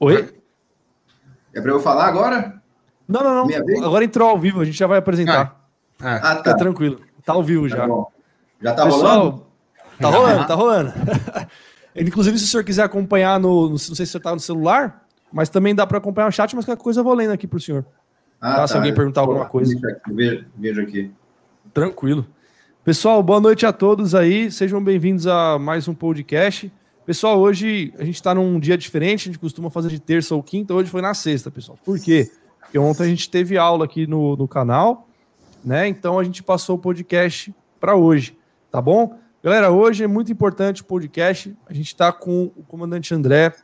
Oi? 0.00 0.34
É 1.54 1.60
para 1.60 1.70
eu 1.70 1.80
falar 1.80 2.06
agora? 2.06 2.60
Não, 3.06 3.22
não, 3.22 3.46
não. 3.46 3.84
Agora 3.84 4.04
entrou 4.04 4.28
ao 4.28 4.38
vivo, 4.38 4.60
a 4.60 4.64
gente 4.64 4.78
já 4.78 4.86
vai 4.86 4.98
apresentar. 4.98 5.60
Ah, 6.00 6.16
ah 6.16 6.20
tá. 6.20 6.36
Fica 6.36 6.56
tranquilo. 6.56 7.00
Tá 7.24 7.32
ao 7.32 7.42
vivo 7.42 7.68
tá 7.68 7.76
já. 7.76 7.86
Bom. 7.86 8.10
Já 8.62 8.74
tá 8.74 8.84
Pessoal, 8.84 9.18
rolando? 9.18 9.46
Tá 9.98 10.08
rolando, 10.08 10.46
tá 10.46 10.54
rolando. 10.54 10.92
Inclusive, 11.96 12.38
se 12.38 12.44
o 12.44 12.48
senhor 12.48 12.64
quiser 12.64 12.82
acompanhar 12.84 13.40
no. 13.40 13.70
Não 13.70 13.78
sei 13.78 14.06
se 14.06 14.12
você 14.12 14.20
tá 14.20 14.32
no 14.32 14.40
celular, 14.40 15.04
mas 15.32 15.48
também 15.48 15.74
dá 15.74 15.86
para 15.86 15.98
acompanhar 15.98 16.28
o 16.28 16.32
chat, 16.32 16.54
mas 16.54 16.64
qualquer 16.64 16.82
coisa 16.82 17.00
eu 17.00 17.04
vou 17.04 17.14
lendo 17.14 17.32
aqui 17.32 17.46
pro 17.46 17.58
senhor. 17.58 17.84
Ah, 18.40 18.50
tá, 18.52 18.56
tá. 18.58 18.66
Se 18.68 18.76
alguém 18.76 18.94
perguntar 18.94 19.22
alguma 19.22 19.46
coisa. 19.46 19.74
Vejo, 20.06 20.44
vejo 20.56 20.80
aqui. 20.80 21.10
Tranquilo. 21.74 22.26
Pessoal, 22.84 23.22
boa 23.22 23.40
noite 23.40 23.66
a 23.66 23.72
todos 23.72 24.14
aí. 24.14 24.50
Sejam 24.50 24.82
bem-vindos 24.82 25.26
a 25.26 25.58
mais 25.58 25.88
um 25.88 25.94
podcast. 25.94 26.72
Pessoal, 27.08 27.40
hoje 27.40 27.90
a 27.96 28.04
gente 28.04 28.16
está 28.16 28.34
num 28.34 28.60
dia 28.60 28.76
diferente, 28.76 29.22
a 29.22 29.32
gente 29.32 29.38
costuma 29.38 29.70
fazer 29.70 29.88
de 29.88 29.98
terça 29.98 30.34
ou 30.34 30.42
quinta, 30.42 30.74
hoje 30.74 30.90
foi 30.90 31.00
na 31.00 31.14
sexta, 31.14 31.50
pessoal. 31.50 31.78
Por 31.82 31.98
quê? 31.98 32.30
Porque 32.60 32.78
ontem 32.78 33.02
a 33.02 33.06
gente 33.06 33.30
teve 33.30 33.56
aula 33.56 33.86
aqui 33.86 34.06
no, 34.06 34.36
no 34.36 34.46
canal, 34.46 35.08
né? 35.64 35.88
Então 35.88 36.18
a 36.18 36.22
gente 36.22 36.42
passou 36.42 36.76
o 36.76 36.78
podcast 36.78 37.54
para 37.80 37.96
hoje, 37.96 38.36
tá 38.70 38.82
bom? 38.82 39.16
Galera, 39.42 39.70
hoje 39.70 40.04
é 40.04 40.06
muito 40.06 40.30
importante 40.30 40.82
o 40.82 40.84
podcast. 40.84 41.56
A 41.66 41.72
gente 41.72 41.86
está 41.86 42.12
com 42.12 42.52
o 42.54 42.62
comandante 42.68 43.14
André, 43.14 43.54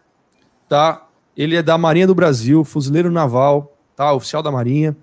tá? 0.67 1.07
Ele 1.37 1.55
é 1.55 1.63
da 1.63 1.77
Marinha 1.77 2.07
do 2.07 2.15
Brasil, 2.15 2.65
fuzileiro 2.65 3.11
naval, 3.11 3.77
tá? 3.95 4.11
Oficial 4.15 4.43
da 4.43 4.51
Marinha. 4.51 4.97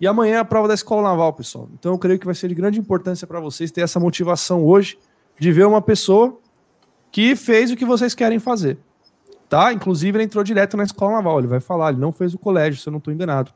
E 0.00 0.06
amanhã 0.06 0.36
é 0.36 0.38
a 0.38 0.44
prova 0.44 0.68
da 0.68 0.74
Escola 0.74 1.02
Naval, 1.02 1.32
pessoal. 1.32 1.68
Então 1.76 1.90
eu 1.90 1.98
creio 1.98 2.20
que 2.20 2.26
vai 2.26 2.36
ser 2.36 2.46
de 2.46 2.54
grande 2.54 2.78
importância 2.78 3.26
para 3.26 3.40
vocês 3.40 3.72
ter 3.72 3.80
essa 3.80 3.98
motivação 3.98 4.64
hoje 4.64 4.96
de 5.40 5.50
ver 5.50 5.66
uma 5.66 5.82
pessoa 5.82 6.38
que 7.10 7.34
fez 7.34 7.70
o 7.70 7.76
que 7.76 7.84
vocês 7.84 8.14
querem 8.14 8.38
fazer. 8.38 8.78
Tá? 9.48 9.72
Inclusive, 9.72 10.16
ele 10.16 10.24
entrou 10.24 10.44
direto 10.44 10.76
na 10.76 10.84
escola 10.84 11.14
naval. 11.14 11.40
Ele 11.40 11.48
vai 11.48 11.60
falar, 11.60 11.90
ele 11.90 12.00
não 12.00 12.12
fez 12.12 12.34
o 12.34 12.38
colégio, 12.38 12.80
se 12.80 12.88
eu 12.88 12.92
não 12.92 12.98
estou 12.98 13.12
enganado. 13.12 13.50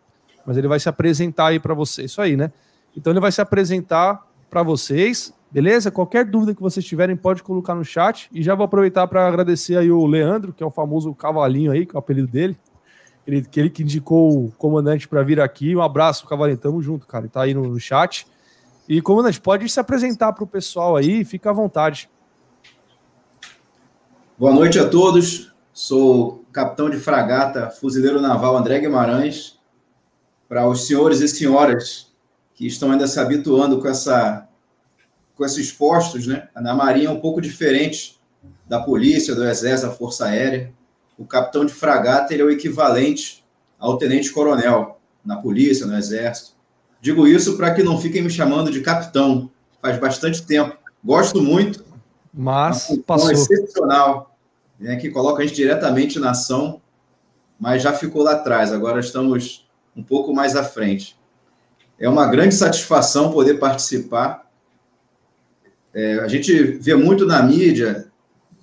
Mas 0.45 0.57
ele 0.57 0.67
vai 0.67 0.81
se 0.81 0.89
apresentar 0.89 1.47
aí 1.47 1.61
para 1.61 1.73
vocês. 1.73 2.11
Isso 2.11 2.21
aí, 2.21 2.37
né? 2.37 2.51
Então 2.97 3.13
ele 3.13 3.21
vai 3.21 3.31
se 3.31 3.41
apresentar 3.41 4.27
para 4.51 4.63
vocês, 4.63 5.33
beleza? 5.51 5.91
Qualquer 5.91 6.25
dúvida 6.25 6.55
que 6.55 6.61
vocês 6.61 6.85
tiverem, 6.85 7.17
pode 7.17 7.43
colocar 7.43 7.75
no 7.75 7.85
chat. 7.85 8.29
E 8.33 8.43
já 8.43 8.55
vou 8.55 8.65
aproveitar 8.65 9.07
para 9.07 9.27
agradecer 9.27 9.77
aí 9.77 9.91
o 9.91 10.05
Leandro, 10.05 10.53
que 10.53 10.63
é 10.63 10.67
o 10.67 10.71
famoso 10.71 11.15
cavalinho 11.15 11.71
aí, 11.71 11.87
que 11.87 11.95
é 11.95 11.97
o 11.97 11.99
apelido 11.99 12.29
dele. 12.29 12.57
Ele, 13.27 13.43
que 13.43 13.59
ele 13.59 13.71
que 13.71 13.83
indicou 13.83 14.47
o 14.47 14.53
comandante 14.59 15.09
para 15.09 15.23
vir 15.23 15.41
aqui. 15.41 15.75
Um 15.75 15.81
abraço, 15.81 16.27
cavalinho. 16.27 16.59
Tamo 16.59 16.83
junto, 16.83 17.07
cara. 17.07 17.25
Ele 17.25 17.33
tá 17.33 17.43
aí 17.43 17.55
no, 17.55 17.69
no 17.69 17.81
chat. 17.81 18.27
E, 18.89 19.01
comandante, 19.01 19.41
pode 19.41 19.69
se 19.69 19.81
apresentar 19.81 20.33
para 20.33 20.45
o 20.45 20.47
pessoal 20.47 20.97
aí, 20.97 21.25
fica 21.25 21.51
à 21.51 21.53
vontade. 21.53 22.11
Boa 24.37 24.53
noite 24.53 24.81
a 24.81 24.89
todos. 24.89 25.53
Sou 25.73 26.45
capitão 26.51 26.91
de 26.91 26.97
fragata, 26.97 27.71
fuzileiro 27.71 28.21
naval 28.21 28.57
André 28.57 28.81
Guimarães. 28.81 29.61
Para 30.49 30.69
os 30.69 30.89
senhores 30.89 31.21
e 31.21 31.29
senhoras 31.29 32.13
que 32.53 32.67
estão 32.67 32.91
ainda 32.91 33.07
se 33.07 33.21
habituando 33.21 33.81
com 33.81 33.87
essa 33.87 34.49
com 35.37 35.45
esses 35.45 35.71
postos, 35.71 36.27
né? 36.27 36.49
Na 36.57 36.75
Marinha 36.75 37.07
é 37.07 37.11
um 37.13 37.21
pouco 37.21 37.41
diferente 37.41 38.21
da 38.67 38.81
polícia, 38.81 39.37
do 39.37 39.45
exército, 39.45 39.89
da 39.89 39.95
força 39.95 40.27
aérea. 40.27 40.73
O 41.17 41.25
capitão 41.25 41.65
de 41.65 41.73
fragata 41.73 42.35
ele 42.35 42.43
é 42.43 42.45
o 42.45 42.51
equivalente 42.51 43.45
ao 43.79 43.99
tenente-coronel 43.99 44.99
na 45.25 45.37
polícia, 45.37 45.87
no 45.87 45.97
exército. 45.97 46.57
Digo 47.01 47.29
isso 47.29 47.57
para 47.57 47.73
que 47.73 47.85
não 47.85 48.01
fiquem 48.01 48.23
me 48.23 48.31
chamando 48.31 48.73
de 48.73 48.81
capitão. 48.81 49.49
Faz 49.81 49.97
bastante 50.01 50.45
tempo. 50.45 50.77
Gosto 51.05 51.41
muito, 51.41 51.84
mas 52.35 52.99
passou. 53.07 53.31
excepcional, 53.31 54.37
né, 54.79 54.97
que 54.97 55.09
coloca 55.11 55.43
a 55.43 55.47
gente 55.47 55.55
diretamente 55.55 56.19
na 56.19 56.33
ação, 56.33 56.81
mas 57.59 57.83
já 57.83 57.93
ficou 57.93 58.23
lá 58.23 58.33
atrás. 58.33 58.73
Agora 58.73 58.99
estamos 58.99 59.69
um 59.97 60.03
pouco 60.03 60.35
mais 60.35 60.57
à 60.57 60.65
frente. 60.65 61.17
É 61.99 62.09
uma 62.09 62.27
grande 62.27 62.57
satisfação 62.57 63.31
poder 63.31 63.55
participar. 63.55 64.51
É, 65.95 66.19
a 66.19 66.27
gente 66.27 66.53
vê 66.53 66.97
muito 66.97 67.25
na 67.25 67.41
mídia 67.41 68.11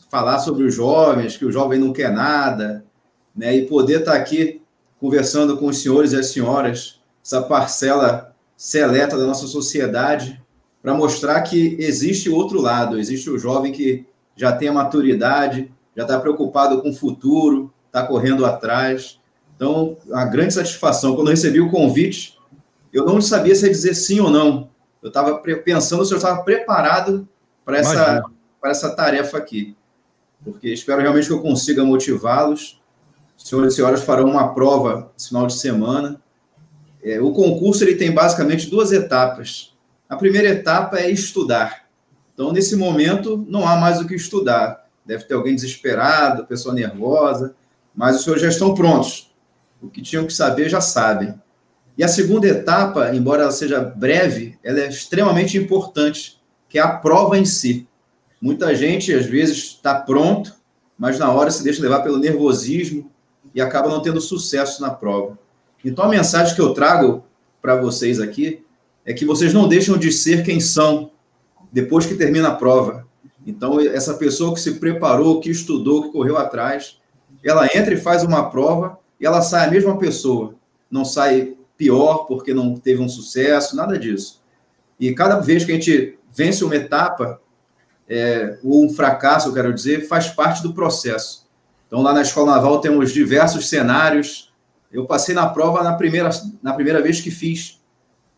falar 0.10 0.40
sobre 0.40 0.66
os 0.66 0.76
jovens, 0.76 1.38
que 1.38 1.46
o 1.46 1.52
jovem 1.52 1.80
não 1.80 1.94
quer 1.94 2.12
nada, 2.12 2.84
né, 3.34 3.56
e 3.56 3.66
poder 3.66 4.02
estar 4.02 4.16
aqui 4.16 4.62
conversando 5.00 5.58
com 5.58 5.68
os 5.68 5.82
senhores 5.82 6.12
e 6.12 6.18
as 6.18 6.28
senhoras, 6.28 7.02
essa 7.24 7.42
parcela 7.42 8.36
seleta 8.58 9.18
da 9.18 9.26
nossa 9.26 9.48
sociedade, 9.48 10.44
para 10.82 10.94
mostrar 10.94 11.42
que 11.42 11.78
existe 11.80 12.30
outro 12.30 12.60
lado, 12.60 13.00
existe 13.00 13.30
o 13.30 13.38
jovem 13.38 13.72
que 13.72 14.06
já 14.36 14.52
tem 14.52 14.70
a 14.70 14.74
maturidade, 14.74 15.72
já 15.96 16.04
está 16.04 16.20
preocupado 16.20 16.82
com 16.82 16.90
o 16.90 16.94
futuro, 16.94 17.72
está 17.86 18.06
correndo 18.06 18.46
atrás. 18.46 19.20
Então, 19.56 19.98
uma 20.08 20.26
grande 20.26 20.54
satisfação. 20.54 21.16
Quando 21.16 21.28
eu 21.28 21.32
recebi 21.32 21.60
o 21.60 21.70
convite, 21.70 22.38
eu 22.92 23.06
não 23.06 23.22
sabia 23.22 23.54
se 23.54 23.66
ia 23.66 23.72
dizer 23.72 23.94
sim 23.94 24.20
ou 24.20 24.30
não. 24.30 24.70
Eu 25.02 25.10
estava 25.10 25.38
pensando 25.38 26.06
se 26.06 26.14
eu 26.14 26.18
estava 26.18 26.42
preparado 26.44 27.28
para 27.64 27.78
essa, 27.78 28.24
essa 28.66 28.96
tarefa 28.96 29.38
aqui. 29.38 29.76
Porque 30.44 30.70
espero 30.70 31.02
realmente 31.02 31.28
que 31.28 31.34
eu 31.34 31.42
consiga 31.42 31.84
motivá-los. 31.84 32.82
Senhoras 33.38 33.74
e 33.74 33.76
senhoras 33.76 34.04
farão 34.04 34.26
uma 34.26 34.54
prova 34.54 35.12
esse 35.18 35.30
final 35.30 35.46
de 35.46 35.54
semana. 35.54 36.22
É, 37.04 37.20
o 37.20 37.32
concurso 37.32 37.84
ele 37.84 37.96
tem 37.96 38.12
basicamente 38.12 38.70
duas 38.70 38.92
etapas. 38.92 39.71
A 40.12 40.18
primeira 40.18 40.50
etapa 40.50 41.00
é 41.00 41.10
estudar. 41.10 41.86
Então, 42.34 42.52
nesse 42.52 42.76
momento, 42.76 43.46
não 43.48 43.66
há 43.66 43.78
mais 43.78 44.02
o 44.02 44.06
que 44.06 44.14
estudar. 44.14 44.86
Deve 45.06 45.24
ter 45.24 45.36
alguém 45.36 45.56
desesperado, 45.56 46.46
pessoa 46.46 46.76
nervosa, 46.76 47.56
mas 47.96 48.18
os 48.18 48.24
senhores 48.26 48.44
já 48.44 48.50
estão 48.50 48.76
prontos. 48.76 49.34
O 49.82 49.88
que 49.88 50.02
tinham 50.02 50.28
que 50.28 50.34
saber, 50.34 50.68
já 50.68 50.82
sabem. 50.82 51.34
E 51.98 52.04
a 52.04 52.10
segunda 52.10 52.46
etapa, 52.46 53.16
embora 53.16 53.44
ela 53.44 53.54
seja 53.54 53.80
breve, 53.80 54.60
ela 54.62 54.82
é 54.82 54.90
extremamente 54.90 55.58
importante, 55.58 56.42
que 56.68 56.78
é 56.78 56.82
a 56.82 56.90
prova 56.90 57.38
em 57.38 57.46
si. 57.46 57.88
Muita 58.42 58.76
gente, 58.76 59.14
às 59.14 59.26
vezes, 59.26 59.60
está 59.60 59.96
pronto, 59.96 60.54
mas 60.98 61.18
na 61.18 61.32
hora 61.32 61.50
se 61.50 61.64
deixa 61.64 61.82
levar 61.82 62.02
pelo 62.02 62.18
nervosismo 62.18 63.10
e 63.56 63.62
acaba 63.62 63.88
não 63.88 64.02
tendo 64.02 64.20
sucesso 64.20 64.82
na 64.82 64.90
prova. 64.90 65.40
Então, 65.86 66.04
a 66.04 66.10
mensagem 66.10 66.54
que 66.54 66.62
eu 66.62 66.74
trago 66.74 67.24
para 67.62 67.78
vocês 67.78 68.20
aqui 68.20 68.62
é 69.12 69.14
que 69.14 69.26
vocês 69.26 69.54
não 69.54 69.68
deixam 69.68 69.98
de 69.98 70.12
ser 70.12 70.44
quem 70.44 70.60
são 70.60 71.12
depois 71.72 72.06
que 72.06 72.16
termina 72.16 72.48
a 72.48 72.56
prova. 72.56 73.06
Então, 73.46 73.80
essa 73.80 74.14
pessoa 74.14 74.54
que 74.54 74.60
se 74.60 74.76
preparou, 74.76 75.40
que 75.40 75.50
estudou, 75.50 76.04
que 76.04 76.12
correu 76.12 76.38
atrás, 76.38 77.00
ela 77.44 77.66
entra 77.66 77.94
e 77.94 77.98
faz 77.98 78.24
uma 78.24 78.50
prova 78.50 78.98
e 79.20 79.26
ela 79.26 79.42
sai 79.42 79.68
a 79.68 79.72
mesma 79.72 79.98
pessoa. 79.98 80.56
Não 80.90 81.04
sai 81.04 81.56
pior 81.76 82.26
porque 82.26 82.54
não 82.54 82.76
teve 82.76 83.02
um 83.02 83.10
sucesso, 83.10 83.76
nada 83.76 83.98
disso. 83.98 84.42
E 85.00 85.14
cada 85.14 85.40
vez 85.40 85.66
que 85.66 85.72
a 85.72 85.76
gente 85.76 86.18
vence 86.34 86.64
uma 86.64 86.76
etapa, 86.76 87.42
é, 88.08 88.60
ou 88.64 88.86
um 88.86 88.90
fracasso, 88.90 89.50
eu 89.50 89.54
quero 89.54 89.74
dizer, 89.74 90.08
faz 90.08 90.28
parte 90.30 90.62
do 90.64 90.74
processo. 90.74 91.48
Então, 91.88 92.02
lá 92.02 92.14
na 92.14 92.22
Escola 92.22 92.54
Naval 92.54 92.80
temos 92.80 93.12
diversos 93.12 93.68
cenários. 93.68 94.54
Eu 94.92 95.06
passei 95.06 95.34
na 95.36 95.50
prova 95.50 95.84
na 95.84 95.94
primeira, 95.94 96.30
na 96.62 96.74
primeira 96.74 97.02
vez 97.02 97.20
que 97.20 97.32
fiz, 97.32 97.82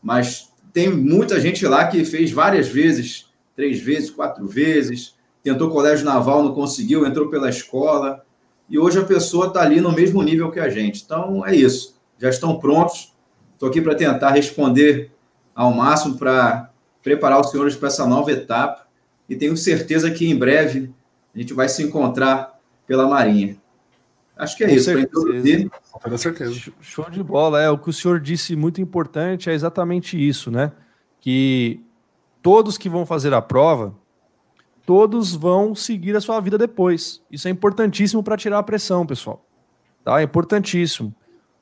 mas 0.01 0.52
tem 0.73 0.89
muita 0.89 1.39
gente 1.39 1.65
lá 1.67 1.87
que 1.87 2.03
fez 2.03 2.31
várias 2.31 2.67
vezes, 2.67 3.29
três 3.55 3.79
vezes, 3.79 4.09
quatro 4.09 4.47
vezes, 4.47 5.15
tentou 5.43 5.69
colégio 5.69 6.03
naval, 6.03 6.43
não 6.43 6.53
conseguiu, 6.53 7.05
entrou 7.05 7.29
pela 7.29 7.49
escola, 7.49 8.25
e 8.69 8.79
hoje 8.79 8.97
a 8.97 9.03
pessoa 9.03 9.47
está 9.47 9.61
ali 9.61 9.79
no 9.79 9.91
mesmo 9.91 10.23
nível 10.23 10.49
que 10.49 10.59
a 10.59 10.69
gente. 10.69 11.03
Então, 11.03 11.45
é 11.45 11.55
isso. 11.55 11.95
Já 12.17 12.29
estão 12.29 12.57
prontos. 12.57 13.13
Estou 13.53 13.69
aqui 13.69 13.81
para 13.81 13.93
tentar 13.93 14.31
responder 14.31 15.11
ao 15.53 15.71
máximo 15.71 16.17
para 16.17 16.71
preparar 17.03 17.39
os 17.39 17.51
senhores 17.51 17.75
para 17.75 17.89
essa 17.89 18.07
nova 18.07 18.31
etapa. 18.31 18.87
E 19.29 19.35
tenho 19.35 19.55
certeza 19.55 20.09
que 20.09 20.27
em 20.27 20.35
breve 20.35 20.91
a 21.35 21.37
gente 21.37 21.53
vai 21.53 21.69
se 21.69 21.83
encontrar 21.83 22.59
pela 22.87 23.07
Marinha. 23.07 23.57
Acho 24.37 24.57
que 24.57 24.63
é 24.63 24.67
Com 24.67 24.73
isso. 24.73 24.85
Certeza. 24.85 25.71
Com 25.91 26.17
certeza. 26.17 26.73
Show 26.81 27.09
de 27.09 27.23
bola. 27.23 27.61
É, 27.61 27.69
o 27.69 27.77
que 27.77 27.89
o 27.89 27.93
senhor 27.93 28.19
disse 28.19 28.55
muito 28.55 28.81
importante 28.81 29.49
é 29.49 29.53
exatamente 29.53 30.17
isso, 30.17 30.49
né? 30.49 30.71
Que 31.19 31.83
todos 32.41 32.77
que 32.77 32.89
vão 32.89 33.05
fazer 33.05 33.33
a 33.33 33.41
prova, 33.41 33.95
todos 34.85 35.33
vão 35.33 35.75
seguir 35.75 36.15
a 36.15 36.21
sua 36.21 36.39
vida 36.39 36.57
depois. 36.57 37.21
Isso 37.31 37.47
é 37.47 37.51
importantíssimo 37.51 38.23
para 38.23 38.35
tirar 38.35 38.59
a 38.59 38.63
pressão, 38.63 39.05
pessoal. 39.05 39.45
Tá? 40.03 40.19
É 40.19 40.23
importantíssimo. 40.23 41.13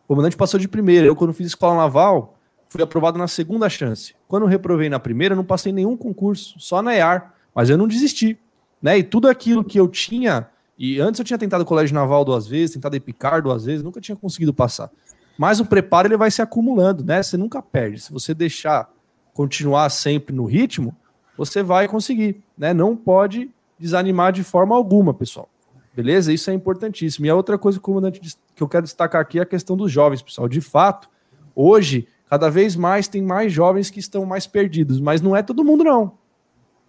O 0.05 0.07
comandante 0.07 0.35
passou 0.35 0.59
de 0.59 0.67
primeira. 0.67 1.05
Eu, 1.05 1.15
quando 1.15 1.33
fiz 1.33 1.47
escola 1.47 1.75
naval, 1.75 2.37
fui 2.67 2.81
aprovado 2.81 3.17
na 3.17 3.27
segunda 3.27 3.69
chance. 3.69 4.15
Quando 4.27 4.45
reprovei 4.45 4.89
na 4.89 4.99
primeira, 4.99 5.35
não 5.35 5.43
passei 5.43 5.71
nenhum 5.71 5.95
concurso, 5.95 6.59
só 6.59 6.81
na 6.81 6.95
EAR. 6.95 7.33
Mas 7.53 7.69
eu 7.69 7.77
não 7.77 7.87
desisti. 7.87 8.39
Né? 8.81 8.97
E 8.97 9.03
tudo 9.03 9.27
aquilo 9.29 9.63
que 9.63 9.79
eu 9.79 9.87
tinha 9.87 10.49
e 10.83 10.99
antes 10.99 11.19
eu 11.19 11.23
tinha 11.23 11.37
tentado 11.37 11.63
colégio 11.63 11.93
naval 11.93 12.25
duas 12.25 12.47
vezes, 12.47 12.73
tentado 12.73 12.95
Epicar 12.95 13.39
duas 13.39 13.65
vezes, 13.65 13.83
nunca 13.83 14.01
tinha 14.01 14.15
conseguido 14.15 14.51
passar. 14.51 14.89
Mas 15.37 15.59
o 15.59 15.65
preparo 15.65 16.07
ele 16.07 16.17
vai 16.17 16.31
se 16.31 16.41
acumulando, 16.41 17.05
né? 17.05 17.21
Você 17.21 17.37
nunca 17.37 17.61
perde. 17.61 17.99
Se 17.99 18.11
você 18.11 18.33
deixar 18.33 18.89
continuar 19.31 19.91
sempre 19.91 20.35
no 20.35 20.43
ritmo, 20.43 20.97
você 21.37 21.61
vai 21.61 21.87
conseguir, 21.87 22.41
né? 22.57 22.73
Não 22.73 22.95
pode 22.95 23.51
desanimar 23.77 24.33
de 24.33 24.43
forma 24.43 24.75
alguma, 24.75 25.13
pessoal. 25.13 25.47
Beleza? 25.95 26.33
Isso 26.33 26.49
é 26.49 26.53
importantíssimo. 26.55 27.27
E 27.27 27.29
a 27.29 27.35
outra 27.35 27.59
coisa 27.59 27.79
que 27.79 28.63
eu 28.63 28.67
quero 28.67 28.83
destacar 28.83 29.21
aqui 29.21 29.37
é 29.37 29.43
a 29.43 29.45
questão 29.45 29.77
dos 29.77 29.91
jovens, 29.91 30.23
pessoal. 30.23 30.49
De 30.49 30.61
fato, 30.61 31.07
hoje, 31.55 32.07
cada 32.27 32.49
vez 32.49 32.75
mais 32.75 33.07
tem 33.07 33.21
mais 33.21 33.53
jovens 33.53 33.91
que 33.91 33.99
estão 33.99 34.25
mais 34.25 34.47
perdidos, 34.47 34.99
mas 34.99 35.21
não 35.21 35.35
é 35.35 35.43
todo 35.43 35.63
mundo, 35.63 35.83
não. 35.83 36.13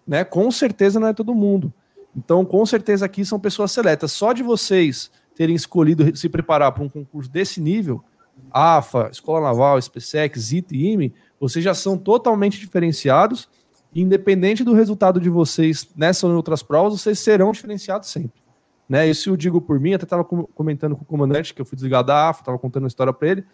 Né? 0.06 0.24
Com 0.24 0.50
certeza 0.50 0.98
não 0.98 1.08
é 1.08 1.12
todo 1.12 1.34
mundo. 1.34 1.70
Então, 2.17 2.44
com 2.44 2.64
certeza 2.67 3.06
aqui 3.06 3.25
são 3.25 3.41
pessoas 3.41 3.73
seletas. 3.73 4.12
Só 4.12 4.32
de 4.32 4.43
vocês 4.43 5.11
terem 5.35 5.56
escolhido 5.56 6.14
se 6.17 6.29
preparar 6.29 6.73
para 6.73 6.82
um 6.82 6.88
concurso 6.88 7.31
desse 7.31 7.61
nível, 7.61 8.05
AFA, 8.50 9.09
Escola 9.11 9.41
Naval, 9.49 9.79
SPSEC, 9.79 10.38
ZIT 10.38 10.75
e 10.75 10.93
IME, 10.93 11.14
vocês 11.41 11.64
já 11.64 11.75
são 11.75 11.97
totalmente 11.97 12.59
diferenciados. 12.59 13.49
Independente 13.94 14.64
do 14.64 14.73
resultado 14.73 15.20
de 15.20 15.29
vocês 15.29 15.88
nessa 15.94 16.26
ou 16.26 16.32
em 16.32 16.37
outras 16.37 16.62
provas, 16.62 17.00
vocês 17.00 17.19
serão 17.19 17.53
diferenciados 17.53 18.09
sempre. 18.09 18.43
Né? 18.88 19.09
Isso 19.09 19.31
eu 19.31 19.37
digo 19.37 19.61
por 19.61 19.79
mim, 19.79 19.94
até 19.94 20.05
estava 20.05 20.25
comentando 20.25 20.97
com 20.97 21.03
o 21.03 21.06
comandante 21.06 21.53
que 21.53 21.61
eu 21.61 21.64
fui 21.64 21.76
desligado 21.76 22.06
da 22.06 22.29
AFA, 22.29 22.43
estava 22.43 22.59
contando 22.59 22.85
uma 22.85 22.88
história 22.88 23.12
para 23.12 23.29
ele. 23.29 23.44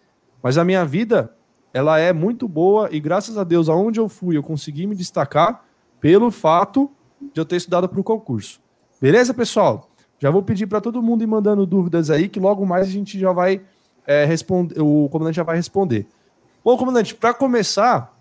Mas 0.41 0.57
a 0.57 0.63
minha 0.63 0.85
vida, 0.85 1.33
ela 1.73 1.99
é 1.99 2.13
muito 2.13 2.47
boa 2.47 2.89
e 2.91 2.99
graças 2.99 3.37
a 3.37 3.43
Deus, 3.43 3.67
aonde 3.67 3.99
eu 3.99 4.07
fui, 4.07 4.37
eu 4.37 4.43
consegui 4.43 4.87
me 4.87 4.95
destacar 4.95 5.65
pelo 5.99 6.31
fato 6.31 6.89
de 7.21 7.39
eu 7.39 7.45
ter 7.45 7.57
estudado 7.57 7.87
para 7.87 7.99
o 7.99 8.03
concurso. 8.03 8.59
Beleza, 9.01 9.33
pessoal? 9.33 9.89
Já 10.19 10.29
vou 10.29 10.43
pedir 10.43 10.67
para 10.67 10.81
todo 10.81 11.01
mundo 11.01 11.23
ir 11.23 11.27
mandando 11.27 11.65
dúvidas 11.65 12.09
aí, 12.09 12.27
que 12.27 12.39
logo 12.39 12.65
mais 12.65 12.87
a 12.87 12.91
gente 12.91 13.17
já 13.17 13.31
vai 13.31 13.61
é, 14.05 14.25
responder, 14.25 14.81
o 14.81 15.07
comandante 15.09 15.35
já 15.35 15.43
vai 15.43 15.55
responder. 15.55 16.07
Bom, 16.63 16.77
comandante, 16.77 17.15
para 17.15 17.33
começar, 17.33 18.17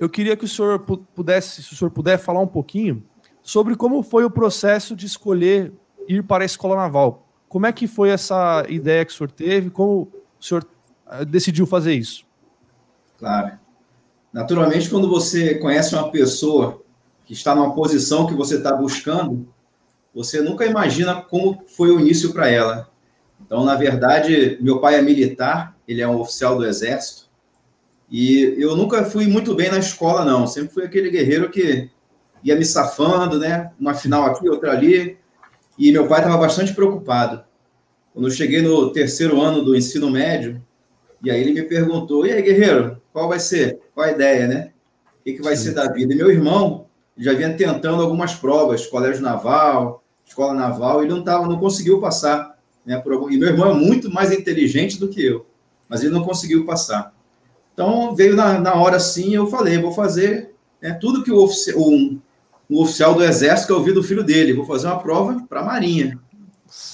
eu 0.00 0.08
queria 0.08 0.36
que 0.36 0.44
o 0.44 0.48
senhor 0.48 0.78
pudesse, 0.78 1.62
se 1.62 1.72
o 1.72 1.76
senhor 1.76 1.90
puder, 1.90 2.18
falar 2.18 2.40
um 2.40 2.46
pouquinho 2.46 3.02
sobre 3.42 3.76
como 3.76 4.02
foi 4.02 4.24
o 4.24 4.30
processo 4.30 4.96
de 4.96 5.06
escolher 5.06 5.72
ir 6.08 6.22
para 6.22 6.44
a 6.44 6.46
escola 6.46 6.74
naval. 6.74 7.26
Como 7.48 7.66
é 7.66 7.72
que 7.72 7.86
foi 7.86 8.10
essa 8.10 8.64
ideia 8.68 9.04
que 9.04 9.12
o 9.12 9.14
senhor 9.14 9.30
teve? 9.30 9.70
Como 9.70 10.08
o 10.38 10.44
senhor 10.44 10.66
eh, 11.10 11.24
decidiu 11.24 11.66
fazer 11.66 11.94
isso? 11.94 12.26
Claro. 13.18 13.58
Naturalmente, 14.32 14.90
quando 14.90 15.08
você 15.08 15.54
conhece 15.54 15.94
uma 15.94 16.10
pessoa 16.10 16.82
que 17.26 17.32
está 17.32 17.54
numa 17.54 17.74
posição 17.74 18.26
que 18.26 18.34
você 18.34 18.56
está 18.56 18.72
buscando, 18.72 19.46
você 20.14 20.40
nunca 20.40 20.64
imagina 20.64 21.20
como 21.20 21.62
foi 21.66 21.90
o 21.90 22.00
início 22.00 22.32
para 22.32 22.48
ela. 22.48 22.88
Então, 23.44 23.64
na 23.64 23.74
verdade, 23.74 24.56
meu 24.62 24.80
pai 24.80 24.94
é 24.94 25.02
militar, 25.02 25.76
ele 25.86 26.00
é 26.00 26.08
um 26.08 26.20
oficial 26.20 26.56
do 26.56 26.64
Exército, 26.64 27.26
e 28.10 28.54
eu 28.58 28.76
nunca 28.76 29.04
fui 29.04 29.26
muito 29.26 29.54
bem 29.54 29.68
na 29.68 29.78
escola, 29.78 30.24
não. 30.24 30.46
Sempre 30.46 30.72
fui 30.72 30.84
aquele 30.84 31.10
guerreiro 31.10 31.50
que 31.50 31.90
ia 32.42 32.54
me 32.54 32.64
safando, 32.64 33.38
né? 33.38 33.72
Uma 33.78 33.94
final 33.94 34.26
aqui, 34.26 34.48
outra 34.48 34.70
ali. 34.70 35.18
E 35.76 35.90
meu 35.90 36.06
pai 36.06 36.20
estava 36.20 36.38
bastante 36.38 36.72
preocupado. 36.72 37.44
Quando 38.14 38.28
eu 38.28 38.32
cheguei 38.32 38.62
no 38.62 38.92
terceiro 38.92 39.40
ano 39.40 39.62
do 39.62 39.76
ensino 39.76 40.08
médio, 40.08 40.62
e 41.22 41.30
aí 41.30 41.40
ele 41.40 41.52
me 41.52 41.62
perguntou: 41.62 42.24
e 42.24 42.32
aí, 42.32 42.40
guerreiro, 42.40 43.02
qual 43.12 43.28
vai 43.28 43.40
ser? 43.40 43.80
Qual 43.92 44.06
a 44.06 44.12
ideia, 44.12 44.46
né? 44.46 44.70
O 45.20 45.24
que, 45.24 45.32
que 45.34 45.42
vai 45.42 45.56
Sim. 45.56 45.64
ser 45.64 45.74
da 45.74 45.92
vida? 45.92 46.14
E 46.14 46.16
meu 46.16 46.30
irmão 46.30 46.85
já 47.16 47.32
vinha 47.32 47.54
tentando 47.54 48.02
algumas 48.02 48.34
provas, 48.34 48.86
colégio 48.86 49.22
naval, 49.22 50.02
escola 50.26 50.54
naval, 50.54 51.00
e 51.00 51.06
ele 51.06 51.14
não, 51.14 51.22
tava, 51.22 51.46
não 51.46 51.58
conseguiu 51.58 52.00
passar. 52.00 52.56
Né, 52.84 52.98
por, 52.98 53.32
e 53.32 53.36
meu 53.36 53.48
irmão 53.48 53.70
é 53.70 53.74
muito 53.74 54.10
mais 54.10 54.30
inteligente 54.30 54.98
do 54.98 55.08
que 55.08 55.24
eu, 55.24 55.46
mas 55.88 56.02
ele 56.02 56.12
não 56.12 56.22
conseguiu 56.22 56.64
passar. 56.64 57.12
Então, 57.72 58.14
veio 58.14 58.36
na, 58.36 58.58
na 58.58 58.74
hora 58.74 59.00
sim, 59.00 59.34
eu 59.34 59.46
falei, 59.48 59.78
vou 59.78 59.92
fazer 59.92 60.54
né, 60.80 60.92
tudo 60.92 61.22
que 61.22 61.32
o, 61.32 61.42
ofici 61.42 61.74
um, 61.74 62.20
um, 62.70 62.80
oficial 62.80 63.14
do 63.14 63.24
Exército 63.24 63.66
que 63.66 63.72
eu 63.72 63.78
ouvi 63.78 63.92
do 63.92 64.02
filho 64.02 64.22
dele, 64.22 64.52
vou 64.52 64.64
fazer 64.64 64.86
uma 64.86 65.00
prova 65.00 65.44
para 65.48 65.60
a 65.60 65.64
Marinha. 65.64 66.18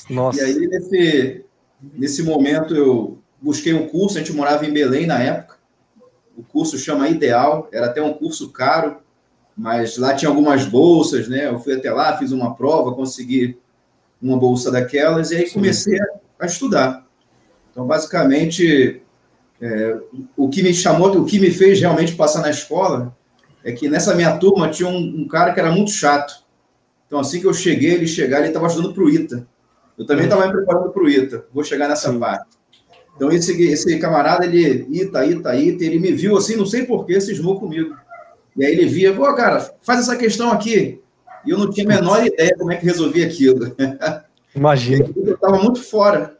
Nossa. 0.08 0.40
E 0.40 0.44
aí, 0.44 0.66
nesse, 0.66 1.44
nesse 1.94 2.22
momento, 2.22 2.74
eu 2.74 3.18
busquei 3.40 3.74
um 3.74 3.88
curso, 3.88 4.16
a 4.16 4.20
gente 4.20 4.32
morava 4.32 4.64
em 4.64 4.72
Belém 4.72 5.06
na 5.06 5.20
época, 5.20 5.58
o 6.36 6.42
curso 6.42 6.78
chama 6.78 7.08
Ideal, 7.08 7.68
era 7.70 7.86
até 7.86 8.02
um 8.02 8.14
curso 8.14 8.50
caro, 8.50 9.01
mas 9.56 9.96
lá 9.98 10.14
tinha 10.14 10.28
algumas 10.28 10.64
bolsas, 10.64 11.28
né? 11.28 11.48
Eu 11.48 11.58
fui 11.58 11.74
até 11.74 11.90
lá, 11.92 12.16
fiz 12.16 12.32
uma 12.32 12.54
prova, 12.54 12.94
consegui 12.94 13.58
uma 14.20 14.36
bolsa 14.38 14.70
daquelas, 14.70 15.30
e 15.30 15.36
aí 15.36 15.50
comecei 15.50 16.00
a, 16.00 16.06
a 16.40 16.46
estudar. 16.46 17.06
Então, 17.70 17.86
basicamente, 17.86 19.02
é, 19.60 19.98
o 20.36 20.48
que 20.48 20.62
me 20.62 20.72
chamou, 20.74 21.10
o 21.16 21.24
que 21.24 21.38
me 21.38 21.50
fez 21.50 21.80
realmente 21.80 22.14
passar 22.14 22.42
na 22.42 22.50
escola 22.50 23.16
é 23.64 23.72
que 23.72 23.88
nessa 23.88 24.14
minha 24.14 24.36
turma 24.36 24.68
tinha 24.68 24.88
um, 24.88 25.22
um 25.22 25.28
cara 25.28 25.52
que 25.52 25.60
era 25.60 25.70
muito 25.70 25.90
chato. 25.90 26.44
Então, 27.06 27.18
assim 27.18 27.40
que 27.40 27.46
eu 27.46 27.54
cheguei, 27.54 27.92
ele 27.92 28.06
chegar, 28.06 28.38
ele 28.38 28.48
estava 28.48 28.66
estudando 28.66 28.94
para 28.94 29.02
o 29.02 29.10
ITA. 29.10 29.46
Eu 29.98 30.06
também 30.06 30.24
estava 30.24 30.46
me 30.46 30.52
preparando 30.52 30.90
para 30.90 31.02
o 31.02 31.08
ITA. 31.08 31.44
Vou 31.52 31.62
chegar 31.62 31.88
nessa 31.88 32.10
Sim. 32.10 32.18
parte. 32.18 32.56
Então, 33.14 33.30
esse, 33.30 33.60
esse 33.62 33.98
camarada, 33.98 34.44
ele, 34.46 34.86
ITA, 34.90 35.26
ITA, 35.26 35.56
ITA, 35.56 35.84
ele 35.84 36.00
me 36.00 36.12
viu 36.12 36.36
assim, 36.36 36.56
não 36.56 36.66
sei 36.66 36.84
porquê, 36.84 37.20
cismou 37.20 37.60
comigo. 37.60 37.94
E 38.56 38.64
aí 38.64 38.72
ele 38.72 38.86
via, 38.86 39.14
pô, 39.14 39.32
cara, 39.34 39.74
faz 39.82 40.00
essa 40.00 40.16
questão 40.16 40.50
aqui. 40.50 41.00
E 41.44 41.50
eu 41.50 41.58
não 41.58 41.70
tinha 41.70 41.86
a 41.86 41.88
menor 41.88 42.24
ideia 42.24 42.54
como 42.56 42.72
é 42.72 42.76
que 42.76 42.86
resolvia 42.86 43.26
aquilo. 43.26 43.74
Imagina. 44.54 45.08
Eu 45.16 45.34
estava 45.34 45.58
muito 45.58 45.82
fora. 45.82 46.36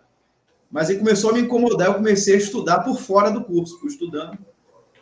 Mas 0.70 0.88
aí 0.88 0.98
começou 0.98 1.30
a 1.30 1.32
me 1.34 1.40
incomodar, 1.40 1.88
eu 1.88 1.94
comecei 1.94 2.34
a 2.34 2.38
estudar 2.38 2.80
por 2.80 2.98
fora 2.98 3.30
do 3.30 3.42
curso, 3.44 3.78
fui 3.78 3.88
estudando. 3.88 4.38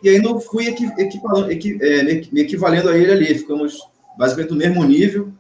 E 0.03 0.09
aí 0.09 0.19
não 0.19 0.41
fui 0.41 0.67
equi, 0.67 0.91
equi, 0.99 1.79
é, 1.81 2.03
me 2.33 2.41
equivalendo 2.41 2.89
a 2.89 2.97
ele 2.97 3.13
ali, 3.13 3.39
ficamos 3.39 3.79
basicamente 4.19 4.51
no 4.51 4.57
mesmo 4.57 4.83
nível. 4.83 5.33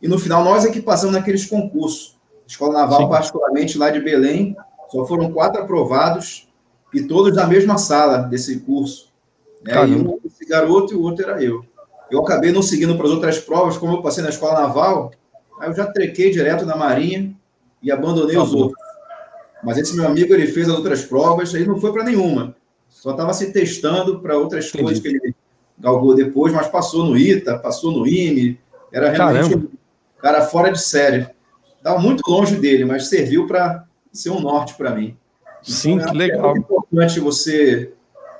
E 0.00 0.08
no 0.08 0.18
final 0.18 0.44
nós 0.44 0.64
é 0.64 0.70
que 0.70 0.80
passamos 0.80 1.14
naqueles 1.14 1.44
concursos. 1.44 2.16
Escola 2.46 2.80
Naval, 2.80 3.02
Sim. 3.02 3.08
particularmente 3.08 3.76
lá 3.76 3.90
de 3.90 4.00
Belém, 4.00 4.56
só 4.90 5.04
foram 5.04 5.32
quatro 5.32 5.60
aprovados 5.60 6.48
e 6.94 7.02
todos 7.02 7.34
na 7.34 7.46
mesma 7.46 7.76
sala 7.76 8.18
desse 8.18 8.60
curso. 8.60 9.12
Né? 9.62 9.80
Um 9.80 10.18
esse 10.24 10.44
garoto 10.46 10.92
e 10.92 10.96
o 10.96 11.02
outro 11.02 11.28
era 11.28 11.42
eu. 11.42 11.64
Eu 12.10 12.20
acabei 12.20 12.52
não 12.52 12.62
seguindo 12.62 12.96
para 12.96 13.06
as 13.06 13.12
outras 13.12 13.38
provas, 13.38 13.76
como 13.76 13.94
eu 13.94 14.02
passei 14.02 14.22
na 14.22 14.30
escola 14.30 14.60
naval, 14.60 15.12
aí 15.58 15.68
eu 15.68 15.74
já 15.74 15.86
trequei 15.86 16.30
direto 16.30 16.64
na 16.64 16.76
Marinha 16.76 17.34
e 17.82 17.90
abandonei 17.90 18.36
tá 18.36 18.42
os 18.42 18.54
outros. 18.54 18.80
Mas 19.62 19.78
esse 19.78 19.96
meu 19.96 20.06
amigo, 20.06 20.32
ele 20.32 20.46
fez 20.46 20.68
as 20.68 20.76
outras 20.76 21.04
provas, 21.04 21.52
ele 21.54 21.66
não 21.66 21.80
foi 21.80 21.92
para 21.92 22.04
nenhuma. 22.04 22.54
Só 22.88 23.10
estava 23.10 23.32
se 23.32 23.52
testando 23.52 24.20
para 24.20 24.36
outras 24.36 24.68
Entendi. 24.68 24.84
coisas 24.84 25.02
que 25.02 25.08
ele 25.08 25.34
galgou 25.78 26.14
depois, 26.14 26.52
mas 26.52 26.68
passou 26.68 27.04
no 27.04 27.16
ITA, 27.16 27.58
passou 27.58 27.90
no 27.90 28.06
IME. 28.06 28.58
Era 28.92 29.10
realmente 29.10 29.50
Caramba. 29.50 29.66
um 29.66 30.20
cara 30.20 30.42
fora 30.42 30.70
de 30.70 30.80
série. 30.80 31.28
Estava 31.76 31.98
muito 31.98 32.22
longe 32.28 32.56
dele, 32.56 32.84
mas 32.84 33.08
serviu 33.08 33.46
para 33.46 33.84
ser 34.12 34.30
um 34.30 34.40
norte 34.40 34.74
para 34.74 34.94
mim. 34.94 35.16
Sim, 35.62 35.94
então, 35.94 36.12
que 36.12 36.16
legal. 36.16 36.54
É 36.54 36.58
importante 36.58 37.20
você 37.20 37.92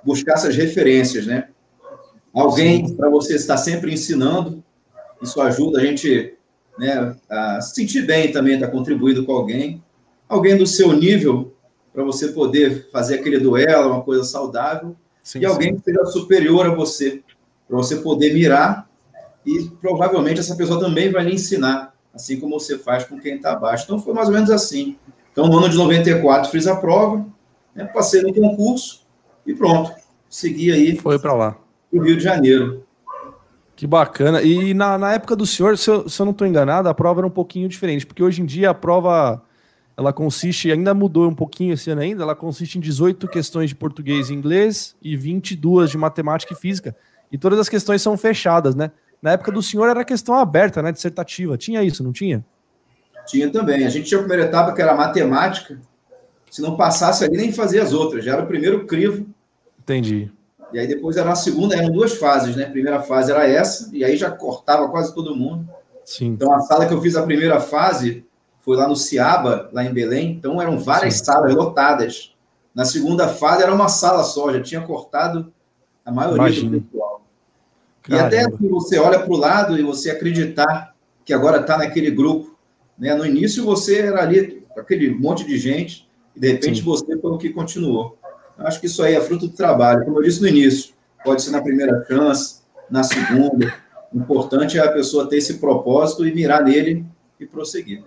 buscar 0.06 0.34
essas 0.34 0.54
referências, 0.54 1.26
né? 1.26 1.48
Alguém 2.32 2.94
para 2.94 3.10
você 3.10 3.34
estar 3.34 3.56
sempre 3.56 3.92
ensinando, 3.92 4.62
isso 5.20 5.40
ajuda 5.40 5.80
a 5.80 5.84
gente 5.84 6.34
né, 6.78 7.16
a 7.28 7.60
se 7.60 7.74
sentir 7.74 8.02
bem 8.02 8.30
também, 8.30 8.54
estar 8.54 8.66
tá 8.66 8.72
contribuindo 8.72 9.24
com 9.24 9.32
alguém. 9.32 9.82
Alguém 10.28 10.56
do 10.56 10.66
seu 10.66 10.92
nível, 10.92 11.54
para 11.92 12.04
você 12.04 12.28
poder 12.28 12.88
fazer 12.92 13.16
aquele 13.16 13.38
duelo, 13.38 13.90
uma 13.90 14.02
coisa 14.02 14.22
saudável. 14.22 14.94
Sim, 15.24 15.40
e 15.40 15.46
alguém 15.46 15.70
sim. 15.72 15.78
que 15.78 15.84
seja 15.84 16.04
superior 16.06 16.66
a 16.66 16.74
você, 16.74 17.22
para 17.66 17.76
você 17.76 17.96
poder 17.96 18.32
mirar 18.32 18.88
e 19.44 19.70
provavelmente 19.80 20.40
essa 20.40 20.56
pessoa 20.56 20.78
também 20.78 21.10
vai 21.10 21.24
lhe 21.24 21.34
ensinar, 21.34 21.94
assim 22.12 22.38
como 22.38 22.60
você 22.60 22.76
faz 22.76 23.04
com 23.04 23.18
quem 23.18 23.36
está 23.36 23.52
abaixo. 23.52 23.84
Então 23.84 23.98
foi 23.98 24.12
mais 24.12 24.28
ou 24.28 24.34
menos 24.34 24.50
assim. 24.50 24.96
Então 25.32 25.46
no 25.46 25.56
ano 25.56 25.68
de 25.68 25.76
94 25.76 26.50
fiz 26.50 26.66
a 26.66 26.76
prova, 26.76 27.26
né, 27.74 27.84
passei 27.86 28.22
no 28.22 28.34
concurso 28.34 29.05
e 29.46 29.54
pronto. 29.54 29.92
Segui 30.28 30.72
aí. 30.72 30.96
Foi 30.96 31.18
para 31.18 31.32
lá 31.32 31.58
o 31.92 32.02
Rio 32.02 32.16
de 32.16 32.22
Janeiro. 32.22 32.84
Que 33.74 33.86
bacana. 33.86 34.42
E 34.42 34.72
na, 34.72 34.96
na 34.96 35.12
época 35.12 35.36
do 35.36 35.46
senhor, 35.46 35.76
se 35.76 35.90
eu, 35.90 36.08
se 36.08 36.20
eu 36.20 36.24
não 36.24 36.32
estou 36.32 36.46
enganado, 36.46 36.88
a 36.88 36.94
prova 36.94 37.20
era 37.20 37.26
um 37.26 37.30
pouquinho 37.30 37.68
diferente, 37.68 38.06
porque 38.06 38.22
hoje 38.22 38.40
em 38.40 38.46
dia 38.46 38.70
a 38.70 38.74
prova 38.74 39.42
ela 39.96 40.12
consiste, 40.12 40.70
ainda 40.70 40.94
mudou 40.94 41.28
um 41.28 41.34
pouquinho 41.34 41.74
esse 41.74 41.90
ano 41.90 42.02
ainda, 42.02 42.22
ela 42.22 42.34
consiste 42.34 42.76
em 42.76 42.80
18 42.80 43.28
questões 43.28 43.70
de 43.70 43.74
português 43.74 44.28
e 44.28 44.34
inglês 44.34 44.94
e 45.02 45.16
22 45.16 45.90
de 45.90 45.98
matemática 45.98 46.52
e 46.52 46.56
física. 46.56 46.94
E 47.30 47.38
todas 47.38 47.58
as 47.58 47.68
questões 47.68 48.00
são 48.00 48.16
fechadas, 48.16 48.74
né? 48.74 48.90
Na 49.20 49.32
época 49.32 49.50
do 49.50 49.62
senhor 49.62 49.88
era 49.88 50.04
questão 50.04 50.34
aberta, 50.34 50.82
né? 50.82 50.92
Dissertativa. 50.92 51.56
Tinha 51.56 51.82
isso, 51.82 52.04
não 52.04 52.12
tinha? 52.12 52.44
Tinha 53.26 53.50
também. 53.50 53.84
A 53.84 53.88
gente 53.88 54.06
tinha 54.06 54.18
a 54.18 54.22
primeira 54.22 54.44
etapa 54.44 54.72
que 54.72 54.80
era 54.80 54.94
matemática. 54.94 55.78
Se 56.50 56.62
não 56.62 56.76
passasse 56.76 57.24
ali, 57.24 57.36
nem 57.36 57.52
fazia 57.52 57.82
as 57.82 57.92
outras. 57.92 58.24
Já 58.24 58.34
era 58.34 58.42
o 58.42 58.46
primeiro 58.46 58.86
crivo. 58.86 59.26
Entendi. 59.86 60.32
E 60.72 60.80
aí 60.80 60.86
depois 60.88 61.16
era 61.16 61.30
a 61.30 61.36
segunda, 61.36 61.76
eram 61.76 61.92
duas 61.92 62.14
fases, 62.14 62.56
né? 62.56 62.64
A 62.64 62.70
primeira 62.70 63.00
fase 63.00 63.30
era 63.30 63.48
essa, 63.48 63.88
e 63.92 64.04
aí 64.04 64.16
já 64.16 64.30
cortava 64.32 64.88
quase 64.88 65.14
todo 65.14 65.34
mundo. 65.34 65.68
Sim. 66.04 66.26
Então 66.26 66.52
a 66.52 66.60
sala 66.60 66.86
que 66.86 66.92
eu 66.92 67.00
fiz 67.00 67.14
a 67.14 67.22
primeira 67.22 67.60
fase 67.60 68.24
foi 68.60 68.76
lá 68.76 68.88
no 68.88 68.96
Ciaba, 68.96 69.70
lá 69.72 69.84
em 69.84 69.92
Belém. 69.92 70.32
Então 70.32 70.60
eram 70.60 70.76
várias 70.76 71.14
Sim. 71.14 71.24
salas 71.24 71.54
lotadas. 71.54 72.34
Na 72.74 72.84
segunda 72.84 73.28
fase 73.28 73.62
era 73.62 73.72
uma 73.72 73.88
sala 73.88 74.24
só, 74.24 74.52
já 74.52 74.60
tinha 74.60 74.80
cortado 74.80 75.52
a 76.04 76.10
maioria 76.10 76.38
Imagina. 76.38 76.70
do 76.78 76.82
pessoal. 76.82 77.22
Caramba. 78.02 78.24
E 78.24 78.26
até 78.26 78.40
assim, 78.40 78.68
você 78.68 78.98
olha 78.98 79.20
para 79.20 79.32
o 79.32 79.36
lado 79.36 79.78
e 79.78 79.82
você 79.82 80.10
acreditar 80.10 80.94
que 81.24 81.32
agora 81.32 81.60
está 81.60 81.78
naquele 81.78 82.10
grupo 82.10 82.56
Né? 82.98 83.14
No 83.14 83.24
início 83.24 83.64
você 83.64 84.00
era 84.00 84.22
ali 84.22 84.64
aquele 84.76 85.10
monte 85.10 85.44
de 85.44 85.58
gente 85.58 86.08
e 86.34 86.40
de 86.40 86.52
repente 86.52 86.78
Sim. 86.78 86.84
você 86.84 87.18
foi 87.18 87.30
o 87.30 87.38
que 87.38 87.50
continuou. 87.50 88.18
Acho 88.58 88.80
que 88.80 88.86
isso 88.86 89.02
aí 89.02 89.14
é 89.14 89.20
fruto 89.20 89.48
do 89.48 89.54
trabalho. 89.54 90.04
Como 90.04 90.18
eu 90.18 90.22
disse 90.22 90.40
no 90.40 90.48
início, 90.48 90.94
pode 91.24 91.42
ser 91.42 91.50
na 91.50 91.60
primeira 91.60 92.04
chance, 92.06 92.60
na 92.90 93.02
segunda. 93.02 93.74
O 94.12 94.18
importante 94.18 94.78
é 94.78 94.82
a 94.82 94.90
pessoa 94.90 95.28
ter 95.28 95.36
esse 95.36 95.54
propósito 95.54 96.26
e 96.26 96.34
mirar 96.34 96.62
nele 96.62 97.04
e 97.38 97.46
prosseguir. 97.46 98.02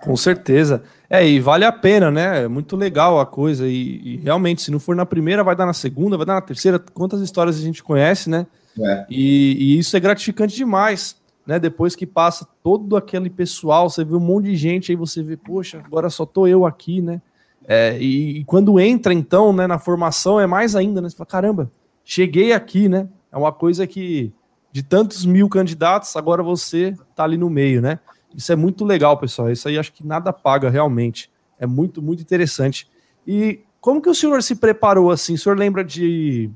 Com 0.00 0.16
certeza. 0.16 0.82
É, 1.10 1.26
e 1.26 1.40
vale 1.40 1.64
a 1.64 1.72
pena, 1.72 2.10
né? 2.10 2.44
É 2.44 2.48
muito 2.48 2.76
legal 2.76 3.18
a 3.18 3.26
coisa. 3.26 3.66
E, 3.66 4.00
e, 4.04 4.16
realmente, 4.18 4.62
se 4.62 4.70
não 4.70 4.78
for 4.78 4.94
na 4.94 5.06
primeira, 5.06 5.42
vai 5.42 5.56
dar 5.56 5.66
na 5.66 5.72
segunda, 5.72 6.16
vai 6.16 6.26
dar 6.26 6.34
na 6.34 6.40
terceira. 6.40 6.78
Quantas 6.78 7.20
histórias 7.20 7.56
a 7.56 7.60
gente 7.60 7.82
conhece, 7.82 8.30
né? 8.30 8.46
É. 8.80 9.06
E, 9.10 9.56
e, 9.58 9.78
isso 9.78 9.96
é 9.96 10.00
gratificante 10.00 10.54
demais, 10.54 11.16
né? 11.46 11.58
Depois 11.58 11.96
que 11.96 12.06
passa 12.06 12.46
todo 12.62 12.96
aquele 12.96 13.28
pessoal, 13.28 13.90
você 13.90 14.04
vê 14.04 14.14
um 14.14 14.20
monte 14.20 14.46
de 14.46 14.56
gente, 14.56 14.92
aí 14.92 14.96
você 14.96 15.22
vê, 15.22 15.36
poxa, 15.36 15.82
agora 15.84 16.08
só 16.10 16.24
tô 16.24 16.46
eu 16.46 16.64
aqui, 16.64 17.00
né? 17.00 17.20
É, 17.70 17.98
e, 18.00 18.38
e, 18.38 18.44
quando 18.44 18.80
entra, 18.80 19.12
então, 19.12 19.52
né, 19.52 19.66
na 19.66 19.78
formação, 19.78 20.40
é 20.40 20.46
mais 20.46 20.74
ainda, 20.74 21.02
né? 21.02 21.10
Você 21.10 21.16
fala, 21.16 21.26
caramba, 21.26 21.70
cheguei 22.02 22.54
aqui, 22.54 22.88
né? 22.88 23.06
É 23.30 23.36
uma 23.36 23.52
coisa 23.52 23.86
que, 23.86 24.32
de 24.72 24.82
tantos 24.82 25.26
mil 25.26 25.50
candidatos, 25.50 26.16
agora 26.16 26.42
você 26.42 26.96
tá 27.14 27.24
ali 27.24 27.36
no 27.36 27.50
meio, 27.50 27.82
né? 27.82 27.98
Isso 28.34 28.50
é 28.50 28.56
muito 28.56 28.86
legal, 28.86 29.18
pessoal. 29.18 29.50
Isso 29.50 29.68
aí 29.68 29.78
acho 29.78 29.92
que 29.92 30.06
nada 30.06 30.32
paga 30.32 30.70
realmente. 30.70 31.30
É 31.58 31.66
muito, 31.66 32.00
muito 32.00 32.22
interessante. 32.22 32.88
E 33.26 33.60
como 33.82 34.00
que 34.00 34.08
o 34.08 34.14
senhor 34.14 34.42
se 34.42 34.54
preparou 34.54 35.10
assim? 35.10 35.34
O 35.34 35.38
senhor 35.38 35.58
lembra 35.58 35.84
de, 35.84 36.50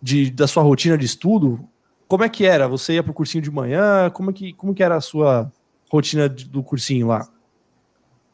de 0.00 0.30
da 0.30 0.46
sua 0.46 0.62
rotina 0.62 0.96
de 0.96 1.04
estudo? 1.04 1.60
Como 2.08 2.24
é 2.24 2.30
que 2.30 2.46
era? 2.46 2.66
Você 2.66 2.94
ia 2.94 3.02
para 3.02 3.12
o 3.12 3.14
cursinho 3.14 3.42
de 3.42 3.50
manhã? 3.50 4.08
Como, 4.10 4.30
é 4.30 4.32
que, 4.32 4.54
como 4.54 4.74
que 4.74 4.82
era 4.82 4.96
a 4.96 5.00
sua 5.02 5.52
rotina 5.90 6.30
do 6.30 6.62
cursinho 6.62 7.06
lá? 7.08 7.28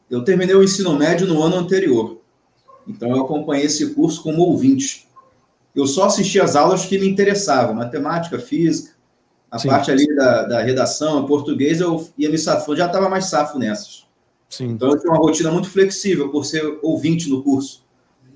Eu 0.09 0.23
terminei 0.23 0.55
o 0.55 0.63
ensino 0.63 0.93
médio 0.97 1.27
no 1.27 1.41
ano 1.41 1.57
anterior. 1.57 2.21
Então 2.87 3.11
eu 3.11 3.21
acompanhei 3.21 3.65
esse 3.65 3.93
curso 3.93 4.23
como 4.23 4.41
ouvinte. 4.43 5.07
Eu 5.75 5.85
só 5.85 6.05
assisti 6.05 6.39
as 6.39 6.55
aulas 6.55 6.85
que 6.85 6.97
me 6.97 7.07
interessavam, 7.07 7.75
matemática, 7.75 8.39
física, 8.39 8.95
a 9.51 9.59
Sim. 9.59 9.67
parte 9.69 9.91
ali 9.91 10.15
da, 10.15 10.43
da 10.43 10.61
redação, 10.61 11.25
português, 11.25 11.79
eu 11.79 12.07
ia 12.17 12.29
me 12.29 12.37
safando, 12.37 12.77
já 12.77 12.87
estava 12.87 13.09
mais 13.09 13.25
safo 13.25 13.59
nessas. 13.59 14.05
Sim. 14.49 14.69
Então 14.69 14.89
eu 14.89 14.99
tinha 14.99 15.11
uma 15.11 15.19
rotina 15.19 15.51
muito 15.51 15.69
flexível 15.69 16.29
por 16.29 16.45
ser 16.45 16.79
ouvinte 16.81 17.29
no 17.29 17.43
curso. 17.43 17.85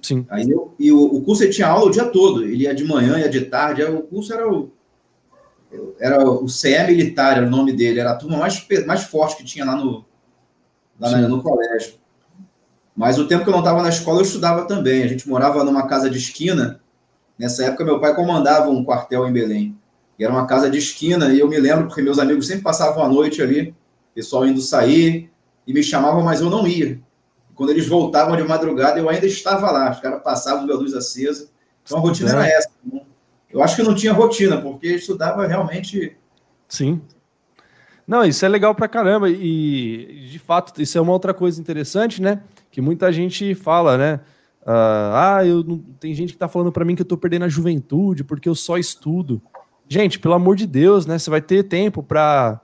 Sim. 0.01 0.25
Aí 0.29 0.49
eu, 0.49 0.73
e 0.79 0.91
o, 0.91 1.01
o 1.01 1.21
curso 1.21 1.49
tinha 1.49 1.67
aula 1.67 1.85
o 1.85 1.91
dia 1.91 2.05
todo, 2.05 2.43
ele 2.43 2.63
ia 2.63 2.75
de 2.75 2.83
manhã, 2.83 3.19
ia 3.19 3.29
de 3.29 3.41
tarde, 3.41 3.83
o 3.83 4.01
curso 4.01 4.33
era 4.33 4.51
o, 4.51 4.71
era 5.99 6.29
o 6.29 6.47
CE 6.47 6.83
Militar, 6.87 7.37
era 7.37 7.47
o 7.47 7.49
nome 7.49 7.71
dele, 7.73 7.99
era 7.99 8.11
a 8.11 8.15
turma 8.15 8.37
mais, 8.37 8.65
mais 8.85 9.03
forte 9.03 9.37
que 9.37 9.43
tinha 9.43 9.65
lá 9.65 9.75
no, 9.75 10.05
lá 11.01 11.17
no, 11.17 11.27
no 11.27 11.43
colégio. 11.43 11.95
Mas 12.95 13.17
o 13.17 13.27
tempo 13.27 13.43
que 13.43 13.49
eu 13.49 13.53
não 13.53 13.59
estava 13.59 13.81
na 13.81 13.89
escola, 13.89 14.19
eu 14.19 14.23
estudava 14.23 14.65
também. 14.65 15.03
A 15.03 15.07
gente 15.07 15.27
morava 15.27 15.63
numa 15.63 15.87
casa 15.87 16.09
de 16.09 16.17
esquina. 16.17 16.79
Nessa 17.37 17.65
época, 17.65 17.83
meu 17.83 17.99
pai 17.99 18.15
comandava 18.15 18.69
um 18.69 18.85
quartel 18.85 19.27
em 19.27 19.33
Belém 19.33 19.81
era 20.23 20.33
uma 20.33 20.45
casa 20.45 20.69
de 20.69 20.77
esquina, 20.77 21.33
e 21.33 21.39
eu 21.39 21.47
me 21.47 21.59
lembro 21.59 21.87
porque 21.87 22.01
meus 22.01 22.19
amigos 22.19 22.47
sempre 22.47 22.63
passavam 22.63 23.03
a 23.03 23.09
noite 23.09 23.41
ali, 23.41 23.75
pessoal 24.13 24.45
indo 24.45 24.61
sair, 24.61 25.31
e 25.65 25.73
me 25.73 25.83
chamavam, 25.83 26.23
mas 26.23 26.41
eu 26.41 26.49
não 26.49 26.67
ia. 26.67 26.99
Quando 27.55 27.71
eles 27.71 27.87
voltavam 27.87 28.35
de 28.35 28.43
madrugada, 28.43 28.99
eu 28.99 29.09
ainda 29.09 29.25
estava 29.25 29.71
lá, 29.71 29.91
os 29.91 29.99
caras 29.99 30.21
passavam 30.23 30.67
com 30.67 30.73
a 30.73 30.75
luz 30.75 30.93
acesa. 30.93 31.49
Então 31.83 31.97
a 31.97 32.01
rotina 32.01 32.29
é. 32.29 32.33
era 32.33 32.47
essa. 32.47 32.69
Né? 32.83 33.01
Eu 33.51 33.61
acho 33.61 33.75
que 33.75 33.83
não 33.83 33.93
tinha 33.93 34.13
rotina, 34.13 34.61
porque 34.61 34.87
estudava 34.87 35.45
realmente. 35.45 36.17
Sim. 36.67 37.01
Não, 38.11 38.25
isso 38.25 38.45
é 38.45 38.49
legal 38.49 38.75
pra 38.75 38.89
caramba. 38.89 39.29
E, 39.29 40.27
de 40.29 40.37
fato, 40.37 40.81
isso 40.81 40.97
é 40.97 41.01
uma 41.01 41.13
outra 41.13 41.33
coisa 41.33 41.61
interessante, 41.61 42.21
né? 42.21 42.41
Que 42.69 42.81
muita 42.81 43.09
gente 43.09 43.55
fala, 43.55 43.97
né? 43.97 44.19
Uh, 44.63 45.15
ah, 45.15 45.39
eu 45.45 45.63
não... 45.63 45.77
tem 45.97 46.13
gente 46.13 46.33
que 46.33 46.37
tá 46.37 46.49
falando 46.49 46.73
para 46.73 46.83
mim 46.83 46.93
que 46.93 47.03
eu 47.03 47.05
tô 47.05 47.15
perdendo 47.15 47.45
a 47.45 47.47
juventude 47.47 48.25
porque 48.25 48.49
eu 48.49 48.53
só 48.53 48.77
estudo. 48.77 49.41
Gente, 49.87 50.19
pelo 50.19 50.33
amor 50.33 50.57
de 50.57 50.67
Deus, 50.67 51.05
né? 51.05 51.17
Você 51.17 51.29
vai 51.29 51.39
ter 51.39 51.63
tempo 51.63 52.03
para 52.03 52.59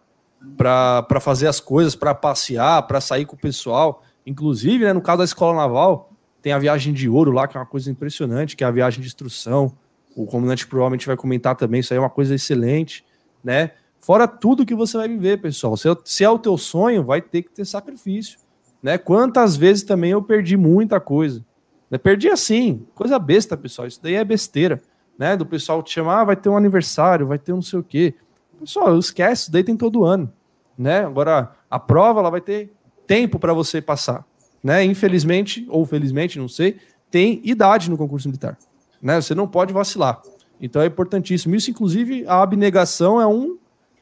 para 0.58 1.20
fazer 1.22 1.48
as 1.48 1.62
coisas, 1.62 1.96
para 1.96 2.14
passear, 2.14 2.84
para 2.84 3.00
sair 3.00 3.26
com 3.26 3.38
o 3.38 3.40
pessoal. 3.40 4.04
Inclusive, 4.26 4.84
né, 4.84 4.92
no 4.92 5.02
caso 5.02 5.20
da 5.20 5.24
escola 5.24 5.56
naval, 5.56 6.12
tem 6.42 6.52
a 6.52 6.60
viagem 6.60 6.94
de 6.94 7.08
ouro 7.08 7.32
lá, 7.32 7.48
que 7.48 7.56
é 7.56 7.60
uma 7.60 7.66
coisa 7.66 7.90
impressionante, 7.90 8.56
que 8.56 8.66
é 8.66 8.68
a 8.68 8.72
viagem 8.72 9.00
de 9.00 9.08
instrução. 9.08 9.74
O 10.14 10.26
comandante 10.26 10.68
provavelmente 10.68 11.08
vai 11.08 11.16
comentar 11.16 11.56
também, 11.56 11.80
isso 11.80 11.94
aí 11.94 11.98
é 11.98 12.02
uma 12.02 12.10
coisa 12.10 12.36
excelente, 12.36 13.06
né? 13.44 13.72
Fora 14.08 14.28
tudo 14.28 14.66
que 14.66 14.74
você 14.74 14.98
vai 14.98 15.08
viver, 15.08 15.42
pessoal. 15.42 15.78
Se, 15.78 15.88
se 16.04 16.24
é 16.24 16.30
o 16.30 16.40
teu 16.40 16.58
sonho, 16.58 17.04
vai 17.04 17.22
ter 17.22 17.44
que 17.44 17.52
ter 17.52 17.66
sacrifício, 17.66 18.40
né? 18.82 18.98
Quantas 18.98 19.56
vezes 19.56 19.84
também 19.84 20.12
eu 20.12 20.24
perdi 20.24 20.58
muita 20.58 21.00
coisa. 21.00 21.46
Né? 21.92 22.00
Perdi 22.00 22.30
assim, 22.30 22.88
coisa 22.96 23.20
besta, 23.20 23.56
pessoal. 23.58 23.88
Isso 23.88 24.02
daí 24.02 24.16
é 24.16 24.24
besteira 24.24 24.82
né? 25.18 25.36
Do 25.36 25.46
pessoal 25.46 25.82
te 25.82 25.92
chamar, 25.92 26.22
ah, 26.22 26.26
vai 26.26 26.36
ter 26.36 26.50
um 26.50 26.56
aniversário, 26.56 27.28
vai 27.28 27.40
ter 27.40 27.52
um 27.52 27.58
não 27.58 27.62
sei 27.62 27.80
o 27.80 27.84
quê. 27.84 28.14
Pessoal, 28.60 28.98
esquece, 28.98 29.44
isso 29.44 29.52
daí 29.52 29.64
tem 29.64 29.76
todo 29.76 30.06
ano, 30.06 30.32
né? 30.78 31.00
Agora, 31.00 31.52
a 31.70 31.80
prova, 31.80 32.20
ela 32.20 32.30
vai 32.30 32.42
ter 32.42 32.72
tempo 33.06 33.40
para 33.40 33.54
você 33.54 33.82
passar, 33.82 34.26
né? 34.64 34.84
Infelizmente, 34.84 35.66
ou 35.70 35.86
felizmente, 35.86 36.38
não 36.38 36.48
sei, 36.48 36.78
tem 37.10 37.42
idade 37.44 37.90
no 37.90 37.98
concurso 37.98 38.28
militar, 38.28 38.58
né? 39.02 39.20
Você 39.20 39.34
não 39.34 39.48
pode 39.48 39.74
vacilar. 39.74 40.22
Então 40.62 40.82
é 40.82 40.86
importantíssimo. 40.86 41.56
Isso, 41.56 41.70
inclusive, 41.70 42.26
a 42.28 42.42
abnegação 42.42 43.22
é 43.22 43.28
um 43.28 43.58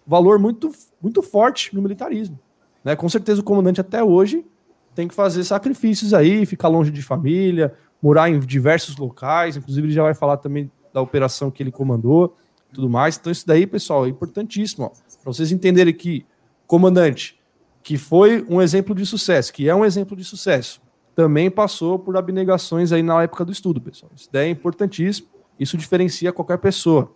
valor 0.05 0.39
muito, 0.39 0.71
muito 1.01 1.21
forte 1.21 1.74
no 1.75 1.81
militarismo. 1.81 2.39
Né? 2.83 2.95
Com 2.95 3.09
certeza 3.09 3.41
o 3.41 3.43
comandante 3.43 3.81
até 3.81 4.03
hoje 4.03 4.45
tem 4.93 5.07
que 5.07 5.13
fazer 5.13 5.43
sacrifícios 5.43 6.13
aí, 6.13 6.45
ficar 6.45 6.69
longe 6.69 6.89
de 6.89 7.01
família, 7.01 7.74
morar 8.01 8.29
em 8.29 8.39
diversos 8.39 8.95
locais. 8.95 9.57
Inclusive, 9.57 9.88
ele 9.88 9.93
já 9.93 10.03
vai 10.03 10.13
falar 10.13 10.38
também 10.38 10.71
da 10.93 11.01
operação 11.01 11.51
que 11.51 11.62
ele 11.62 11.71
comandou, 11.71 12.38
tudo 12.71 12.89
mais. 12.89 13.17
Então, 13.17 13.31
isso 13.31 13.45
daí, 13.45 13.67
pessoal, 13.67 14.05
é 14.05 14.09
importantíssimo. 14.09 14.91
Para 15.21 15.33
vocês 15.33 15.51
entenderem 15.51 15.93
que 15.93 16.25
comandante, 16.65 17.38
que 17.83 17.97
foi 17.97 18.45
um 18.50 18.62
exemplo 18.62 18.95
de 18.95 19.05
sucesso, 19.05 19.51
que 19.51 19.67
é 19.67 19.75
um 19.75 19.83
exemplo 19.83 20.15
de 20.15 20.24
sucesso, 20.24 20.81
também 21.15 21.51
passou 21.51 22.00
por 22.00 22.15
abnegações 22.17 22.91
aí 22.91 23.03
na 23.03 23.24
época 23.24 23.43
do 23.43 23.51
estudo, 23.51 23.81
pessoal. 23.81 24.12
Isso 24.15 24.29
daí 24.31 24.47
é 24.47 24.51
importantíssimo. 24.51 25.27
Isso 25.59 25.77
diferencia 25.77 26.31
qualquer 26.33 26.57
pessoa. 26.57 27.12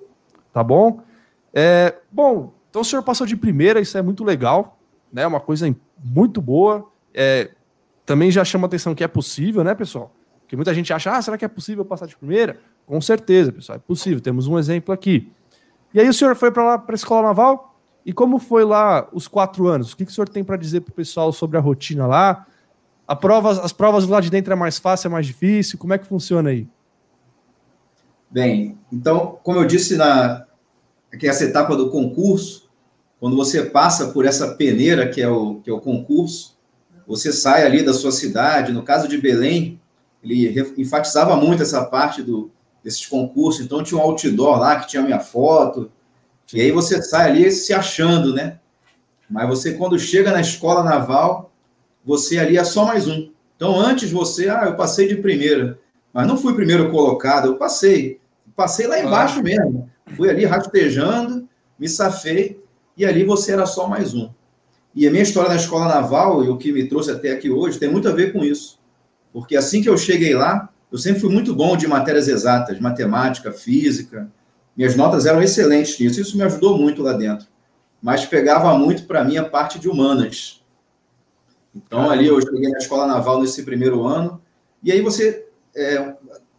Tá 0.54 0.64
bom? 0.64 1.02
É, 1.54 1.96
bom, 2.12 2.54
então 2.70 2.82
o 2.82 2.86
senhor 2.86 3.02
passou 3.02 3.26
de 3.26 3.36
primeira, 3.36 3.80
isso 3.80 3.98
é 3.98 4.02
muito 4.02 4.24
legal, 4.24 4.80
né? 5.12 5.26
Uma 5.26 5.40
coisa 5.40 5.74
muito 6.04 6.42
boa. 6.42 6.90
É, 7.14 7.52
também 8.06 8.32
já 8.32 8.44
chama 8.46 8.68
atenção 8.68 8.94
que 8.94 9.04
é 9.04 9.08
possível, 9.08 9.64
né, 9.64 9.74
pessoal? 9.74 10.14
Porque 10.42 10.56
muita 10.56 10.74
gente 10.74 10.92
acha, 10.92 11.16
ah, 11.16 11.22
será 11.22 11.38
que 11.38 11.46
é 11.46 11.48
possível 11.48 11.86
passar 11.86 12.08
de 12.08 12.18
primeira? 12.18 12.60
Com 12.86 13.00
certeza, 13.02 13.52
pessoal, 13.52 13.76
é 13.76 13.80
possível. 13.80 14.20
Temos 14.20 14.48
um 14.48 14.58
exemplo 14.58 14.94
aqui. 14.94 15.32
E 15.94 16.00
aí 16.00 16.08
o 16.08 16.14
senhor 16.14 16.36
foi 16.36 16.52
para 16.52 16.64
lá, 16.64 16.78
para 16.78 16.94
a 16.94 16.98
Escola 16.98 17.28
Naval, 17.28 17.80
e 18.06 18.14
como 18.14 18.40
foi 18.40 18.64
lá 18.64 19.08
os 19.12 19.28
quatro 19.28 19.68
anos? 19.68 19.92
O 19.92 19.98
que, 19.98 20.06
que 20.06 20.12
o 20.12 20.14
senhor 20.14 20.28
tem 20.28 20.44
para 20.44 20.58
dizer 20.58 20.82
para 20.82 20.92
o 20.92 20.96
pessoal 20.96 21.32
sobre 21.32 21.58
a 21.58 21.60
rotina 21.60 22.08
lá? 22.08 22.48
A 23.08 23.16
prova, 23.16 23.52
as 23.64 23.72
provas 23.72 24.08
lá 24.08 24.20
de 24.20 24.30
dentro 24.30 24.54
é 24.54 24.56
mais 24.56 24.80
fácil, 24.80 25.08
é 25.08 25.12
mais 25.12 25.26
difícil? 25.26 25.78
Como 25.78 25.94
é 25.94 25.98
que 25.98 26.08
funciona 26.08 26.50
aí? 26.50 26.68
Bem, 28.30 28.78
então, 28.92 29.40
como 29.44 29.60
eu 29.60 29.66
disse 29.66 29.96
na 29.98 30.46
aqui 31.14 31.28
essa 31.28 31.44
etapa 31.44 31.76
do 31.76 31.90
concurso, 31.90 32.70
quando 33.20 33.36
você 33.36 33.64
passa 33.64 34.08
por 34.08 34.26
essa 34.26 34.56
peneira 34.56 35.10
que 35.10 35.22
é 35.22 35.28
o 35.28 35.56
que 35.56 35.70
é 35.70 35.74
o 35.74 35.82
concurso, 35.82 36.58
você 37.08 37.34
sai 37.34 37.66
ali 37.66 37.84
da 37.84 37.94
sua 37.94 38.12
cidade. 38.12 38.72
No 38.72 38.84
caso 38.84 39.08
de 39.08 39.18
Belém, 39.18 39.80
ele 40.24 40.54
enfatizava 40.78 41.36
muito 41.36 41.64
essa 41.64 41.84
parte 41.86 42.22
do, 42.22 42.52
desses 42.84 43.06
concursos, 43.06 43.66
então 43.66 43.84
tinha 43.84 44.00
um 44.00 44.04
outdoor 44.04 44.60
lá 44.60 44.80
que 44.80 44.88
tinha 44.88 45.02
minha 45.02 45.20
foto, 45.20 45.92
e 46.54 46.62
aí 46.62 46.72
você 46.72 47.02
sai 47.02 47.30
ali 47.30 47.52
se 47.52 47.74
achando, 47.74 48.34
né? 48.34 48.60
Mas 49.30 49.48
você, 49.48 49.74
quando 49.74 50.00
chega 50.00 50.32
na 50.32 50.42
escola 50.42 50.84
naval, 50.84 51.52
você 52.04 52.40
ali 52.40 52.58
é 52.58 52.64
só 52.64 52.86
mais 52.86 53.08
um. 53.08 53.30
Então, 53.56 53.80
antes 53.80 54.12
você, 54.12 54.50
ah, 54.50 54.64
eu 54.66 54.76
passei 54.76 55.08
de 55.08 55.18
primeira, 55.18 55.78
mas 56.12 56.26
não 56.26 56.38
fui 56.38 56.56
primeiro 56.56 56.90
colocado, 56.90 57.48
eu 57.48 57.58
passei. 57.58 58.20
Passei 58.56 58.88
lá 58.88 59.00
embaixo 59.00 59.40
ah. 59.40 59.44
mesmo. 59.44 59.90
Fui 60.16 60.30
ali 60.30 60.46
rastejando, 60.46 61.48
me 61.78 61.88
safei, 61.88 62.62
e 62.98 63.06
ali 63.06 63.24
você 63.24 63.54
era 63.54 63.66
só 63.66 63.88
mais 63.88 64.14
um. 64.14 64.30
E 64.94 65.08
a 65.08 65.12
minha 65.12 65.24
história 65.24 65.50
na 65.50 65.56
escola 65.56 65.88
naval, 65.88 66.44
e 66.44 66.50
o 66.50 66.58
que 66.58 66.72
me 66.72 66.88
trouxe 66.88 67.12
até 67.12 67.32
aqui 67.32 67.50
hoje, 67.50 67.80
tem 67.80 67.90
muito 67.90 68.10
a 68.10 68.12
ver 68.12 68.34
com 68.34 68.44
isso. 68.44 68.80
Porque 69.32 69.56
assim 69.56 69.82
que 69.82 69.90
eu 69.90 69.98
cheguei 69.98 70.34
lá, 70.34 70.70
eu 70.92 70.98
sempre 70.98 71.22
fui 71.22 71.32
muito 71.32 71.56
bom 71.56 71.78
de 71.78 71.88
matérias 71.88 72.28
exatas, 72.28 72.80
matemática, 72.80 73.52
física. 73.52 74.30
Minhas 74.76 74.96
notas 74.96 75.26
eram 75.26 75.42
excelentes 75.42 76.00
nisso, 76.00 76.20
isso 76.20 76.36
me 76.36 76.44
ajudou 76.44 76.78
muito 76.78 77.04
lá 77.04 77.14
dentro. 77.14 77.48
Mas 78.02 78.26
pegava 78.26 78.78
muito 78.78 79.06
para 79.06 79.24
mim 79.24 79.38
a 79.38 79.46
parte 79.46 79.78
de 79.78 79.88
humanas. 79.88 80.64
Então, 81.76 82.10
ali 82.10 82.28
eu 82.28 82.42
cheguei 82.42 82.70
na 82.70 82.78
escola 82.80 83.06
naval 83.06 83.40
nesse 83.40 83.64
primeiro 83.64 84.04
ano, 84.04 84.42
e 84.84 84.92
aí 84.92 85.02
você. 85.02 85.46
É, 85.76 86.16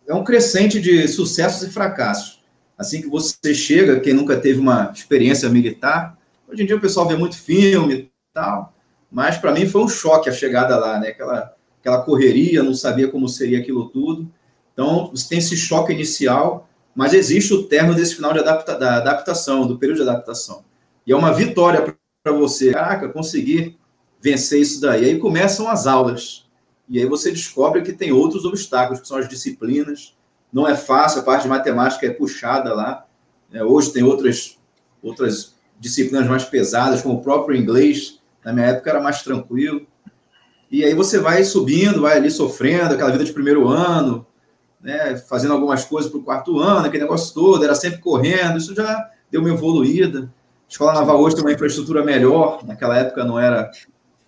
é 0.06 0.14
um 0.14 0.24
crescente 0.24 0.80
de 0.80 1.06
sucessos 1.06 1.62
e 1.62 1.70
fracassos. 1.70 2.39
Assim 2.80 3.02
que 3.02 3.08
você 3.08 3.54
chega, 3.54 4.00
quem 4.00 4.14
nunca 4.14 4.38
teve 4.38 4.58
uma 4.58 4.90
experiência 4.90 5.50
militar, 5.50 6.16
hoje 6.48 6.62
em 6.62 6.66
dia 6.66 6.76
o 6.76 6.80
pessoal 6.80 7.06
vê 7.06 7.14
muito 7.14 7.36
filme 7.36 7.94
e 7.94 8.10
tal, 8.32 8.72
mas 9.12 9.36
para 9.36 9.52
mim 9.52 9.68
foi 9.68 9.82
um 9.82 9.88
choque 9.88 10.30
a 10.30 10.32
chegada 10.32 10.78
lá, 10.78 10.98
né? 10.98 11.08
Aquela, 11.08 11.54
aquela 11.78 12.00
correria, 12.00 12.62
não 12.62 12.72
sabia 12.72 13.08
como 13.08 13.28
seria 13.28 13.58
aquilo 13.58 13.90
tudo. 13.90 14.26
Então, 14.72 15.10
você 15.10 15.28
tem 15.28 15.36
esse 15.36 15.58
choque 15.58 15.92
inicial, 15.92 16.70
mas 16.94 17.12
existe 17.12 17.52
o 17.52 17.64
termo 17.64 17.92
desse 17.92 18.14
final 18.14 18.32
de 18.32 18.38
adapta, 18.38 18.74
da 18.74 18.96
adaptação, 18.96 19.66
do 19.66 19.76
período 19.76 19.98
de 19.98 20.08
adaptação. 20.08 20.64
E 21.06 21.12
é 21.12 21.16
uma 21.16 21.34
vitória 21.34 21.94
para 22.22 22.32
você. 22.32 22.72
Caraca, 22.72 23.10
conseguir 23.10 23.78
vencer 24.22 24.58
isso 24.58 24.80
daí. 24.80 25.04
Aí 25.04 25.18
começam 25.18 25.68
as 25.68 25.86
aulas. 25.86 26.46
E 26.88 26.98
aí 26.98 27.04
você 27.04 27.30
descobre 27.30 27.82
que 27.82 27.92
tem 27.92 28.10
outros 28.10 28.46
obstáculos, 28.46 29.00
que 29.02 29.06
são 29.06 29.18
as 29.18 29.28
disciplinas. 29.28 30.16
Não 30.52 30.66
é 30.66 30.74
fácil, 30.74 31.20
a 31.20 31.24
parte 31.24 31.42
de 31.42 31.48
matemática 31.48 32.06
é 32.06 32.10
puxada 32.10 32.74
lá. 32.74 33.04
É, 33.52 33.64
hoje 33.64 33.92
tem 33.92 34.02
outras, 34.02 34.58
outras 35.02 35.54
disciplinas 35.78 36.28
mais 36.28 36.44
pesadas, 36.44 37.02
como 37.02 37.16
o 37.16 37.22
próprio 37.22 37.56
inglês. 37.56 38.20
Na 38.44 38.52
minha 38.52 38.66
época 38.66 38.90
era 38.90 39.00
mais 39.00 39.22
tranquilo. 39.22 39.86
E 40.70 40.84
aí 40.84 40.94
você 40.94 41.18
vai 41.18 41.42
subindo, 41.42 42.02
vai 42.02 42.16
ali 42.16 42.30
sofrendo, 42.30 42.94
aquela 42.94 43.10
vida 43.10 43.24
de 43.24 43.32
primeiro 43.32 43.66
ano, 43.66 44.24
né, 44.80 45.16
fazendo 45.16 45.52
algumas 45.52 45.84
coisas 45.84 46.10
para 46.10 46.20
o 46.20 46.22
quarto 46.22 46.60
ano, 46.60 46.86
aquele 46.86 47.02
negócio 47.02 47.34
todo, 47.34 47.64
era 47.64 47.74
sempre 47.74 47.98
correndo, 47.98 48.56
isso 48.56 48.74
já 48.74 49.10
deu 49.30 49.40
uma 49.40 49.50
evoluída. 49.50 50.32
A 50.68 50.70
Escola 50.70 50.94
Naval 50.94 51.20
hoje 51.20 51.34
tem 51.34 51.44
uma 51.44 51.52
infraestrutura 51.52 52.04
melhor, 52.04 52.64
naquela 52.64 52.96
época 52.96 53.24
não 53.24 53.38
era 53.38 53.68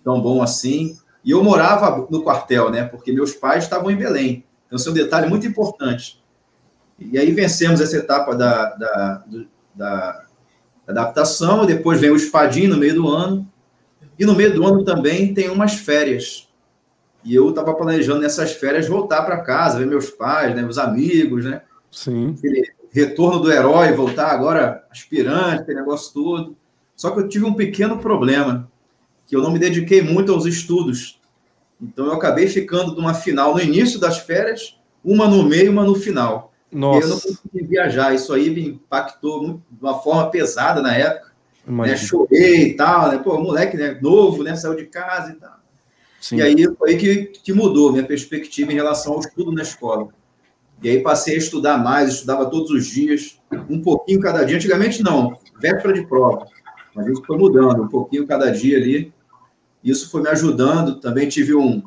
tão 0.03 0.21
bom 0.21 0.41
assim. 0.41 0.97
E 1.23 1.31
eu 1.31 1.41
morava 1.41 2.05
no 2.09 2.21
quartel, 2.21 2.69
né, 2.69 2.83
porque 2.83 3.13
meus 3.13 3.31
pais 3.31 3.63
estavam 3.63 3.89
em 3.89 3.95
Belém. 3.95 4.45
Então, 4.73 4.79
isso 4.79 4.89
é 4.89 4.91
um 4.91 4.95
detalhe 4.95 5.29
muito 5.29 5.45
importante. 5.45 6.19
E 6.97 7.15
aí 7.15 7.31
vencemos 7.31 7.79
essa 7.79 7.95
etapa 7.95 8.35
da, 8.35 8.71
da, 8.71 9.23
da, 9.27 9.45
da 9.75 10.25
adaptação, 10.87 11.63
depois 11.63 12.01
vem 12.01 12.09
o 12.09 12.15
espadinho 12.15 12.71
no 12.71 12.77
meio 12.77 12.95
do 12.95 13.07
ano, 13.07 13.47
e 14.17 14.25
no 14.25 14.33
meio 14.33 14.51
do 14.51 14.65
ano 14.65 14.83
também 14.83 15.31
tem 15.31 15.47
umas 15.47 15.75
férias. 15.75 16.49
E 17.23 17.35
eu 17.35 17.51
estava 17.51 17.75
planejando 17.75 18.21
nessas 18.21 18.53
férias 18.53 18.87
voltar 18.87 19.21
para 19.21 19.41
casa, 19.41 19.77
ver 19.77 19.85
meus 19.85 20.09
pais, 20.09 20.55
né, 20.55 20.63
meus 20.63 20.79
amigos, 20.79 21.45
né? 21.45 21.61
Sim. 21.91 22.33
Aquele 22.35 22.73
retorno 22.91 23.39
do 23.41 23.51
herói, 23.51 23.91
voltar 23.91 24.31
agora 24.31 24.87
aspirante, 24.89 25.61
aquele 25.61 25.81
negócio 25.81 26.11
todo. 26.11 26.57
Só 26.95 27.11
que 27.11 27.19
eu 27.19 27.29
tive 27.29 27.45
um 27.45 27.53
pequeno 27.53 27.99
problema, 27.99 28.71
que 29.27 29.35
eu 29.35 29.41
não 29.43 29.51
me 29.51 29.59
dediquei 29.59 30.01
muito 30.01 30.31
aos 30.31 30.47
estudos. 30.47 31.21
Então 31.83 32.05
eu 32.05 32.13
acabei 32.13 32.47
ficando 32.47 32.95
numa 32.95 33.13
final 33.13 33.53
no 33.53 33.61
início 33.61 33.99
das 33.99 34.17
férias, 34.19 34.79
uma 35.03 35.27
no 35.27 35.43
meio, 35.43 35.71
uma 35.71 35.83
no 35.83 35.95
final. 35.95 36.53
Nossa. 36.71 36.99
E 36.99 37.03
eu 37.03 37.09
não 37.09 37.19
consegui 37.19 37.67
viajar. 37.67 38.15
Isso 38.15 38.33
aí 38.33 38.49
me 38.49 38.69
impactou 38.69 39.43
muito, 39.43 39.61
de 39.69 39.83
uma 39.83 39.99
forma 39.99 40.29
pesada 40.31 40.81
na 40.81 40.95
época. 40.95 41.33
Né? 41.67 41.95
Chorei 41.95 42.67
e 42.67 42.73
tal, 42.75 43.11
né? 43.11 43.17
Pô, 43.17 43.39
moleque 43.39 43.77
né? 43.77 43.97
novo, 44.01 44.43
né? 44.43 44.55
Saiu 44.55 44.75
de 44.75 44.85
casa 44.85 45.31
e 45.31 45.35
tal. 45.35 45.59
Sim. 46.19 46.37
E 46.37 46.41
aí 46.41 46.67
foi 46.77 46.95
que, 46.95 47.25
que 47.25 47.51
mudou 47.51 47.91
minha 47.91 48.05
perspectiva 48.05 48.71
em 48.71 48.75
relação 48.75 49.13
ao 49.13 49.19
estudo 49.19 49.51
na 49.51 49.61
escola. 49.61 50.07
E 50.81 50.89
aí 50.89 51.01
passei 51.01 51.35
a 51.35 51.37
estudar 51.37 51.77
mais, 51.77 52.09
estudava 52.09 52.49
todos 52.49 52.71
os 52.71 52.85
dias, 52.85 53.39
um 53.69 53.81
pouquinho 53.81 54.19
cada 54.19 54.43
dia. 54.43 54.55
Antigamente 54.55 55.03
não, 55.03 55.37
véspera 55.59 55.93
de 55.93 56.05
prova. 56.07 56.47
Mas 56.95 57.07
isso 57.07 57.23
foi 57.25 57.37
mudando, 57.37 57.83
um 57.83 57.87
pouquinho 57.87 58.25
cada 58.27 58.51
dia 58.51 58.77
ali. 58.77 59.13
Isso 59.83 60.09
foi 60.09 60.21
me 60.21 60.29
ajudando. 60.29 60.99
Também 60.99 61.27
tive 61.27 61.53
um, 61.53 61.83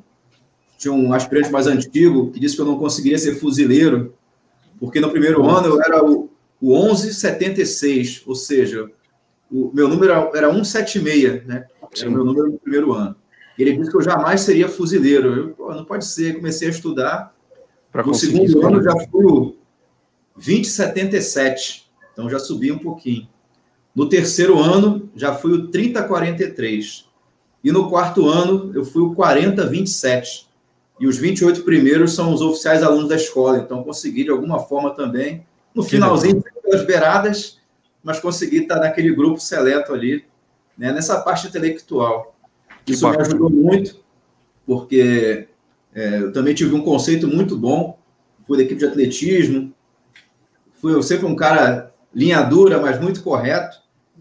tinha 0.79 0.93
um 0.93 1.13
aspirante 1.13 1.51
mais 1.51 1.67
antigo 1.67 2.31
que 2.31 2.39
disse 2.39 2.55
que 2.55 2.61
eu 2.61 2.67
não 2.67 2.79
conseguiria 2.79 3.19
ser 3.19 3.37
fuzileiro, 3.37 4.15
porque 4.79 5.01
no 5.01 5.11
primeiro 5.11 5.45
ano 5.49 5.69
eu 5.69 5.81
era 5.81 6.05
o, 6.05 6.31
o 6.61 6.75
1176, 6.75 8.23
ou 8.27 8.35
seja, 8.35 8.91
o 9.51 9.71
meu 9.73 9.89
número 9.89 10.13
era 10.35 10.53
176, 10.53 11.47
né? 11.47 11.67
Era 11.99 12.11
o 12.11 12.13
meu 12.13 12.25
número 12.25 12.53
no 12.53 12.59
primeiro 12.59 12.93
ano. 12.93 13.17
Ele 13.59 13.77
disse 13.77 13.91
que 13.91 13.97
eu 13.97 14.03
jamais 14.03 14.43
seria 14.43 14.69
fuzileiro. 14.69 15.35
Eu, 15.35 15.49
pô, 15.51 15.75
não 15.75 15.85
pode 15.85 16.05
ser. 16.05 16.37
Comecei 16.37 16.69
a 16.69 16.71
estudar. 16.71 17.35
Pra 17.91 18.03
no 18.03 18.13
segundo 18.13 18.67
ano 18.67 18.83
já 18.83 18.93
fui 19.11 19.25
o 19.25 19.57
2077. 20.35 21.91
Então 22.13 22.29
já 22.29 22.39
subi 22.39 22.71
um 22.71 22.79
pouquinho. 22.79 23.27
No 23.95 24.09
terceiro 24.09 24.59
ano 24.59 25.11
já 25.17 25.35
fui 25.35 25.53
o 25.53 25.69
3043. 25.69 27.06
E 27.63 27.73
no 27.73 27.89
quarto 27.91 28.29
ano 28.29 28.71
eu 28.75 28.85
fui 28.85 29.03
o 29.03 29.15
4027. 29.15 30.47
E 30.99 31.07
os 31.07 31.19
28 31.19 31.63
primeiros 31.63 32.15
são 32.15 32.33
os 32.33 32.41
oficiais 32.41 32.83
alunos 32.83 33.09
da 33.09 33.17
escola. 33.17 33.59
Então 33.59 33.83
consegui 33.83 34.25
de 34.25 34.31
alguma 34.31 34.61
forma 34.61 34.91
também. 34.91 35.45
No 35.75 35.83
finalzinho, 35.83 36.43
pelas 36.63 36.87
beiradas, 36.87 37.59
mas 38.03 38.19
consegui 38.19 38.63
estar 38.63 38.77
naquele 38.77 39.15
grupo 39.15 39.39
seleto 39.39 39.93
ali, 39.93 40.25
né, 40.77 40.91
nessa 40.93 41.21
parte 41.21 41.47
intelectual. 41.49 42.35
Isso 42.87 43.09
me 43.11 43.17
ajudou 43.17 43.51
muito, 43.51 44.01
porque 44.65 45.49
é, 45.95 46.21
eu 46.21 46.33
também 46.33 46.55
tive 46.55 46.75
um 46.75 46.83
conceito 46.83 47.27
muito 47.27 47.57
bom. 47.59 47.99
Fui 48.47 48.57
da 48.57 48.63
equipe 48.63 48.79
de 48.79 48.87
atletismo. 48.87 49.73
Fui 50.81 50.95
eu 50.95 51.03
sempre 51.03 51.27
um 51.27 51.35
cara 51.35 51.93
linha 52.15 52.41
dura, 52.43 52.81
mas 52.81 53.01
muito 53.01 53.23
correto. 53.23 53.77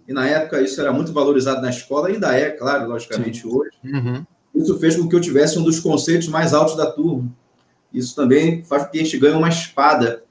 E 0.07 0.13
na 0.13 0.27
época 0.27 0.61
isso 0.61 0.79
era 0.79 0.93
muito 0.93 1.11
valorizado 1.11 1.61
na 1.61 1.69
escola, 1.69 2.09
ainda 2.09 2.33
é, 2.33 2.51
claro, 2.51 2.87
logicamente, 2.87 3.41
Sim. 3.41 3.47
hoje. 3.49 3.71
Uhum. 3.83 4.25
Isso 4.53 4.77
fez 4.79 4.95
com 4.95 5.07
que 5.07 5.15
eu 5.15 5.21
tivesse 5.21 5.57
um 5.59 5.63
dos 5.63 5.79
conceitos 5.79 6.27
mais 6.27 6.53
altos 6.53 6.77
da 6.77 6.89
turma. 6.89 7.29
Isso 7.93 8.15
também 8.15 8.63
faz 8.63 8.83
com 8.83 8.91
que 8.91 8.99
a 8.99 9.03
gente 9.03 9.17
ganhe 9.17 9.35
uma 9.35 9.49
espada, 9.49 10.23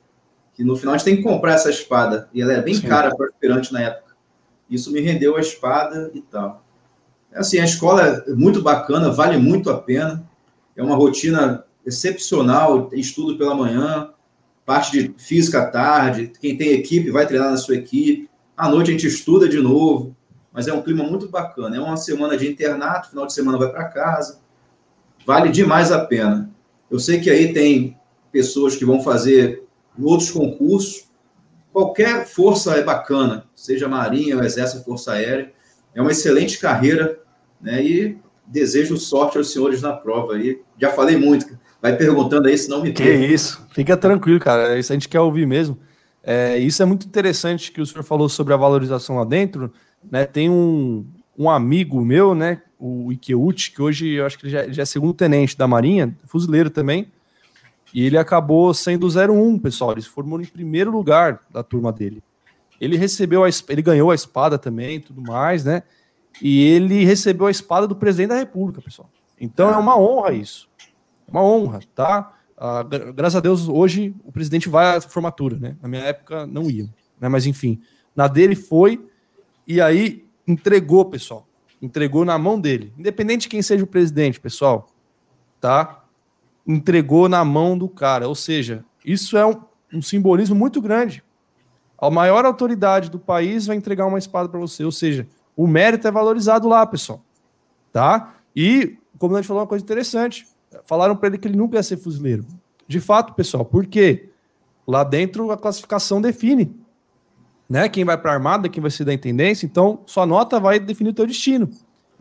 que 0.55 0.63
no 0.63 0.77
final 0.77 0.95
a 0.95 0.99
gente 0.99 1.05
tem 1.05 1.17
que 1.17 1.23
comprar 1.23 1.55
essa 1.55 1.71
espada. 1.71 2.29
E 2.33 2.41
ela 2.41 2.53
é 2.53 2.63
bem 2.63 2.75
Sim. 2.75 2.87
cara 2.87 3.15
para 3.15 3.27
o 3.27 3.29
aspirante 3.29 3.73
na 3.73 3.81
época. 3.81 4.15
Isso 4.71 4.93
me 4.93 5.01
rendeu 5.01 5.37
a 5.37 5.41
espada 5.41 6.11
e 6.15 6.21
tal. 6.21 6.65
Assim, 7.35 7.59
a 7.59 7.65
escola 7.65 8.25
é 8.27 8.33
muito 8.33 8.63
bacana, 8.63 9.11
vale 9.11 9.37
muito 9.37 9.69
a 9.69 9.77
pena. 9.77 10.25
É 10.77 10.83
uma 10.83 10.95
rotina 10.95 11.65
excepcional, 11.85 12.91
estudo 12.93 13.37
pela 13.37 13.55
manhã, 13.55 14.11
parte 14.65 14.93
de 14.93 15.15
física 15.19 15.61
à 15.63 15.67
tarde, 15.67 16.33
quem 16.41 16.57
tem 16.57 16.71
equipe 16.71 17.11
vai 17.11 17.27
treinar 17.27 17.51
na 17.51 17.57
sua 17.57 17.77
equipe. 17.77 18.31
À 18.57 18.69
noite 18.69 18.89
a 18.89 18.93
gente 18.93 19.07
estuda 19.07 19.49
de 19.49 19.59
novo, 19.59 20.17
mas 20.53 20.69
é 20.69 20.73
um 20.73 20.83
clima 20.83 21.05
muito 21.05 21.29
bacana. 21.29 21.77
É 21.77 21.81
uma 21.81 21.97
semana 21.97 22.37
de 22.37 22.49
internato, 22.49 23.11
final 23.11 23.27
de 23.27 23.33
semana 23.33 23.59
vai 23.59 23.71
para 23.71 23.85
casa. 23.85 24.41
Vale 25.27 25.51
demais 25.51 25.91
a 25.91 26.05
pena. 26.05 26.51
Eu 26.91 26.99
sei 26.99 27.21
que 27.21 27.31
aí 27.31 27.53
tem 27.53 27.97
pessoas 28.31 28.77
que 28.77 28.85
vão 28.85 29.03
fazer 29.03 29.65
outros 30.01 30.31
concursos. 30.31 31.09
Qualquer 31.73 32.27
força 32.27 32.75
é 32.75 32.83
bacana, 32.85 33.47
seja 33.55 33.89
Marinha, 33.89 34.37
Exército, 34.45 34.85
Força 34.85 35.13
Aérea. 35.13 35.53
É 35.93 36.01
uma 36.01 36.13
excelente 36.13 36.59
carreira 36.59 37.25
né? 37.65 37.83
E 37.83 38.19
desejo 38.47 38.99
sorte 38.99 39.39
aos 39.39 39.51
senhores 39.51 39.81
na 39.81 39.95
prova 39.95 40.35
aí. 40.35 40.61
Já 40.79 40.91
falei 40.91 41.17
muito, 41.17 41.59
vai 41.81 41.97
perguntando 41.97 42.47
aí, 42.47 42.59
se 42.59 42.69
não 42.69 42.83
me 42.83 42.93
Que 42.93 43.11
isso, 43.11 43.67
fica 43.73 43.97
tranquilo, 43.97 44.39
cara. 44.39 44.79
Isso 44.79 44.93
a 44.93 44.95
gente 44.95 45.09
quer 45.09 45.21
ouvir 45.21 45.47
mesmo. 45.47 45.79
É, 46.27 46.57
isso 46.59 46.83
é 46.83 46.87
muito 46.87 47.07
interessante 47.07 47.71
que 47.71 47.81
o 47.81 47.87
senhor 47.87 48.03
falou 48.03 48.29
sobre 48.29 48.55
a 48.55 48.57
valorização 48.57 49.17
lá 49.17 49.25
dentro. 49.25 49.73
Né? 50.11 50.25
Tem 50.25 50.49
um, 50.49 51.07
um 51.39 51.51
amigo 51.51 52.01
meu, 52.03 52.35
né? 52.35 52.63
O 52.79 53.13
Ikeuchi, 53.13 53.73
que 53.73 53.83
hoje 53.83 54.09
eu 54.09 54.27
acho 54.27 54.39
que 54.39 54.47
ele 54.47 54.53
já, 54.53 54.69
já 54.69 54.83
é 54.83 54.87
segundo 54.87 55.13
tenente 55.13 55.57
da 55.57 55.69
Marinha, 55.69 56.17
fuzileiro 56.25 56.71
também. 56.71 57.13
E 57.93 58.05
ele 58.05 58.19
acabou 58.19 58.73
sendo 58.75 59.07
01, 59.07 59.59
pessoal. 59.59 59.93
Ele 59.93 60.03
se 60.03 60.09
formou 60.09 60.41
em 60.41 60.47
primeiro 60.47 60.91
lugar 60.91 61.41
da 61.51 61.63
turma 61.63 61.93
dele. 61.93 62.23
Ele 62.81 62.97
recebeu 62.97 63.45
a, 63.45 63.49
ele 63.69 63.83
ganhou 63.83 64.11
a 64.11 64.15
espada 64.15 64.59
também, 64.59 65.01
tudo 65.01 65.23
mais, 65.23 65.65
né? 65.65 65.83
E 66.43 66.65
ele 66.65 67.05
recebeu 67.05 67.47
a 67.47 67.51
espada 67.51 67.87
do 67.87 67.95
presidente 67.95 68.31
da 68.31 68.39
República, 68.39 68.83
pessoal. 68.83 69.09
Então 69.41 69.71
é 69.71 69.77
uma 69.77 69.99
honra 69.99 70.33
isso. 70.33 70.69
Uma 71.29 71.43
honra, 71.43 71.81
tá? 71.95 72.33
Ah, 72.67 72.83
graças 72.83 73.37
a 73.37 73.41
Deus, 73.41 73.69
hoje 73.69 74.15
o 74.25 74.33
presidente 74.33 74.71
vai 74.71 74.97
à 74.97 75.01
formatura, 75.03 75.59
né? 75.59 75.77
Na 75.83 75.87
minha 75.87 76.01
época 76.01 76.47
não 76.47 76.71
ia, 76.71 76.89
né? 77.21 77.29
Mas 77.29 77.45
enfim, 77.45 77.79
na 78.17 78.27
dele 78.27 78.57
foi 78.57 79.07
e 79.67 79.83
aí 79.83 80.25
entregou, 80.49 81.05
pessoal. 81.05 81.47
Entregou 81.83 82.25
na 82.25 82.39
mão 82.39 82.59
dele. 82.59 82.91
Independente 82.97 83.43
de 83.43 83.49
quem 83.51 83.61
seja 83.61 83.85
o 83.85 83.87
presidente, 83.87 84.41
pessoal, 84.41 84.89
tá? 85.61 86.05
Entregou 86.67 87.29
na 87.29 87.45
mão 87.45 87.77
do 87.77 87.87
cara. 87.87 88.27
Ou 88.27 88.35
seja, 88.35 88.83
isso 89.05 89.37
é 89.37 89.45
um, 89.45 89.61
um 89.93 90.01
simbolismo 90.01 90.57
muito 90.57 90.81
grande. 90.81 91.23
A 91.99 92.09
maior 92.09 92.47
autoridade 92.47 93.11
do 93.11 93.19
país 93.19 93.67
vai 93.67 93.77
entregar 93.77 94.07
uma 94.07 94.19
espada 94.19 94.49
para 94.49 94.59
você. 94.59 94.83
Ou 94.87 94.93
seja, 94.93 95.29
o 95.55 95.67
mérito 95.67 96.09
é 96.09 96.11
valorizado 96.11 96.67
lá, 96.67 96.87
pessoal. 96.87 97.23
Tá? 97.93 98.37
E 98.57 98.97
o 99.15 99.19
comandante 99.19 99.47
falou 99.47 99.61
uma 99.61 99.69
coisa 99.69 99.85
interessante. 99.85 100.47
Falaram 100.85 101.17
para 101.17 101.29
ele 101.29 101.39
que 101.39 101.49
ele 101.49 101.57
nunca 101.57 101.77
ia 101.77 101.83
ser 101.83 101.97
fuzileiro. 101.97 102.45
De 102.87 103.01
fato, 103.01 103.35
pessoal, 103.35 103.65
por 103.65 103.87
quê? 103.87 104.31
Lá 104.87 105.03
dentro 105.05 105.51
a 105.51 105.57
classificação 105.57 106.21
define. 106.21 106.75
Né? 107.69 107.89
Quem 107.89 108.05
vai 108.05 108.19
para 108.19 108.33
a 108.33 108.35
armada, 108.35 108.69
quem 108.69 108.81
vai 108.81 108.91
ser 108.91 109.05
da 109.05 109.15
intendência, 109.15 109.65
então 109.65 110.01
sua 110.07 110.27
nota 110.27 110.61
vai 110.61 110.79
definir 110.79 111.11
o 111.11 111.15
teu 111.15 111.27
destino. 111.27 111.71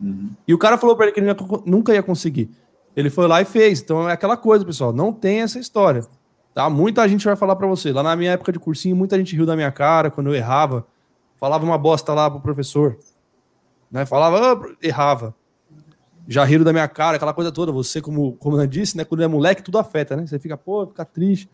Uhum. 0.00 0.30
E 0.48 0.54
o 0.54 0.58
cara 0.58 0.78
falou 0.78 0.96
para 0.96 1.06
ele 1.06 1.14
que 1.14 1.20
ele 1.20 1.34
nunca 1.66 1.92
ia 1.92 2.02
conseguir. 2.02 2.50
Ele 2.96 3.10
foi 3.10 3.26
lá 3.26 3.42
e 3.42 3.44
fez. 3.44 3.80
Então 3.80 4.08
é 4.08 4.12
aquela 4.12 4.36
coisa, 4.36 4.64
pessoal, 4.64 4.92
não 4.92 5.12
tem 5.12 5.42
essa 5.42 5.58
história. 5.58 6.06
Tá? 6.54 6.70
Muita 6.70 7.06
gente 7.08 7.24
vai 7.24 7.36
falar 7.36 7.56
para 7.56 7.66
você. 7.66 7.92
Lá 7.92 8.02
na 8.02 8.16
minha 8.16 8.32
época 8.32 8.52
de 8.52 8.58
cursinho, 8.58 8.96
muita 8.96 9.18
gente 9.18 9.36
riu 9.36 9.44
da 9.44 9.56
minha 9.56 9.70
cara 9.70 10.10
quando 10.10 10.28
eu 10.28 10.34
errava. 10.34 10.86
Falava 11.36 11.64
uma 11.64 11.76
bosta 11.76 12.14
lá 12.14 12.30
pro 12.30 12.40
professor 12.40 12.96
né? 13.94 14.04
Falava, 14.04 14.60
oh, 14.60 14.74
errava. 14.84 15.32
Já 16.26 16.44
riram 16.44 16.64
da 16.64 16.72
minha 16.72 16.88
cara, 16.88 17.16
aquela 17.16 17.34
coisa 17.34 17.52
toda. 17.52 17.70
Você, 17.72 18.00
como, 18.00 18.32
como 18.36 18.60
eu 18.60 18.66
disse, 18.66 18.96
né? 18.96 19.04
Quando 19.04 19.22
é 19.22 19.28
moleque, 19.28 19.62
tudo 19.62 19.78
afeta, 19.78 20.16
né? 20.16 20.26
Você 20.26 20.38
fica, 20.38 20.56
pô, 20.56 20.86
fica 20.86 21.04
triste. 21.04 21.50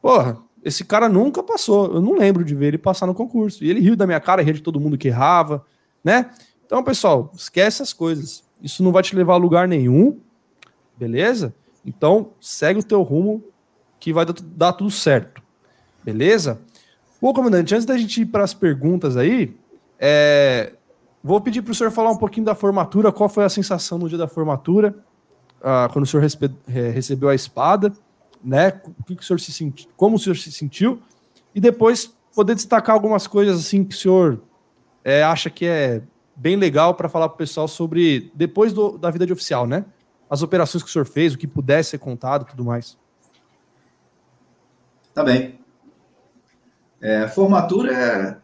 Porra, 0.00 0.38
esse 0.64 0.84
cara 0.84 1.08
nunca 1.08 1.42
passou. 1.42 1.94
Eu 1.94 2.00
não 2.00 2.14
lembro 2.14 2.44
de 2.44 2.54
ver 2.54 2.68
ele 2.68 2.78
passar 2.78 3.06
no 3.06 3.14
concurso. 3.14 3.62
E 3.64 3.70
ele 3.70 3.80
riu 3.80 3.96
da 3.96 4.06
minha 4.06 4.20
cara, 4.20 4.42
riu 4.42 4.54
de 4.54 4.62
todo 4.62 4.80
mundo 4.80 4.98
que 4.98 5.08
errava, 5.08 5.64
né? 6.02 6.30
Então, 6.64 6.82
pessoal, 6.82 7.30
esquece 7.34 7.82
as 7.82 7.92
coisas. 7.92 8.44
Isso 8.62 8.82
não 8.82 8.92
vai 8.92 9.02
te 9.02 9.14
levar 9.14 9.34
a 9.34 9.38
lugar 9.38 9.68
nenhum, 9.68 10.18
beleza? 10.96 11.54
Então, 11.84 12.32
segue 12.40 12.80
o 12.80 12.84
teu 12.84 13.02
rumo 13.02 13.44
que 14.00 14.12
vai 14.12 14.24
dar 14.24 14.72
tudo 14.72 14.90
certo, 14.90 15.40
beleza? 16.02 16.60
Bom, 17.20 17.32
comandante, 17.32 17.74
antes 17.74 17.86
da 17.86 17.96
gente 17.96 18.22
ir 18.22 18.26
para 18.26 18.44
as 18.44 18.52
perguntas 18.52 19.16
aí, 19.16 19.56
é, 19.98 20.72
Vou 21.26 21.40
pedir 21.40 21.60
para 21.60 21.72
o 21.72 21.74
senhor 21.74 21.90
falar 21.90 22.12
um 22.12 22.16
pouquinho 22.16 22.46
da 22.46 22.54
formatura, 22.54 23.10
qual 23.10 23.28
foi 23.28 23.42
a 23.42 23.48
sensação 23.48 23.98
no 23.98 24.08
dia 24.08 24.16
da 24.16 24.28
formatura, 24.28 24.94
uh, 25.58 25.92
quando 25.92 26.04
o 26.04 26.06
senhor 26.06 26.24
recebeu 26.68 27.28
a 27.28 27.34
espada, 27.34 27.92
né? 28.44 28.80
O 28.96 29.02
que, 29.02 29.16
que 29.16 29.22
o 29.24 29.26
senhor 29.26 29.40
se 29.40 29.74
como 29.96 30.14
o 30.14 30.18
senhor 30.20 30.36
se 30.36 30.52
sentiu, 30.52 31.02
e 31.52 31.60
depois 31.60 32.14
poder 32.32 32.54
destacar 32.54 32.94
algumas 32.94 33.26
coisas 33.26 33.58
assim 33.58 33.82
que 33.82 33.92
o 33.92 33.98
senhor 33.98 34.40
é, 35.02 35.24
acha 35.24 35.50
que 35.50 35.66
é 35.66 36.00
bem 36.36 36.54
legal 36.54 36.94
para 36.94 37.08
falar 37.08 37.28
para 37.28 37.34
o 37.34 37.38
pessoal 37.38 37.66
sobre 37.66 38.30
depois 38.32 38.72
do, 38.72 38.96
da 38.96 39.10
vida 39.10 39.26
de 39.26 39.32
oficial, 39.32 39.66
né? 39.66 39.84
As 40.30 40.42
operações 40.42 40.84
que 40.84 40.88
o 40.88 40.92
senhor 40.92 41.06
fez, 41.06 41.34
o 41.34 41.38
que 41.38 41.48
pudesse 41.48 41.90
ser 41.90 41.98
contado, 41.98 42.44
tudo 42.44 42.64
mais. 42.64 42.96
Tá 45.12 45.24
bem. 45.24 45.58
É, 47.00 47.26
formatura 47.26 48.40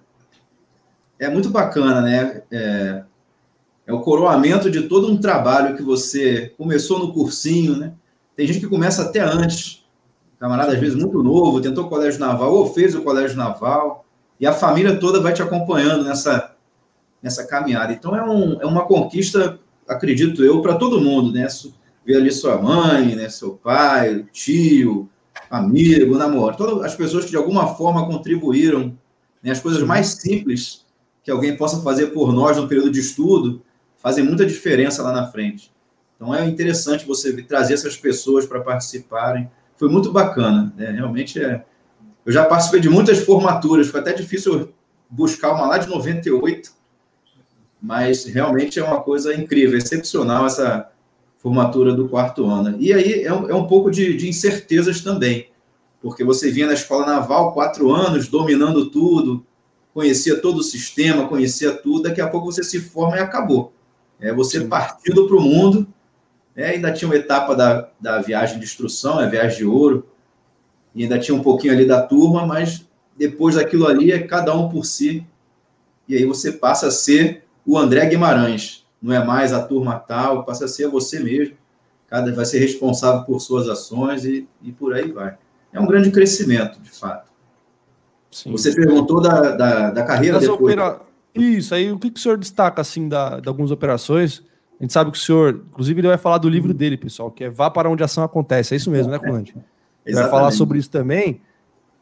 é 1.23 1.31
muito 1.31 1.51
bacana, 1.51 2.01
né? 2.01 2.43
É, 2.51 3.05
é, 3.87 3.93
o 3.93 4.01
coroamento 4.01 4.69
de 4.69 4.83
todo 4.89 5.09
um 5.09 5.17
trabalho 5.17 5.77
que 5.77 5.83
você 5.83 6.53
começou 6.59 6.99
no 6.99 7.13
cursinho, 7.13 7.77
né? 7.77 7.93
Tem 8.35 8.45
gente 8.45 8.59
que 8.59 8.67
começa 8.67 9.03
até 9.03 9.21
antes, 9.21 9.85
camarada 10.41 10.73
às 10.73 10.81
vezes 10.81 10.97
muito 10.97 11.23
novo, 11.23 11.61
tentou 11.61 11.85
o 11.85 11.89
colégio 11.89 12.19
naval 12.19 12.53
ou 12.53 12.75
fez 12.75 12.97
o 12.97 13.03
colégio 13.03 13.37
naval, 13.37 14.05
e 14.41 14.47
a 14.47 14.53
família 14.53 14.99
toda 14.99 15.21
vai 15.21 15.33
te 15.33 15.41
acompanhando 15.41 16.03
nessa, 16.03 16.57
nessa 17.23 17.47
caminhada. 17.47 17.93
Então 17.93 18.17
é, 18.17 18.25
um, 18.25 18.61
é 18.61 18.67
uma 18.67 18.85
conquista, 18.85 19.61
acredito 19.87 20.45
eu, 20.45 20.61
para 20.61 20.75
todo 20.75 21.01
mundo, 21.01 21.33
né? 21.33 21.47
Ver 22.05 22.17
ali 22.17 22.33
sua 22.33 22.61
mãe, 22.61 23.15
né? 23.15 23.29
seu 23.29 23.53
pai, 23.53 24.27
tio, 24.33 25.09
amigo, 25.49 26.19
namorado, 26.19 26.59
todas 26.59 26.85
as 26.85 26.97
pessoas 26.97 27.27
que 27.27 27.31
de 27.31 27.37
alguma 27.37 27.77
forma 27.77 28.05
contribuíram, 28.07 28.99
né? 29.41 29.53
as 29.53 29.61
coisas 29.61 29.85
mais 29.85 30.09
simples 30.09 30.83
que 31.23 31.31
alguém 31.31 31.57
possa 31.57 31.81
fazer 31.83 32.09
por 32.09 32.33
nós 32.33 32.57
no 32.57 32.69
período 32.69 32.91
de 32.91 33.01
estudo 33.01 33.63
fazem 33.97 34.25
muita 34.25 34.45
diferença 34.45 35.03
lá 35.03 35.13
na 35.13 35.27
frente. 35.27 35.73
Então 36.17 36.35
é 36.35 36.47
interessante 36.47 37.07
você 37.07 37.41
trazer 37.43 37.75
essas 37.75 37.97
pessoas 37.97 38.47
para 38.47 38.61
participarem. 38.61 39.51
Foi 39.77 39.89
muito 39.89 40.13
bacana, 40.13 40.73
né? 40.77 40.91
realmente 40.91 41.43
é. 41.43 41.65
Eu 42.25 42.33
já 42.33 42.45
participei 42.45 42.81
de 42.81 42.89
muitas 42.89 43.19
formaturas, 43.19 43.89
foi 43.89 44.01
até 44.01 44.13
difícil 44.13 44.73
buscar 45.11 45.53
uma 45.53 45.67
lá 45.67 45.79
de 45.79 45.89
98, 45.89 46.73
mas 47.81 48.25
realmente 48.25 48.79
é 48.79 48.85
uma 48.85 49.01
coisa 49.01 49.35
incrível, 49.35 49.77
excepcional 49.77 50.47
essa 50.47 50.89
formatura 51.39 51.93
do 51.93 52.09
quarto 52.09 52.47
ano. 52.47 52.77
E 52.79 52.93
aí 52.93 53.25
é 53.25 53.33
um, 53.33 53.51
é 53.51 53.55
um 53.55 53.67
pouco 53.67 53.91
de, 53.91 54.17
de 54.17 54.29
incertezas 54.29 55.01
também, 55.01 55.51
porque 56.01 56.23
você 56.23 56.53
vinha 56.53 56.69
na 56.69 56.75
escola 56.75 57.05
naval 57.05 57.53
quatro 57.53 57.93
anos, 57.93 58.29
dominando 58.29 58.89
tudo, 58.89 59.45
conhecia 59.95 60.41
todo 60.41 60.59
o 60.59 60.63
sistema, 60.63 61.29
conhecia 61.29 61.73
tudo, 61.73 62.05
daqui 62.05 62.21
a 62.21 62.29
pouco 62.29 62.51
você 62.51 62.63
se 62.63 62.81
forma 62.81 63.17
e 63.17 63.21
acabou. 63.21 63.73
É 64.21 64.33
você 64.33 64.61
Sim. 64.61 64.69
partindo 64.69 65.27
para 65.27 65.37
o 65.37 65.41
mundo, 65.41 65.87
é, 66.55 66.71
ainda 66.71 66.93
tinha 66.93 67.09
uma 67.09 67.17
etapa 67.17 67.55
da, 67.55 67.89
da 68.01 68.21
viagem 68.21 68.59
de 68.59 68.65
instrução, 68.65 69.19
a 69.19 69.27
viagem 69.27 69.59
de 69.59 69.65
ouro, 69.65 70.07
e 70.95 71.03
ainda 71.03 71.19
tinha 71.19 71.35
um 71.35 71.43
pouquinho 71.43 71.73
ali 71.73 71.87
da 71.87 72.03
turma, 72.03 72.47
mas 72.47 72.87
depois 73.17 73.57
daquilo 73.57 73.87
ali 73.87 74.13
é 74.13 74.21
cada 74.21 74.55
um 74.55 74.69
por 74.69 74.85
si, 74.85 75.27
e 76.09 76.17
aí 76.17 76.25
você 76.25 76.53
passa 76.53 76.89
a 76.89 76.91
ser 76.91 77.45
o 77.65 77.79
André 77.79 78.07
Guimarães, 78.07 78.87
não 79.01 79.15
é 79.15 79.25
mais 79.25 79.53
a 79.53 79.63
turma 79.63 79.99
tal, 79.99 80.45
passa 80.45 80.67
a 80.67 80.69
ser 80.69 80.89
você 80.89 81.19
mesmo, 81.21 81.57
cada 82.09 82.33
vai 82.33 82.45
ser 82.45 82.59
responsável 82.59 83.25
por 83.25 83.41
suas 83.41 83.69
ações 83.69 84.25
e, 84.25 84.47
e 84.63 84.71
por 84.71 84.93
aí 84.93 85.11
vai. 85.11 85.39
É 85.73 85.81
um 85.81 85.87
grande 85.87 86.11
crescimento, 86.11 86.79
de 86.81 86.91
fato. 86.91 87.32
Sim. 88.33 88.51
Você 88.51 88.75
perguntou 88.75 89.21
da, 89.21 89.55
da, 89.55 89.91
da 89.91 90.03
carreira 90.03 90.41
das 90.41 90.49
depois. 90.49 90.75
Opera... 90.75 91.01
Isso, 91.35 91.75
aí 91.75 91.93
o 91.93 91.99
que, 91.99 92.11
que 92.11 92.19
o 92.19 92.23
senhor 92.23 92.37
destaca 92.37 92.81
assim 92.81 93.09
da, 93.09 93.39
de 93.39 93.49
algumas 93.49 93.71
operações? 93.71 94.43
A 94.81 94.83
gente 94.83 94.93
sabe 94.93 95.11
que 95.13 95.19
o 95.19 95.21
senhor, 95.21 95.63
inclusive, 95.71 96.01
ele 96.01 96.09
vai 96.09 96.19
falar 96.19 96.39
do 96.39 96.49
livro 96.49 96.75
dele, 96.75 96.97
pessoal, 96.97 97.31
que 97.31 97.45
é 97.45 97.51
Vá 97.51 97.71
para 97.71 97.89
onde 97.89 98.03
a 98.03 98.07
ação 98.07 98.25
acontece. 98.25 98.75
É 98.75 98.77
isso 98.77 98.91
mesmo, 98.91 99.13
né, 99.13 99.19
comandante? 99.19 99.55
Ele 100.05 100.17
vai 100.17 100.29
falar 100.29 100.51
sobre 100.51 100.81
isso 100.81 100.91
também. 100.91 101.41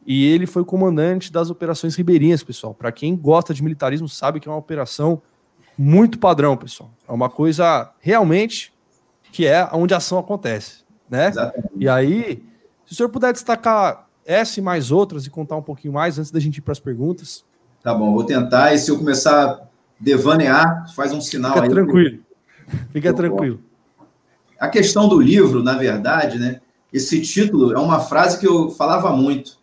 E 0.07 0.25
ele 0.25 0.47
foi 0.47 0.65
comandante 0.65 1.31
das 1.31 1.51
operações 1.51 1.95
ribeirinhas, 1.95 2.43
pessoal. 2.43 2.73
Para 2.73 2.91
quem 2.91 3.15
gosta 3.15 3.53
de 3.53 3.61
militarismo, 3.61 4.09
sabe 4.09 4.39
que 4.39 4.49
é 4.49 4.51
uma 4.51 4.57
operação 4.57 5.21
muito 5.77 6.17
padrão, 6.17 6.57
pessoal. 6.57 6.89
É 7.07 7.11
uma 7.11 7.29
coisa 7.29 7.91
realmente 7.99 8.73
que 9.31 9.45
é 9.45 9.69
onde 9.71 9.93
a 9.93 9.97
ação 9.97 10.17
acontece, 10.17 10.83
né? 11.07 11.27
Exatamente. 11.27 11.69
E 11.75 11.87
aí, 11.87 12.43
se 12.87 12.93
o 12.93 12.95
senhor 12.95 13.09
puder 13.09 13.31
destacar 13.31 14.09
essa 14.25 14.59
e 14.59 14.63
mais 14.63 14.91
outras 14.91 15.25
e 15.25 15.29
contar 15.29 15.55
um 15.55 15.61
pouquinho 15.61 15.93
mais 15.93 16.17
antes 16.17 16.31
da 16.31 16.39
gente 16.39 16.57
ir 16.57 16.61
para 16.61 16.71
as 16.71 16.79
perguntas. 16.79 17.43
Tá 17.83 17.93
bom, 17.93 18.13
vou 18.13 18.23
tentar. 18.23 18.73
E 18.73 18.77
se 18.77 18.91
eu 18.91 18.97
começar 18.97 19.45
a 19.45 19.61
devanear, 19.99 20.93
faz 20.93 21.11
um 21.11 21.21
sinal 21.21 21.53
Fica 21.53 21.65
aí. 21.65 21.69
Tranquilo. 21.69 22.19
Fica 22.91 23.13
tranquilo. 23.13 23.59
A 24.59 24.67
questão 24.67 25.07
do 25.07 25.19
livro, 25.19 25.63
na 25.63 25.77
verdade, 25.77 26.37
né? 26.37 26.61
Esse 26.93 27.21
título 27.21 27.73
é 27.73 27.79
uma 27.79 27.99
frase 27.99 28.39
que 28.39 28.47
eu 28.47 28.69
falava 28.69 29.11
muito. 29.15 29.59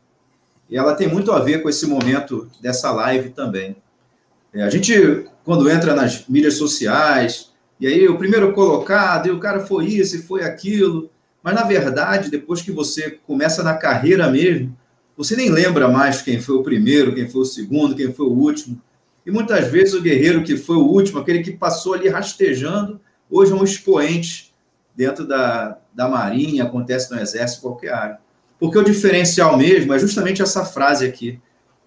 E 0.69 0.77
ela 0.77 0.95
tem 0.95 1.09
muito 1.09 1.33
a 1.33 1.39
ver 1.39 1.63
com 1.63 1.69
esse 1.69 1.87
momento 1.87 2.49
dessa 2.61 2.91
live 2.91 3.31
também. 3.31 3.77
É, 4.53 4.63
a 4.63 4.71
gente, 4.71 5.27
quando 5.45 5.71
entra 5.71 5.95
nas 5.95 6.27
mídias 6.27 6.55
sociais, 6.55 7.53
e 7.79 7.87
aí 7.87 8.09
o 8.09 8.19
primeiro 8.19 8.53
colocado, 8.53 9.29
e 9.29 9.31
o 9.31 9.39
cara 9.39 9.61
foi 9.61 9.87
isso 9.87 10.17
e 10.17 10.23
foi 10.23 10.43
aquilo, 10.43 11.11
mas, 11.49 11.55
na 11.55 11.65
verdade, 11.65 12.31
depois 12.31 12.61
que 12.61 12.71
você 12.71 13.13
começa 13.27 13.63
na 13.63 13.73
carreira 13.73 14.31
mesmo, 14.31 14.77
você 15.17 15.35
nem 15.35 15.49
lembra 15.49 15.89
mais 15.89 16.21
quem 16.21 16.39
foi 16.43 16.57
o 16.57 16.63
primeiro, 16.63 17.15
quem 17.15 17.27
foi 17.27 17.41
o 17.41 17.47
segundo, 17.47 17.97
quem 17.97 18.13
foi 18.13 18.27
o 18.27 18.33
último. 18.33 18.79
E 19.25 19.31
muitas 19.31 19.67
vezes 19.69 19.95
o 19.95 20.03
guerreiro 20.03 20.45
que 20.45 20.59
foi 20.59 20.77
o 20.77 20.85
último, 20.85 21.19
aquele 21.19 21.43
que 21.43 21.53
passou 21.53 21.95
ali 21.95 22.07
rastejando, 22.07 23.01
hoje 23.31 23.53
é 23.53 23.55
um 23.55 23.65
expoente 23.65 24.53
dentro 24.95 25.27
da, 25.27 25.79
da 25.95 26.07
Marinha, 26.07 26.65
acontece 26.65 27.11
no 27.11 27.19
Exército, 27.19 27.63
qualquer 27.63 27.95
área. 27.95 28.19
Porque 28.61 28.77
o 28.77 28.85
diferencial 28.85 29.57
mesmo 29.57 29.95
é 29.95 29.99
justamente 29.99 30.43
essa 30.43 30.67
frase 30.67 31.07
aqui: 31.07 31.41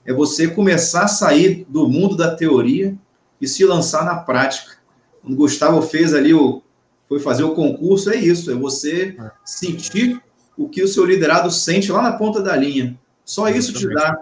é 0.03 0.11
você 0.11 0.47
começar 0.47 1.03
a 1.03 1.07
sair 1.07 1.67
do 1.69 1.87
mundo 1.87 2.17
da 2.17 2.35
teoria 2.35 2.97
e 3.39 3.47
se 3.47 3.63
lançar 3.63 4.05
na 4.05 4.15
prática. 4.15 4.77
O 5.23 5.35
Gustavo 5.35 5.83
fez 5.83 6.15
ali 6.15 6.33
o, 6.33 6.63
foi 7.11 7.19
fazer 7.19 7.43
o 7.43 7.53
concurso, 7.53 8.09
é 8.09 8.15
isso, 8.15 8.49
é 8.49 8.55
você 8.55 9.17
é. 9.19 9.31
sentir 9.43 10.23
o 10.57 10.69
que 10.69 10.81
o 10.81 10.87
seu 10.87 11.03
liderado 11.03 11.51
sente 11.51 11.91
lá 11.91 12.01
na 12.01 12.13
ponta 12.13 12.41
da 12.41 12.55
linha. 12.55 12.97
Só 13.25 13.49
isso 13.49 13.73
te 13.73 13.85
dá 13.93 14.17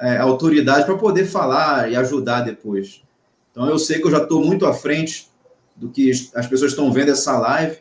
é, 0.00 0.16
autoridade 0.16 0.86
para 0.86 0.96
poder 0.96 1.26
falar 1.26 1.92
e 1.92 1.96
ajudar 1.96 2.40
depois. 2.40 3.02
Então 3.50 3.68
eu 3.68 3.78
sei 3.78 3.98
que 3.98 4.06
eu 4.06 4.10
já 4.10 4.22
estou 4.22 4.42
muito 4.42 4.64
à 4.64 4.72
frente 4.72 5.28
do 5.76 5.90
que 5.90 6.10
as 6.34 6.46
pessoas 6.46 6.72
estão 6.72 6.90
vendo 6.90 7.10
essa 7.10 7.38
live. 7.38 7.76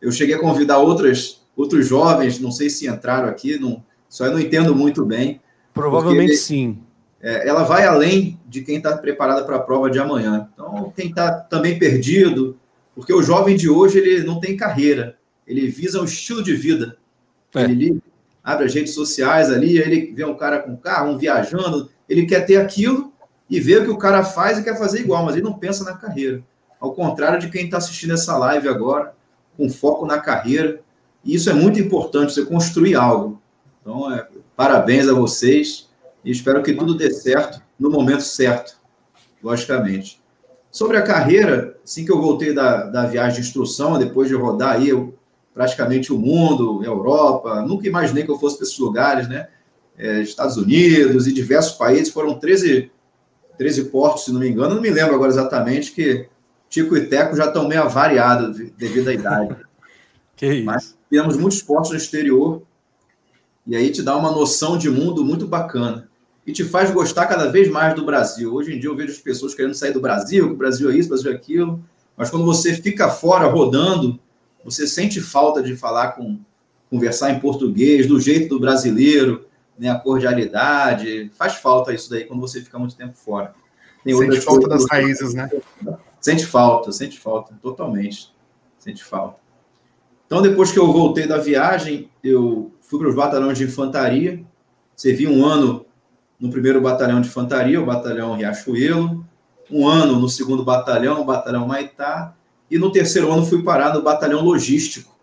Eu 0.00 0.12
cheguei 0.12 0.36
a 0.36 0.40
convidar 0.40 0.78
outras, 0.78 1.42
outros 1.56 1.84
jovens, 1.88 2.38
não 2.38 2.52
sei 2.52 2.70
se 2.70 2.86
entraram 2.86 3.28
aqui, 3.28 3.58
não, 3.58 3.82
só 4.08 4.26
eu 4.26 4.30
não 4.30 4.38
entendo 4.38 4.72
muito 4.72 5.04
bem. 5.04 5.40
Provavelmente 5.74 6.36
sim. 6.36 6.78
É, 7.20 7.48
ela 7.48 7.64
vai 7.64 7.84
além 7.84 8.38
de 8.46 8.62
quem 8.62 8.76
está 8.76 8.96
preparada 8.96 9.42
para 9.42 9.56
a 9.56 9.60
prova 9.60 9.90
de 9.90 9.98
amanhã. 9.98 10.48
Então, 10.54 10.92
quem 10.94 11.08
está 11.08 11.32
também 11.32 11.76
perdido, 11.76 12.56
porque 12.96 13.12
o 13.12 13.22
jovem 13.22 13.54
de 13.54 13.68
hoje 13.68 13.98
ele 13.98 14.24
não 14.24 14.40
tem 14.40 14.56
carreira, 14.56 15.18
ele 15.46 15.68
visa 15.68 16.00
um 16.00 16.04
estilo 16.04 16.42
de 16.42 16.56
vida. 16.56 16.96
É. 17.54 17.64
Ele 17.64 18.00
abre 18.42 18.64
as 18.64 18.74
redes 18.74 18.94
sociais 18.94 19.50
ali, 19.50 19.78
ele 19.78 20.12
vê 20.14 20.24
um 20.24 20.34
cara 20.34 20.60
com 20.60 20.76
carro, 20.76 21.12
um 21.12 21.18
viajando, 21.18 21.90
ele 22.08 22.24
quer 22.24 22.46
ter 22.46 22.56
aquilo 22.56 23.12
e 23.50 23.60
vê 23.60 23.76
o 23.76 23.84
que 23.84 23.90
o 23.90 23.98
cara 23.98 24.24
faz 24.24 24.58
e 24.58 24.64
quer 24.64 24.78
fazer 24.78 25.00
igual, 25.00 25.24
mas 25.24 25.36
ele 25.36 25.44
não 25.44 25.58
pensa 25.58 25.84
na 25.84 25.94
carreira. 25.94 26.42
Ao 26.80 26.94
contrário 26.94 27.38
de 27.38 27.50
quem 27.50 27.66
está 27.66 27.76
assistindo 27.76 28.14
essa 28.14 28.36
live 28.38 28.66
agora, 28.66 29.14
com 29.56 29.68
foco 29.68 30.06
na 30.06 30.18
carreira. 30.18 30.80
E 31.22 31.34
isso 31.34 31.50
é 31.50 31.52
muito 31.52 31.78
importante, 31.78 32.32
você 32.32 32.46
construir 32.46 32.94
algo. 32.94 33.40
Então, 33.80 34.12
é, 34.12 34.26
parabéns 34.56 35.06
a 35.06 35.12
vocês 35.12 35.90
e 36.24 36.30
espero 36.30 36.62
que 36.62 36.72
tudo 36.72 36.96
dê 36.96 37.10
certo 37.10 37.60
no 37.78 37.90
momento 37.90 38.22
certo, 38.22 38.78
logicamente. 39.42 40.20
Sobre 40.76 40.98
a 40.98 41.02
carreira, 41.02 41.74
assim 41.82 42.04
que 42.04 42.12
eu 42.12 42.20
voltei 42.20 42.52
da, 42.52 42.84
da 42.84 43.06
viagem 43.06 43.40
de 43.40 43.46
instrução, 43.46 43.98
depois 43.98 44.28
de 44.28 44.34
rodar 44.34 44.74
aí 44.74 44.90
eu, 44.90 45.18
praticamente 45.54 46.12
o 46.12 46.18
mundo, 46.18 46.84
Europa, 46.84 47.62
nunca 47.62 47.88
imaginei 47.88 48.24
que 48.24 48.30
eu 48.30 48.38
fosse 48.38 48.58
para 48.58 48.66
esses 48.66 48.78
lugares, 48.78 49.26
né? 49.26 49.48
É, 49.96 50.20
Estados 50.20 50.58
Unidos 50.58 51.26
e 51.26 51.32
diversos 51.32 51.78
países, 51.78 52.12
foram 52.12 52.38
13, 52.38 52.90
13 53.56 53.84
portos, 53.84 54.26
se 54.26 54.32
não 54.32 54.38
me 54.38 54.50
engano, 54.50 54.74
não 54.74 54.82
me 54.82 54.90
lembro 54.90 55.14
agora 55.14 55.30
exatamente, 55.30 55.92
que 55.92 56.28
Tico 56.68 56.94
e 56.94 57.06
Teco 57.06 57.34
já 57.34 57.46
estão 57.46 57.66
meio 57.66 57.80
avariados 57.80 58.58
devido 58.76 59.08
à 59.08 59.14
idade. 59.14 59.56
que 60.36 60.46
isso. 60.46 60.66
Mas 60.66 60.94
temos 61.08 61.38
muitos 61.38 61.56
esportes 61.56 61.90
no 61.90 61.96
exterior 61.96 62.60
e 63.66 63.74
aí 63.74 63.90
te 63.90 64.02
dá 64.02 64.14
uma 64.14 64.30
noção 64.30 64.76
de 64.76 64.90
mundo 64.90 65.24
muito 65.24 65.46
bacana. 65.46 66.05
E 66.46 66.52
te 66.52 66.64
faz 66.64 66.90
gostar 66.92 67.26
cada 67.26 67.50
vez 67.50 67.68
mais 67.68 67.94
do 67.94 68.04
Brasil. 68.04 68.54
Hoje 68.54 68.74
em 68.74 68.78
dia 68.78 68.88
eu 68.88 68.94
vejo 68.94 69.12
as 69.12 69.18
pessoas 69.18 69.54
querendo 69.54 69.74
sair 69.74 69.92
do 69.92 70.00
Brasil, 70.00 70.46
que 70.46 70.54
o 70.54 70.56
Brasil 70.56 70.90
é 70.90 70.96
isso, 70.96 71.08
o 71.08 71.10
Brasil 71.10 71.32
é 71.32 71.34
aquilo. 71.34 71.82
Mas 72.16 72.30
quando 72.30 72.44
você 72.44 72.74
fica 72.74 73.10
fora 73.10 73.46
rodando, 73.46 74.18
você 74.64 74.86
sente 74.86 75.20
falta 75.20 75.62
de 75.62 75.76
falar 75.76 76.12
com, 76.12 76.38
conversar 76.88 77.32
em 77.32 77.40
português, 77.40 78.06
do 78.06 78.20
jeito 78.20 78.48
do 78.48 78.60
brasileiro, 78.60 79.46
né, 79.78 79.88
a 79.88 79.98
cordialidade. 79.98 81.30
Faz 81.36 81.54
falta 81.54 81.92
isso 81.92 82.08
daí 82.08 82.24
quando 82.24 82.40
você 82.40 82.60
fica 82.60 82.78
muito 82.78 82.96
tempo 82.96 83.16
fora. 83.16 83.54
Tem 84.04 84.16
sente 84.16 84.40
falta 84.40 84.68
das 84.68 84.84
raízes, 84.88 85.34
né? 85.34 85.50
Sente 86.20 86.46
falta, 86.46 86.92
sente 86.92 87.18
falta, 87.18 87.54
totalmente. 87.60 88.32
Sente 88.78 89.02
falta. 89.02 89.38
Então, 90.26 90.42
depois 90.42 90.72
que 90.72 90.78
eu 90.78 90.92
voltei 90.92 91.26
da 91.26 91.38
viagem, 91.38 92.10
eu 92.22 92.72
fui 92.80 92.98
para 92.98 93.08
os 93.08 93.14
batalhões 93.14 93.58
de 93.58 93.64
infantaria, 93.64 94.44
servi 94.94 95.26
um 95.26 95.44
ano 95.44 95.85
no 96.38 96.50
primeiro 96.50 96.80
batalhão 96.80 97.20
de 97.20 97.28
infantaria, 97.28 97.80
o 97.80 97.86
batalhão 97.86 98.34
Riachuelo, 98.34 99.24
um 99.70 99.86
ano 99.86 100.18
no 100.18 100.28
segundo 100.28 100.64
batalhão, 100.64 101.20
o 101.20 101.24
batalhão 101.24 101.66
Maitá, 101.66 102.34
e 102.70 102.78
no 102.78 102.90
terceiro 102.90 103.32
ano 103.32 103.46
fui 103.46 103.62
parar 103.62 103.94
no 103.94 104.02
batalhão 104.02 104.42
logístico. 104.42 105.16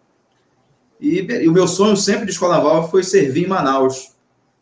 E, 0.99 1.19
e, 1.19 1.47
o 1.47 1.51
meu 1.51 1.67
sonho 1.67 1.97
sempre 1.97 2.25
de 2.25 2.31
escola 2.31 2.55
naval 2.55 2.89
foi 2.89 3.03
servir 3.03 3.45
em 3.45 3.47
Manaus. 3.47 4.13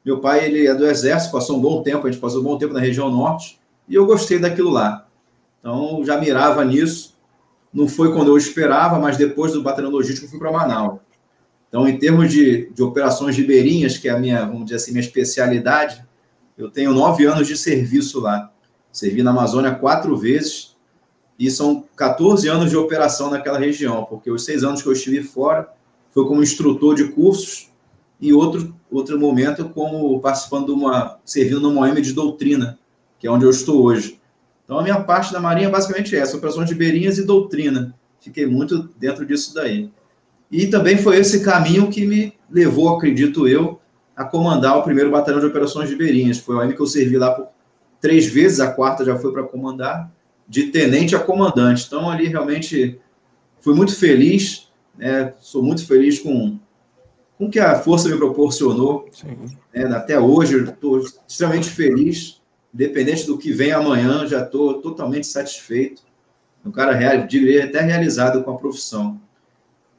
Meu 0.03 0.19
pai 0.19 0.45
ele 0.45 0.65
é 0.65 0.73
do 0.73 0.85
exército, 0.87 1.31
passou 1.31 1.57
um 1.57 1.61
bom 1.61 1.83
tempo, 1.83 2.07
a 2.07 2.11
gente 2.11 2.19
passou 2.19 2.41
um 2.41 2.43
bom 2.43 2.57
tempo 2.57 2.73
na 2.73 2.79
região 2.79 3.09
norte, 3.11 3.59
e 3.87 3.95
eu 3.95 4.05
gostei 4.05 4.39
daquilo 4.39 4.71
lá. 4.71 5.07
Então 5.59 6.03
já 6.03 6.19
mirava 6.19 6.65
nisso. 6.65 7.15
Não 7.71 7.87
foi 7.87 8.11
quando 8.11 8.29
eu 8.29 8.37
esperava, 8.37 8.99
mas 8.99 9.15
depois 9.15 9.53
do 9.53 9.61
batalhão 9.61 9.91
logístico 9.91 10.27
fui 10.27 10.39
para 10.39 10.51
Manaus. 10.51 10.99
Então, 11.69 11.87
em 11.87 11.97
termos 11.97 12.29
de, 12.29 12.69
de 12.73 12.83
operações 12.83 13.37
ribeirinhas, 13.37 13.97
que 13.97 14.09
é 14.09 14.11
a 14.11 14.19
minha, 14.19 14.43
vamos 14.45 14.65
dizer 14.65 14.75
assim, 14.75 14.91
minha 14.91 15.01
especialidade, 15.01 16.03
eu 16.57 16.69
tenho 16.69 16.93
nove 16.93 17.25
anos 17.25 17.47
de 17.47 17.57
serviço 17.57 18.19
lá. 18.19 18.51
Servi 18.91 19.23
na 19.23 19.31
Amazônia 19.31 19.73
quatro 19.73 20.15
vezes 20.17 20.75
e 21.39 21.49
são 21.49 21.85
14 21.95 22.47
anos 22.47 22.69
de 22.69 22.77
operação 22.77 23.29
naquela 23.29 23.57
região, 23.57 24.05
porque 24.05 24.29
os 24.29 24.45
seis 24.45 24.63
anos 24.63 24.81
que 24.81 24.87
eu 24.87 24.93
estive 24.93 25.23
fora 25.23 25.69
foi 26.11 26.25
como 26.27 26.43
instrutor 26.43 26.95
de 26.95 27.09
cursos 27.09 27.69
e 28.19 28.31
outro, 28.33 28.75
outro 28.91 29.19
momento 29.19 29.67
como 29.69 30.19
participando 30.19 30.67
de 30.67 30.71
uma, 30.73 31.17
servindo 31.25 31.61
numa 31.61 31.87
OM 31.87 32.01
de 32.01 32.13
doutrina, 32.13 32.77
que 33.17 33.25
é 33.25 33.31
onde 33.31 33.45
eu 33.45 33.49
estou 33.49 33.81
hoje. 33.83 34.19
Então, 34.63 34.77
a 34.77 34.83
minha 34.83 35.01
parte 35.01 35.33
da 35.33 35.39
Marinha 35.39 35.67
é 35.67 35.71
basicamente 35.71 36.15
essa, 36.15 36.37
operações 36.37 36.69
de 36.69 36.75
beirinhas 36.75 37.17
e 37.17 37.25
doutrina. 37.25 37.95
Fiquei 38.19 38.45
muito 38.45 38.89
dentro 38.99 39.25
disso 39.25 39.53
daí. 39.53 39.91
E 40.51 40.67
também 40.67 40.97
foi 40.97 41.17
esse 41.17 41.43
caminho 41.43 41.89
que 41.89 42.05
me 42.05 42.33
levou, 42.49 42.89
acredito 42.89 43.47
eu, 43.47 43.79
a 44.21 44.25
comandar 44.25 44.77
o 44.77 44.83
primeiro 44.83 45.09
batalhão 45.09 45.39
de 45.39 45.47
operações 45.47 45.89
de 45.89 45.95
Beirinhas. 45.95 46.37
Foi 46.37 46.55
o 46.55 46.59
ano 46.59 46.73
que 46.73 46.79
eu 46.79 46.85
servi 46.85 47.17
lá 47.17 47.31
por 47.31 47.47
três 47.99 48.27
vezes, 48.27 48.59
a 48.59 48.71
quarta 48.71 49.03
já 49.03 49.17
foi 49.17 49.31
para 49.31 49.43
comandar, 49.43 50.11
de 50.47 50.67
tenente 50.67 51.15
a 51.15 51.19
comandante. 51.19 51.85
Então, 51.87 52.09
ali 52.09 52.27
realmente 52.27 52.99
fui 53.59 53.75
muito 53.75 53.95
feliz, 53.95 54.71
né? 54.97 55.33
sou 55.39 55.63
muito 55.63 55.85
feliz 55.87 56.19
com, 56.19 56.59
com 57.37 57.45
o 57.45 57.49
que 57.49 57.59
a 57.59 57.75
força 57.79 58.09
me 58.09 58.17
proporcionou. 58.17 59.09
Né? 59.73 59.85
Até 59.95 60.19
hoje, 60.19 60.63
estou 60.63 61.03
extremamente 61.27 61.69
feliz, 61.69 62.41
independente 62.73 63.25
do 63.25 63.37
que 63.37 63.51
vem 63.51 63.71
amanhã, 63.71 64.27
já 64.27 64.43
estou 64.43 64.81
totalmente 64.81 65.25
satisfeito. 65.25 66.03
Um 66.63 66.71
cara, 66.71 67.15
diria, 67.17 67.65
até 67.65 67.81
realizado 67.81 68.43
com 68.43 68.51
a 68.51 68.57
profissão. 68.57 69.19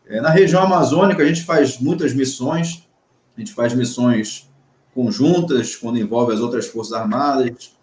É, 0.06 0.20
na 0.20 0.30
região 0.30 0.62
amazônica, 0.62 1.22
a 1.22 1.26
gente 1.26 1.42
faz 1.42 1.78
muitas 1.78 2.14
missões, 2.14 2.87
a 3.36 3.40
gente 3.40 3.52
faz 3.52 3.74
missões 3.74 4.50
conjuntas, 4.94 5.74
quando 5.76 5.98
envolve 5.98 6.32
as 6.32 6.40
outras 6.40 6.66
Forças 6.66 6.92
Armadas, 6.92 7.74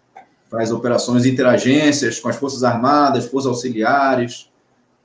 faz 0.50 0.70
operações 0.72 1.26
interagências 1.26 2.18
com 2.18 2.28
as 2.28 2.36
Forças 2.36 2.64
Armadas, 2.64 3.26
Forças 3.26 3.50
Auxiliares, 3.50 4.50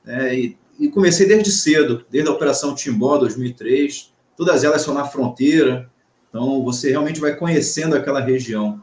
né, 0.04 0.34
e, 0.34 0.56
e, 0.78 0.88
comecei 0.88 1.26
desde 1.26 1.50
cedo, 1.50 2.04
desde 2.10 2.30
a 2.30 2.32
Operação 2.32 2.74
Timbó, 2.74 3.16
2003, 3.18 4.12
todas 4.36 4.62
elas 4.62 4.82
são 4.82 4.94
na 4.94 5.04
fronteira, 5.04 5.90
então 6.28 6.62
você 6.62 6.90
realmente 6.90 7.20
vai 7.20 7.34
conhecendo 7.34 7.96
aquela 7.96 8.20
região. 8.20 8.82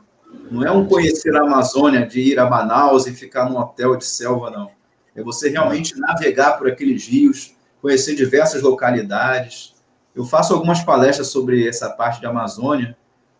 Não 0.50 0.64
é 0.64 0.72
um 0.72 0.86
conhecer 0.86 1.36
a 1.36 1.42
Amazônia, 1.42 2.06
de 2.06 2.20
ir 2.20 2.40
a 2.40 2.50
Manaus 2.50 3.06
e 3.06 3.14
ficar 3.14 3.50
num 3.50 3.58
hotel 3.58 3.96
de 3.96 4.06
selva, 4.06 4.50
não. 4.50 4.72
É 5.16 5.22
você 5.22 5.50
realmente 5.50 5.98
navegar 5.98 6.58
por 6.58 6.68
aqueles 6.68 7.08
rios, 7.08 7.56
conhecer 7.82 8.16
diversas 8.16 8.62
localidades. 8.62 9.73
Eu 10.16 10.26
faço 10.26 10.54
algumas 10.54 10.84
palestras 10.84 11.28
sobre 11.28 11.68
essa 11.68 11.90
parte 11.90 12.22
da 12.22 12.30
Amazônia 12.30 12.96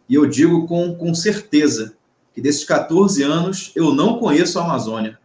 e 0.10 0.16
eu 0.16 0.26
digo 0.26 0.68
com, 0.68 0.96
com 0.96 1.14
certeza 1.14 1.96
que 2.34 2.42
desses 2.42 2.64
14 2.64 3.22
anos 3.22 3.72
eu 3.76 3.94
não 3.94 4.18
conheço 4.18 4.60
a 4.60 4.64
Amazônia. 4.64 5.20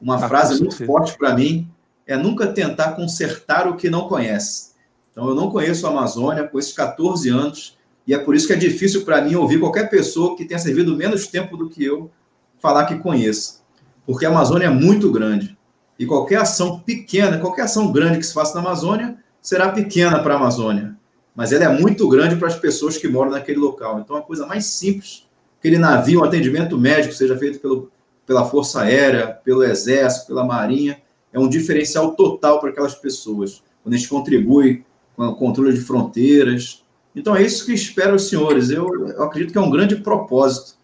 Uma 0.00 0.16
ah, 0.16 0.28
frase 0.28 0.60
muito 0.60 0.84
forte 0.84 1.16
para 1.16 1.34
mim 1.34 1.68
é 2.06 2.16
nunca 2.16 2.46
tentar 2.46 2.92
consertar 2.92 3.68
o 3.68 3.76
que 3.76 3.90
não 3.90 4.08
conhece. 4.08 4.72
Então 5.10 5.28
eu 5.28 5.34
não 5.34 5.50
conheço 5.50 5.86
a 5.86 5.90
Amazônia 5.90 6.44
com 6.44 6.58
esses 6.58 6.72
14 6.72 7.28
anos 7.28 7.76
e 8.06 8.14
é 8.14 8.18
por 8.18 8.34
isso 8.34 8.46
que 8.46 8.52
é 8.52 8.56
difícil 8.56 9.04
para 9.04 9.20
mim 9.20 9.34
ouvir 9.34 9.58
qualquer 9.58 9.90
pessoa 9.90 10.36
que 10.36 10.44
tenha 10.44 10.58
servido 10.58 10.96
menos 10.96 11.26
tempo 11.26 11.56
do 11.56 11.68
que 11.68 11.84
eu 11.84 12.10
falar 12.58 12.86
que 12.86 12.98
conheça. 12.98 13.60
Porque 14.06 14.24
a 14.24 14.28
Amazônia 14.28 14.66
é 14.66 14.70
muito 14.70 15.10
grande. 15.10 15.56
E 15.98 16.06
qualquer 16.06 16.40
ação 16.40 16.78
pequena, 16.80 17.38
qualquer 17.38 17.62
ação 17.62 17.90
grande 17.90 18.18
que 18.18 18.26
se 18.26 18.32
faça 18.32 18.54
na 18.54 18.60
Amazônia, 18.60 19.18
será 19.46 19.68
pequena 19.68 20.18
para 20.18 20.34
a 20.34 20.36
Amazônia. 20.38 20.96
Mas 21.32 21.52
ela 21.52 21.66
é 21.66 21.68
muito 21.68 22.08
grande 22.08 22.34
para 22.34 22.48
as 22.48 22.58
pessoas 22.58 22.98
que 22.98 23.06
moram 23.06 23.30
naquele 23.30 23.58
local. 23.58 24.00
Então, 24.00 24.16
a 24.16 24.22
coisa 24.22 24.44
mais 24.44 24.66
simples, 24.66 25.24
aquele 25.60 25.78
navio, 25.78 26.20
um 26.20 26.24
atendimento 26.24 26.76
médico, 26.76 27.14
seja 27.14 27.38
feito 27.38 27.60
pelo, 27.60 27.88
pela 28.26 28.44
Força 28.44 28.80
Aérea, 28.80 29.28
pelo 29.44 29.62
Exército, 29.62 30.26
pela 30.26 30.44
Marinha, 30.44 31.00
é 31.32 31.38
um 31.38 31.48
diferencial 31.48 32.16
total 32.16 32.58
para 32.58 32.70
aquelas 32.70 32.96
pessoas. 32.96 33.62
Quando 33.84 33.94
a 33.94 33.96
gente 33.96 34.08
contribui 34.08 34.84
com 35.14 35.24
o 35.24 35.36
controle 35.36 35.72
de 35.72 35.80
fronteiras. 35.80 36.82
Então, 37.14 37.36
é 37.36 37.42
isso 37.42 37.64
que 37.64 37.72
espero 37.72 38.16
os 38.16 38.28
senhores. 38.28 38.70
Eu, 38.70 38.88
eu 39.10 39.22
acredito 39.22 39.52
que 39.52 39.58
é 39.58 39.60
um 39.60 39.70
grande 39.70 39.94
propósito. 39.94 40.74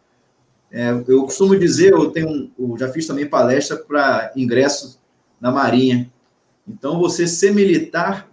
É, 0.70 0.90
eu 1.08 1.24
costumo 1.24 1.58
dizer, 1.58 1.92
eu 1.92 2.12
tenho, 2.12 2.48
eu 2.56 2.78
já 2.78 2.88
fiz 2.88 3.08
também 3.08 3.26
palestra 3.26 3.76
para 3.76 4.30
ingresso 4.36 5.00
na 5.40 5.50
Marinha. 5.50 6.08
Então, 6.68 7.00
você 7.00 7.26
ser 7.26 7.52
militar, 7.52 8.30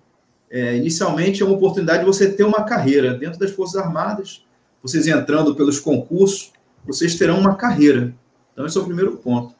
é, 0.51 0.75
inicialmente, 0.75 1.41
é 1.41 1.45
uma 1.45 1.55
oportunidade 1.55 1.99
de 1.99 2.05
você 2.05 2.31
ter 2.31 2.43
uma 2.43 2.63
carreira 2.63 3.13
dentro 3.13 3.39
das 3.39 3.51
Forças 3.51 3.81
Armadas. 3.81 4.45
Vocês 4.81 5.07
entrando 5.07 5.55
pelos 5.55 5.79
concursos, 5.79 6.51
vocês 6.85 7.15
terão 7.15 7.39
uma 7.39 7.55
carreira. 7.55 8.13
Então, 8.53 8.65
esse 8.65 8.77
é 8.77 8.81
o 8.81 8.85
primeiro 8.85 9.17
ponto. 9.17 9.53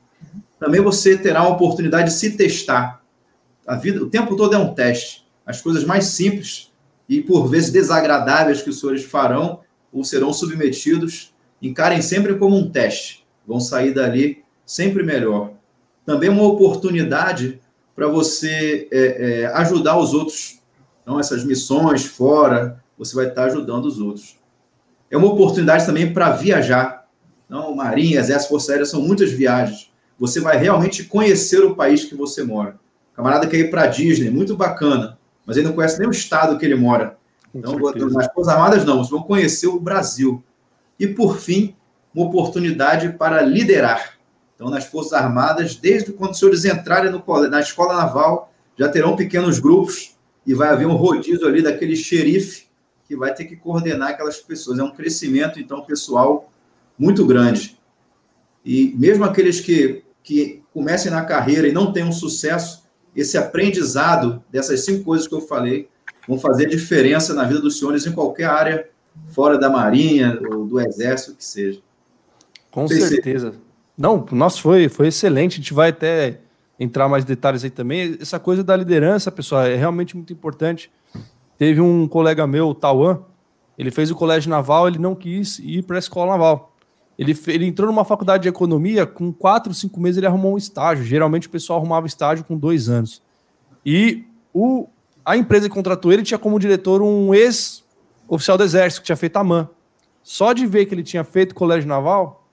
Também 0.60 0.82
você 0.82 1.18
terá 1.18 1.42
uma 1.44 1.56
oportunidade 1.56 2.10
de 2.10 2.16
se 2.16 2.36
testar. 2.36 3.04
A 3.66 3.76
vida, 3.76 4.02
o 4.04 4.10
tempo 4.10 4.36
todo 4.36 4.56
é 4.56 4.58
um 4.58 4.74
teste. 4.74 5.26
As 5.46 5.62
coisas 5.62 5.84
mais 5.84 6.06
simples 6.06 6.72
e, 7.08 7.22
por 7.22 7.48
vezes, 7.48 7.72
desagradáveis 7.72 8.62
que 8.62 8.70
os 8.70 8.80
senhores 8.80 9.04
farão 9.04 9.62
ou 9.92 10.04
serão 10.04 10.34
submetidos, 10.34 11.34
encarem 11.62 12.02
sempre 12.02 12.36
como 12.36 12.56
um 12.56 12.70
teste. 12.70 13.26
Vão 13.48 13.60
sair 13.60 13.94
dali 13.94 14.44
sempre 14.66 15.04
melhor 15.04 15.54
também 16.10 16.28
uma 16.28 16.44
oportunidade 16.44 17.62
para 17.96 18.08
você 18.08 18.88
é, 18.92 19.42
é, 19.42 19.46
ajudar 19.58 19.96
os 20.00 20.12
outros. 20.12 20.59
Então, 21.10 21.20
essas 21.20 21.44
missões 21.44 22.06
fora, 22.06 22.84
você 22.96 23.16
vai 23.16 23.30
estar 23.30 23.46
ajudando 23.46 23.86
os 23.86 24.00
outros. 24.00 24.38
É 25.10 25.18
uma 25.18 25.26
oportunidade 25.26 25.84
também 25.84 26.14
para 26.14 26.30
viajar. 26.34 27.08
Então, 27.48 27.76
Marinha, 27.76 28.20
Exército, 28.20 28.52
Força 28.52 28.74
Aérea 28.74 28.86
são 28.86 29.02
muitas 29.02 29.32
viagens. 29.32 29.92
Você 30.20 30.40
vai 30.40 30.56
realmente 30.58 31.04
conhecer 31.06 31.64
o 31.64 31.74
país 31.74 32.06
que 32.06 32.14
você 32.14 32.44
mora. 32.44 32.80
O 33.12 33.16
camarada 33.16 33.48
quer 33.48 33.58
ir 33.58 33.72
para 33.72 33.88
Disney, 33.88 34.30
muito 34.30 34.56
bacana, 34.56 35.18
mas 35.48 35.58
ele 35.58 35.66
não 35.66 35.74
conhece 35.74 35.98
nem 35.98 36.08
o 36.08 36.12
estado 36.12 36.60
que 36.60 36.66
ele 36.66 36.76
mora. 36.76 37.18
Então, 37.56 37.76
nas 38.12 38.32
Forças 38.32 38.54
Armadas, 38.54 38.86
não, 38.86 38.98
vocês 38.98 39.10
vão 39.10 39.24
conhecer 39.24 39.66
o 39.66 39.80
Brasil. 39.80 40.44
E, 41.00 41.08
por 41.08 41.40
fim, 41.40 41.76
uma 42.14 42.28
oportunidade 42.28 43.14
para 43.14 43.42
liderar. 43.42 44.20
Então, 44.54 44.70
nas 44.70 44.86
Forças 44.86 45.14
Armadas, 45.14 45.76
desde 45.76 46.14
quando 46.14 46.34
os 46.34 46.38
senhores 46.38 46.66
entrarem 46.66 47.12
no, 47.12 47.24
na 47.50 47.62
escola 47.62 47.96
naval, 47.96 48.54
já 48.78 48.88
terão 48.88 49.16
pequenos 49.16 49.58
grupos 49.58 50.19
e 50.50 50.54
vai 50.56 50.70
haver 50.70 50.88
um 50.88 50.96
rodízio 50.96 51.46
ali 51.46 51.62
daquele 51.62 51.96
xerife 51.96 52.66
que 53.08 53.16
vai 53.16 53.32
ter 53.32 53.46
que 53.46 53.56
coordenar 53.56 54.10
aquelas 54.10 54.40
pessoas. 54.40 54.80
É 54.80 54.84
um 54.84 54.90
crescimento, 54.90 55.60
então, 55.60 55.86
pessoal 55.86 56.52
muito 56.98 57.24
grande. 57.24 57.78
E 58.66 58.92
mesmo 58.98 59.24
aqueles 59.24 59.60
que, 59.60 60.04
que 60.24 60.64
comecem 60.74 61.12
na 61.12 61.24
carreira 61.24 61.68
e 61.68 61.72
não 61.72 61.94
tenham 61.94 62.12
sucesso, 62.12 62.84
esse 63.16 63.38
aprendizado 63.38 64.44
dessas 64.50 64.84
cinco 64.84 65.04
coisas 65.04 65.28
que 65.28 65.36
eu 65.36 65.42
falei 65.42 65.88
vão 66.28 66.40
fazer 66.40 66.66
diferença 66.66 67.32
na 67.36 67.44
vida 67.44 67.62
dos 67.62 67.78
senhores 67.78 68.08
em 68.08 68.12
qualquer 68.12 68.46
área, 68.46 68.90
fora 69.28 69.56
da 69.56 69.70
Marinha 69.70 70.40
ou 70.50 70.66
do 70.66 70.80
Exército, 70.80 71.38
que 71.38 71.46
seja. 71.46 71.80
Com 72.72 72.88
certeza. 72.88 73.54
Não, 73.96 74.26
nossa, 74.32 74.60
foi, 74.60 74.90
foi 74.90 75.10
excelente. 75.10 75.54
A 75.54 75.58
gente 75.58 75.76
vai 75.76 75.90
até 75.90 76.40
entrar 76.80 77.10
mais 77.10 77.26
detalhes 77.26 77.64
aí 77.64 77.70
também. 77.70 78.18
Essa 78.22 78.40
coisa 78.40 78.64
da 78.64 78.76
liderança, 78.76 79.32
pessoal, 79.32 79.64
é 79.64 79.76
realmente 79.76 80.16
muito 80.16 80.32
importante. 80.32 80.90
Teve 81.58 81.82
um 81.82 82.08
colega 82.08 82.48
meu, 82.48 82.70
o 82.70 82.74
Tauan, 82.74 83.20
ele 83.78 83.92
fez 83.92 84.10
o 84.10 84.16
colégio 84.16 84.50
naval, 84.50 84.88
ele 84.88 84.98
não 84.98 85.14
quis 85.14 85.60
ir 85.60 85.84
para 85.84 85.98
a 85.98 86.00
escola 86.00 86.32
naval. 86.32 86.74
Ele, 87.18 87.38
ele 87.48 87.66
entrou 87.66 87.88
numa 87.88 88.06
faculdade 88.06 88.44
de 88.44 88.50
economia, 88.50 89.06
com 89.06 89.34
quatro, 89.34 89.74
cinco 89.74 90.00
meses 90.00 90.18
ele 90.18 90.26
arrumou 90.26 90.54
um 90.54 90.58
estágio. 90.58 91.04
Geralmente 91.04 91.48
o 91.48 91.50
pessoal 91.50 91.80
arrumava 91.80 92.08
estágio 92.08 92.46
com 92.46 92.58
dois 92.58 92.88
anos. 92.88 93.22
E 93.86 94.24
o, 94.54 94.88
a 95.26 95.36
empresa 95.36 95.68
que 95.68 95.76
contratou 95.76 96.14
ele 96.14 96.24
tinha 96.24 96.38
como 96.38 96.58
diretor 96.58 97.02
um 97.02 97.34
ex-oficial 97.34 98.58
do 98.58 98.64
exército, 98.64 99.02
que 99.02 99.08
tinha 99.08 99.18
feito 99.18 99.36
a 99.36 99.44
MAN. 99.44 99.70
Só 100.24 100.54
de 100.54 100.66
ver 100.66 100.86
que 100.86 100.96
ele 100.96 101.04
tinha 101.04 101.26
feito 101.26 101.54
colégio 101.54 101.90
naval, 101.90 102.48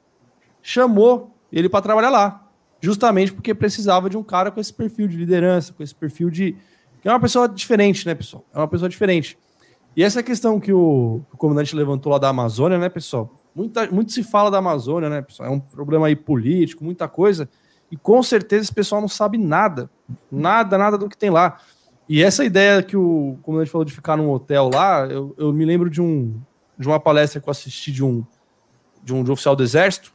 chamou 0.60 1.30
ele 1.52 1.68
para 1.68 1.82
trabalhar 1.82 2.10
lá 2.10 2.45
justamente 2.80 3.32
porque 3.32 3.54
precisava 3.54 4.08
de 4.10 4.16
um 4.16 4.22
cara 4.22 4.50
com 4.50 4.60
esse 4.60 4.72
perfil 4.72 5.08
de 5.08 5.16
liderança, 5.16 5.72
com 5.72 5.82
esse 5.82 5.94
perfil 5.94 6.30
de. 6.30 6.56
que 7.00 7.08
é 7.08 7.10
uma 7.10 7.20
pessoa 7.20 7.48
diferente, 7.48 8.06
né, 8.06 8.14
pessoal? 8.14 8.44
É 8.54 8.58
uma 8.58 8.68
pessoa 8.68 8.88
diferente. 8.88 9.38
E 9.96 10.02
essa 10.02 10.22
questão 10.22 10.60
que 10.60 10.72
o, 10.72 11.22
o 11.32 11.36
comandante 11.36 11.74
levantou 11.74 12.12
lá 12.12 12.18
da 12.18 12.28
Amazônia, 12.28 12.78
né, 12.78 12.88
pessoal? 12.88 13.30
Muita, 13.54 13.90
muito 13.90 14.12
se 14.12 14.22
fala 14.22 14.50
da 14.50 14.58
Amazônia, 14.58 15.08
né, 15.08 15.22
pessoal? 15.22 15.48
É 15.48 15.52
um 15.52 15.58
problema 15.58 16.06
aí 16.06 16.14
político, 16.14 16.84
muita 16.84 17.08
coisa. 17.08 17.48
E 17.90 17.96
com 17.96 18.22
certeza 18.22 18.64
esse 18.64 18.74
pessoal 18.74 19.00
não 19.00 19.08
sabe 19.08 19.38
nada. 19.38 19.88
Nada, 20.30 20.76
nada 20.76 20.98
do 20.98 21.08
que 21.08 21.16
tem 21.16 21.30
lá. 21.30 21.58
E 22.08 22.22
essa 22.22 22.44
ideia 22.44 22.82
que 22.82 22.96
o 22.96 23.38
comandante 23.42 23.70
falou 23.70 23.84
de 23.84 23.92
ficar 23.92 24.16
num 24.16 24.30
hotel 24.30 24.70
lá, 24.72 25.06
eu, 25.06 25.34
eu 25.36 25.52
me 25.52 25.64
lembro 25.64 25.90
de, 25.90 26.00
um, 26.00 26.38
de 26.78 26.86
uma 26.86 27.00
palestra 27.00 27.40
que 27.40 27.48
eu 27.48 27.50
assisti 27.50 27.90
de 27.90 28.04
um, 28.04 28.24
de 29.02 29.14
um 29.14 29.24
de 29.24 29.30
um 29.30 29.32
oficial 29.32 29.56
do 29.56 29.62
exército, 29.62 30.12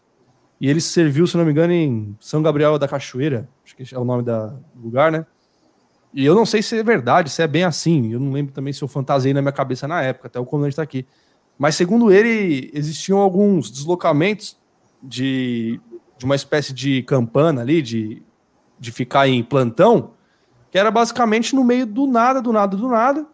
e 0.62 0.70
ele 0.70 0.80
serviu, 0.80 1.26
se 1.26 1.36
não 1.36 1.44
me 1.44 1.50
engano, 1.50 1.74
em 1.74 2.16
São 2.20 2.40
Gabriel 2.40 2.78
da 2.78 2.88
Cachoeira, 2.88 3.50
acho 3.66 3.76
que 3.76 3.96
é 3.96 3.98
o 3.98 4.06
nome 4.06 4.22
do 4.22 4.64
lugar, 4.76 5.12
né? 5.12 5.26
E 6.14 6.24
eu 6.24 6.36
não 6.36 6.46
sei 6.46 6.62
se 6.62 6.78
é 6.78 6.84
verdade, 6.84 7.32
se 7.32 7.42
é 7.42 7.48
bem 7.48 7.64
assim. 7.64 8.14
Eu 8.14 8.20
não 8.20 8.32
lembro 8.32 8.54
também 8.54 8.72
se 8.72 8.84
eu 8.84 8.88
fantasiei 8.88 9.34
na 9.34 9.42
minha 9.42 9.52
cabeça 9.52 9.88
na 9.88 10.04
época, 10.04 10.28
até 10.28 10.40
o 10.40 10.46
comandante 10.46 10.74
está 10.74 10.84
aqui. 10.84 11.08
Mas 11.58 11.74
segundo 11.74 12.12
ele, 12.12 12.70
existiam 12.76 13.18
alguns 13.18 13.72
deslocamentos 13.72 14.56
de, 15.02 15.82
de 16.16 16.26
uma 16.26 16.36
espécie 16.36 16.74
de 16.74 17.02
campana 17.04 17.62
ali, 17.62 17.82
de, 17.82 18.22
de 18.80 18.92
ficar 18.92 19.28
em 19.28 19.44
plantão, 19.44 20.12
que 20.70 20.78
era 20.78 20.92
basicamente 20.92 21.56
no 21.56 21.64
meio 21.64 21.88
do 21.88 22.06
nada, 22.06 22.40
do 22.40 22.54
nada, 22.54 22.78
do 22.78 22.88
nada, 22.88 23.26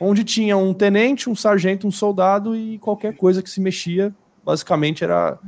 onde 0.00 0.24
tinha 0.24 0.56
um 0.56 0.74
tenente, 0.74 1.30
um 1.30 1.36
sargento, 1.36 1.86
um 1.86 1.92
soldado 1.92 2.56
e 2.56 2.76
qualquer 2.80 3.16
coisa 3.16 3.40
que 3.40 3.50
se 3.50 3.60
mexia, 3.60 4.12
basicamente 4.44 5.04
era 5.04 5.38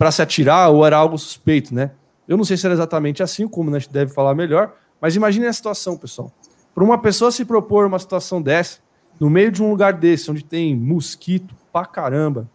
para 0.00 0.10
se 0.10 0.22
atirar 0.22 0.70
ou 0.70 0.86
era 0.86 0.96
algo 0.96 1.18
suspeito, 1.18 1.74
né? 1.74 1.90
Eu 2.26 2.38
não 2.38 2.44
sei 2.44 2.56
se 2.56 2.64
era 2.64 2.72
exatamente 2.72 3.22
assim, 3.22 3.44
o 3.44 3.50
comandante 3.50 3.86
deve 3.92 4.14
falar 4.14 4.34
melhor, 4.34 4.72
mas 4.98 5.14
imagine 5.14 5.46
a 5.46 5.52
situação, 5.52 5.94
pessoal. 5.94 6.32
Para 6.74 6.82
uma 6.82 6.96
pessoa 6.96 7.30
se 7.30 7.44
propor 7.44 7.84
uma 7.84 7.98
situação 7.98 8.40
dessa, 8.40 8.78
no 9.20 9.28
meio 9.28 9.52
de 9.52 9.62
um 9.62 9.68
lugar 9.68 9.92
desse, 9.92 10.30
onde 10.30 10.42
tem 10.42 10.74
mosquito 10.74 11.54
pra 11.70 11.84
caramba, 11.84 12.48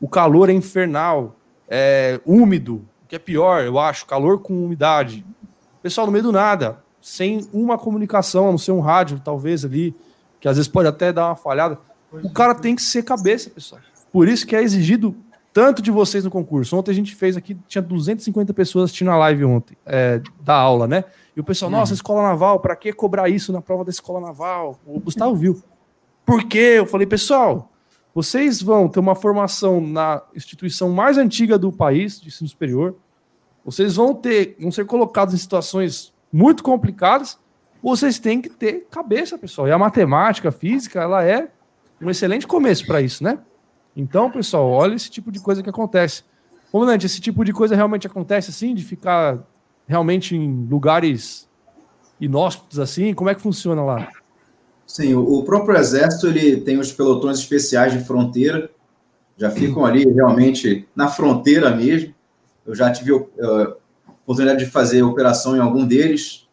o 0.00 0.08
calor 0.08 0.48
é 0.48 0.54
infernal, 0.54 1.36
é 1.68 2.18
úmido, 2.24 2.76
o 3.04 3.08
que 3.08 3.16
é 3.16 3.18
pior, 3.18 3.62
eu 3.62 3.78
acho, 3.78 4.06
calor 4.06 4.38
com 4.38 4.64
umidade. 4.64 5.22
Pessoal, 5.82 6.06
no 6.06 6.12
meio 6.14 6.24
do 6.24 6.32
nada, 6.32 6.82
sem 7.02 7.46
uma 7.52 7.76
comunicação, 7.76 8.48
a 8.48 8.50
não 8.52 8.58
ser 8.58 8.72
um 8.72 8.80
rádio, 8.80 9.20
talvez 9.20 9.66
ali, 9.66 9.94
que 10.40 10.48
às 10.48 10.56
vezes 10.56 10.66
pode 10.66 10.88
até 10.88 11.12
dar 11.12 11.26
uma 11.26 11.36
falhada, 11.36 11.78
o 12.10 12.32
cara 12.32 12.54
tem 12.54 12.74
que 12.74 12.80
ser 12.80 13.02
cabeça, 13.02 13.50
pessoal. 13.50 13.82
Por 14.10 14.26
isso 14.26 14.46
que 14.46 14.56
é 14.56 14.62
exigido 14.62 15.14
tanto 15.56 15.80
de 15.80 15.90
vocês 15.90 16.22
no 16.22 16.30
concurso. 16.30 16.76
Ontem 16.76 16.90
a 16.90 16.94
gente 16.94 17.14
fez 17.14 17.34
aqui, 17.34 17.56
tinha 17.66 17.80
250 17.80 18.52
pessoas 18.52 18.84
assistindo 18.84 19.10
a 19.10 19.16
live 19.16 19.46
ontem, 19.46 19.74
é, 19.86 20.20
da 20.38 20.54
aula, 20.54 20.86
né? 20.86 21.04
E 21.34 21.40
o 21.40 21.44
pessoal, 21.44 21.70
nossa, 21.70 21.92
uhum. 21.92 21.94
escola 21.94 22.22
naval, 22.22 22.60
para 22.60 22.76
que 22.76 22.92
cobrar 22.92 23.30
isso 23.30 23.54
na 23.54 23.62
prova 23.62 23.82
da 23.82 23.88
escola 23.90 24.20
naval? 24.20 24.78
O 24.84 25.00
Gustavo 25.00 25.34
viu. 25.34 25.62
Por 26.26 26.44
quê? 26.44 26.74
Eu 26.76 26.84
falei, 26.84 27.06
pessoal, 27.06 27.72
vocês 28.14 28.60
vão 28.60 28.86
ter 28.86 29.00
uma 29.00 29.14
formação 29.14 29.80
na 29.80 30.22
instituição 30.34 30.90
mais 30.90 31.16
antiga 31.16 31.56
do 31.56 31.72
país, 31.72 32.20
de 32.20 32.28
ensino 32.28 32.50
superior. 32.50 32.94
Vocês 33.64 33.96
vão 33.96 34.12
ter, 34.12 34.58
vão 34.60 34.70
ser 34.70 34.84
colocados 34.84 35.32
em 35.32 35.38
situações 35.38 36.12
muito 36.30 36.62
complicadas. 36.62 37.38
Vocês 37.82 38.18
têm 38.18 38.42
que 38.42 38.50
ter 38.50 38.86
cabeça, 38.90 39.38
pessoal. 39.38 39.66
E 39.66 39.72
a 39.72 39.78
matemática, 39.78 40.50
a 40.50 40.52
física, 40.52 41.00
ela 41.00 41.24
é 41.24 41.48
um 41.98 42.10
excelente 42.10 42.46
começo 42.46 42.86
para 42.86 43.00
isso, 43.00 43.24
né? 43.24 43.38
Então, 43.96 44.30
pessoal, 44.30 44.68
olha 44.68 44.94
esse 44.94 45.10
tipo 45.10 45.32
de 45.32 45.40
coisa 45.40 45.62
que 45.62 45.70
acontece. 45.70 46.22
Comandante, 46.70 47.06
esse 47.06 47.20
tipo 47.20 47.44
de 47.44 47.52
coisa 47.52 47.74
realmente 47.74 48.06
acontece 48.06 48.50
assim, 48.50 48.74
de 48.74 48.84
ficar 48.84 49.42
realmente 49.88 50.36
em 50.36 50.66
lugares 50.66 51.48
inóspitos 52.20 52.78
assim? 52.78 53.14
Como 53.14 53.30
é 53.30 53.34
que 53.34 53.40
funciona 53.40 53.82
lá? 53.82 54.08
Sim, 54.86 55.14
o 55.14 55.42
próprio 55.42 55.76
exército 55.76 56.28
ele 56.28 56.58
tem 56.58 56.78
os 56.78 56.92
pelotões 56.92 57.38
especiais 57.38 57.92
de 57.92 58.04
fronteira, 58.04 58.70
já 59.36 59.50
ficam 59.50 59.84
ali 59.84 60.04
realmente 60.10 60.88
na 60.94 61.08
fronteira 61.08 61.74
mesmo. 61.74 62.14
Eu 62.64 62.74
já 62.74 62.90
tive 62.90 63.12
uh, 63.12 63.76
oportunidade 64.22 64.64
de 64.64 64.70
fazer 64.70 65.02
operação 65.02 65.56
em 65.56 65.60
algum 65.60 65.86
deles. 65.86 66.48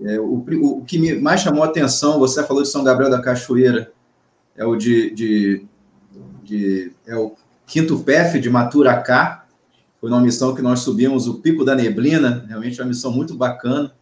É, 0.00 0.18
o, 0.20 0.44
o, 0.62 0.84
que 0.84 0.98
me 0.98 1.14
mais 1.14 1.40
chamou 1.40 1.62
a 1.62 1.66
atenção, 1.66 2.18
você 2.18 2.42
falou 2.44 2.62
de 2.62 2.68
São 2.68 2.84
Gabriel 2.84 3.10
da 3.10 3.20
Cachoeira, 3.20 3.92
é 4.56 4.64
o 4.64 4.76
de, 4.76 5.10
de 5.10 5.66
de 6.52 6.92
é 7.06 7.16
o 7.16 7.34
quinto 7.66 7.98
PF 8.00 8.38
de 8.38 8.50
Maturacá. 8.50 9.46
Foi 10.00 10.10
uma 10.10 10.20
missão 10.20 10.54
que 10.54 10.60
nós 10.60 10.80
subimos 10.80 11.26
o 11.26 11.40
Pico 11.40 11.64
da 11.64 11.74
Neblina, 11.74 12.44
realmente 12.48 12.78
é 12.78 12.82
uma 12.82 12.88
missão 12.88 13.12
muito 13.12 13.34
bacana. 13.34 13.92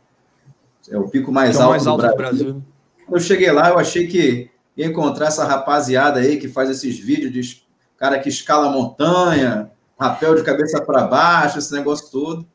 É 0.88 0.98
o 0.98 1.08
pico 1.08 1.30
mais, 1.30 1.56
é 1.56 1.60
alto, 1.60 1.70
mais 1.70 1.86
alto, 1.86 2.06
do, 2.06 2.16
Brasil. 2.16 2.38
do 2.38 2.44
Brasil. 2.44 2.64
Quando 3.06 3.20
eu 3.20 3.20
cheguei 3.20 3.52
lá, 3.52 3.68
eu 3.68 3.78
achei 3.78 4.06
que 4.08 4.50
ia 4.76 4.86
encontrar 4.86 5.26
essa 5.26 5.44
rapaziada 5.44 6.18
aí 6.18 6.38
que 6.38 6.48
faz 6.48 6.70
esses 6.70 6.98
vídeos 6.98 7.32
de 7.32 7.62
cara 7.96 8.18
que 8.18 8.28
escala 8.28 8.70
montanha, 8.70 9.70
rapel 9.98 10.34
de 10.34 10.42
cabeça 10.42 10.80
para 10.80 11.06
baixo, 11.06 11.58
esse 11.58 11.72
negócio 11.72 12.10
todo. 12.10 12.46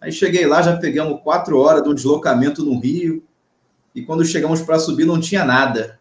Aí 0.00 0.12
cheguei 0.12 0.46
lá, 0.46 0.62
já 0.62 0.76
pegamos 0.76 1.20
quatro 1.22 1.58
horas 1.58 1.82
de 1.82 1.88
um 1.88 1.94
deslocamento 1.94 2.64
no 2.64 2.78
Rio, 2.78 3.22
e 3.94 4.02
quando 4.02 4.24
chegamos 4.24 4.62
para 4.62 4.78
subir 4.78 5.04
não 5.04 5.20
tinha 5.20 5.44
nada. 5.44 5.98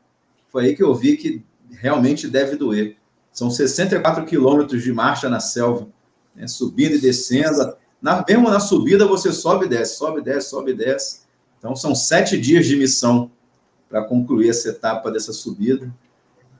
Foi 0.49 0.65
aí 0.65 0.75
que 0.75 0.83
eu 0.83 0.93
vi 0.93 1.17
que 1.17 1.43
realmente 1.71 2.27
deve 2.27 2.55
doer. 2.55 2.95
São 3.35 3.51
64 3.51 4.23
quilômetros 4.23 4.81
de 4.81 4.93
marcha 4.93 5.27
na 5.27 5.41
selva, 5.41 5.89
né, 6.33 6.47
subindo 6.47 6.95
e 6.95 7.01
descendo. 7.01 7.75
Na, 8.01 8.23
mesmo 8.25 8.49
na 8.49 8.61
subida, 8.61 9.05
você 9.05 9.33
sobe 9.33 9.65
e 9.65 9.69
desce, 9.69 9.97
sobe 9.97 10.21
e 10.21 10.23
desce, 10.23 10.49
sobe 10.49 10.71
e 10.71 10.73
desce. 10.73 11.23
Então, 11.59 11.75
são 11.75 11.93
sete 11.93 12.39
dias 12.39 12.65
de 12.65 12.77
missão 12.77 13.29
para 13.89 14.05
concluir 14.05 14.51
essa 14.51 14.69
etapa 14.69 15.11
dessa 15.11 15.33
subida. 15.33 15.93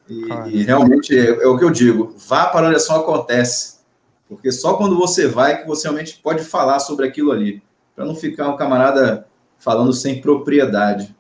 E, 0.10 0.26
e 0.50 0.64
realmente 0.64 1.18
é, 1.18 1.30
é, 1.30 1.48
o 1.48 1.58
que 1.58 1.64
eu 1.64 1.72
digo: 1.72 2.14
vá 2.28 2.48
para 2.48 2.68
onde 2.68 2.76
ação 2.76 2.98
acontece. 2.98 3.76
Porque 4.28 4.52
só 4.52 4.74
quando 4.74 4.98
você 4.98 5.30
vai 5.30 5.62
que 5.62 5.68
você 5.68 5.88
realmente 5.88 6.20
pode 6.22 6.44
falar 6.44 6.80
sobre 6.80 7.08
aquilo 7.08 7.32
ali. 7.32 7.64
Para 7.96 8.04
não 8.04 8.16
ficar 8.16 8.50
um 8.50 8.58
camarada 8.58 9.26
falando 9.58 9.94
sem 9.94 10.20
propriedade. 10.20 11.16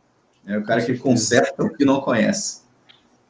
É 0.46 0.58
o 0.58 0.64
cara 0.66 0.86
que 0.86 0.98
conserta 0.98 1.64
o 1.64 1.74
que 1.74 1.86
não 1.86 2.02
conhece. 2.02 2.64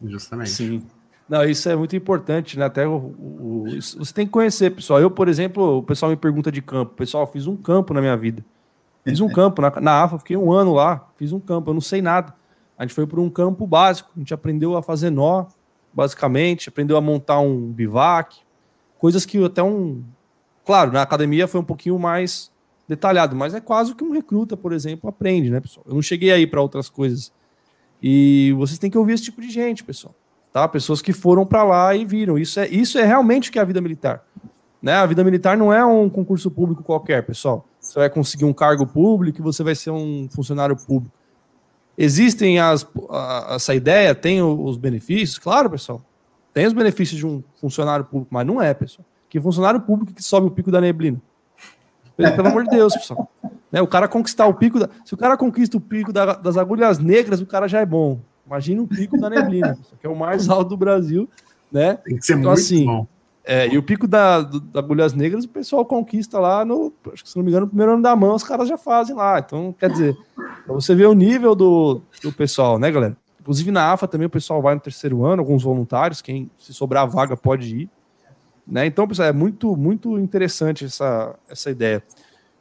Justamente. 0.04 0.50
Sim. 0.50 0.84
Não, 1.28 1.44
isso 1.44 1.68
é 1.68 1.76
muito 1.76 1.96
importante, 1.96 2.58
né? 2.58 2.66
Até 2.66 2.88
o, 2.88 2.98
o, 2.98 3.66
você 3.80 4.14
tem 4.14 4.28
que 4.28 4.32
conhecer, 4.32 4.70
pessoal. 4.70 5.02
Eu, 5.02 5.10
por 5.10 5.28
exemplo, 5.28 5.80
o 5.80 5.84
pessoal 5.84 6.12
me 6.12 6.16
pergunta 6.16 6.52
de 6.52 6.62
campo. 6.62 6.94
Pessoal, 6.94 7.26
fiz 7.26 7.48
um 7.48 7.58
campo 7.58 7.94
na 7.94 8.02
minha 8.02 8.16
vida. 8.16 8.46
Fiz 9.04 9.20
um 9.20 9.30
campo 9.30 9.62
na, 9.62 9.72
na 9.82 10.04
AFA, 10.04 10.18
fiquei 10.20 10.36
um 10.36 10.52
ano 10.52 10.74
lá, 10.74 11.08
fiz 11.16 11.32
um 11.32 11.40
campo, 11.40 11.70
eu 11.70 11.74
não 11.76 11.82
sei 11.82 12.02
nada. 12.02 12.34
A 12.78 12.84
gente 12.84 12.94
foi 12.94 13.06
por 13.06 13.20
um 13.20 13.30
campo 13.30 13.66
básico, 13.68 14.10
a 14.16 14.20
gente 14.20 14.34
aprendeu 14.34 14.76
a 14.76 14.82
fazer 14.82 15.12
nó, 15.12 15.46
basicamente, 15.94 16.70
aprendeu 16.70 16.98
a 16.98 17.02
montar 17.02 17.40
um 17.40 17.72
bivac, 17.72 18.36
coisas 18.98 19.24
que 19.26 19.44
até 19.44 19.62
um. 19.62 20.04
Claro, 20.66 20.92
na 20.92 21.04
academia 21.04 21.48
foi 21.48 21.62
um 21.62 21.64
pouquinho 21.64 22.00
mais 22.00 22.52
detalhado, 22.88 23.36
mas 23.36 23.54
é 23.54 23.62
quase 23.62 23.92
o 23.92 23.96
que 23.96 24.04
um 24.04 24.12
recruta, 24.12 24.58
por 24.58 24.74
exemplo, 24.74 25.08
aprende, 25.08 25.52
né, 25.52 25.60
pessoal? 25.60 25.86
Eu 25.88 25.94
não 25.94 26.02
cheguei 26.02 26.32
aí 26.32 26.48
para 26.48 26.62
outras 26.62 26.90
coisas. 26.90 27.32
E 28.02 28.54
vocês 28.58 28.80
têm 28.80 28.90
que 28.90 28.98
ouvir 28.98 29.14
esse 29.14 29.24
tipo 29.24 29.40
de 29.40 29.50
gente, 29.50 29.84
pessoal 29.84 30.14
tá? 30.56 30.70
Pessoas 30.70 31.02
que 31.02 31.12
foram 31.12 31.46
para 31.46 31.66
lá 31.66 31.94
e 31.94 32.06
viram. 32.06 32.38
Isso 32.38 32.62
é, 32.62 32.68
isso 32.70 32.98
é 32.98 33.04
realmente 33.04 33.50
o 33.50 33.52
que 33.52 33.60
é 33.60 33.62
a 33.62 33.66
vida 33.66 33.82
militar. 33.82 34.24
Né? 34.82 34.94
A 34.94 35.06
vida 35.06 35.22
militar 35.22 35.58
não 35.58 35.74
é 35.74 35.86
um 35.86 36.10
concurso 36.10 36.50
público 36.50 36.82
qualquer, 36.82 37.26
pessoal. 37.26 37.68
Você 37.78 38.00
vai 38.00 38.10
conseguir 38.10 38.46
um 38.46 38.54
cargo 38.54 38.88
público 38.88 39.42
e 39.42 39.44
você 39.44 39.64
vai 39.66 39.76
ser 39.76 39.92
um 39.92 40.30
funcionário 40.34 40.74
público. 40.78 41.14
Existem 41.98 42.58
as, 42.58 42.88
a, 43.10 43.56
essa 43.56 43.76
ideia, 43.76 44.16
tem 44.16 44.42
os 44.42 44.78
benefícios, 44.78 45.38
claro, 45.38 45.70
pessoal. 45.70 46.02
Tem 46.54 46.66
os 46.66 46.72
benefícios 46.72 47.20
de 47.20 47.28
um 47.28 47.44
funcionário 47.60 48.06
público, 48.06 48.34
mas 48.34 48.48
não 48.48 48.62
é, 48.62 48.74
pessoal. 48.74 49.06
Que 49.28 49.42
funcionário 49.42 49.82
público 49.82 50.14
que 50.14 50.24
sobe 50.24 50.48
o 50.48 50.52
pico 50.52 50.72
da 50.72 50.80
neblina. 50.80 51.22
Pelo 52.16 52.48
amor 52.48 52.64
de 52.64 52.70
Deus, 52.70 52.96
pessoal. 52.96 53.30
Né? 53.70 53.82
O 53.82 53.88
cara 53.88 54.08
conquistar 54.08 54.46
o 54.46 54.54
pico. 54.54 54.80
Da, 54.80 54.90
se 55.04 55.14
o 55.14 55.18
cara 55.18 55.36
conquista 55.36 55.76
o 55.76 55.82
pico 55.82 56.14
da, 56.14 56.36
das 56.36 56.56
agulhas 56.56 56.98
negras, 56.98 57.42
o 57.42 57.46
cara 57.46 57.68
já 57.68 57.82
é 57.82 57.86
bom. 57.86 58.22
Imagina 58.46 58.82
o 58.82 58.88
pico 58.88 59.18
da 59.18 59.30
neblina, 59.30 59.78
que 60.00 60.06
é 60.06 60.10
o 60.10 60.16
mais 60.16 60.48
alto 60.50 60.70
do 60.70 60.78
Brasil, 60.78 61.28
né? 61.72 61.96
Tem 61.96 62.18
que 62.18 62.26
ser 62.26 62.34
então, 62.34 62.52
muito 62.52 62.62
assim, 62.62 62.86
bom. 62.86 63.08
É, 63.48 63.68
e 63.68 63.78
o 63.78 63.84
pico 63.84 64.08
da, 64.08 64.42
do, 64.42 64.60
da 64.60 64.80
Agulhas 64.80 65.14
Negras 65.14 65.46
o 65.46 65.50
pessoal 65.50 65.86
conquista 65.86 66.40
lá 66.40 66.66
no, 66.66 66.92
acho 67.14 67.24
que 67.24 67.30
se 67.30 67.38
não 67.38 67.44
me 67.44 67.52
engano, 67.52 67.66
no 67.66 67.70
primeiro 67.70 67.94
ano 67.94 68.02
da 68.02 68.16
mão, 68.16 68.34
os 68.34 68.44
caras 68.44 68.68
já 68.68 68.78
fazem 68.78 69.16
lá. 69.16 69.38
Então, 69.40 69.74
quer 69.78 69.92
dizer, 69.92 70.18
pra 70.36 70.74
você 70.74 70.96
ver 70.96 71.06
o 71.06 71.14
nível 71.14 71.54
do, 71.54 72.02
do 72.24 72.34
pessoal, 72.34 72.80
né, 72.80 72.92
galera? 72.92 73.16
Inclusive 73.40 73.70
na 73.70 73.92
AFA 73.92 74.08
também 74.08 74.26
o 74.26 74.30
pessoal 74.32 74.60
vai 74.60 74.74
no 74.74 74.82
terceiro 74.82 75.24
ano, 75.24 75.44
alguns 75.44 75.62
voluntários, 75.62 76.22
quem 76.22 76.50
se 76.58 76.74
sobrar 76.74 77.08
vaga 77.08 77.38
pode 77.38 77.82
ir. 77.82 77.90
Né? 78.68 78.88
Então, 78.88 79.08
pessoal, 79.08 79.28
é 79.28 79.32
muito, 79.32 79.78
muito 79.78 80.18
interessante 80.18 80.86
essa, 80.86 81.36
essa 81.48 81.70
ideia. 81.70 82.02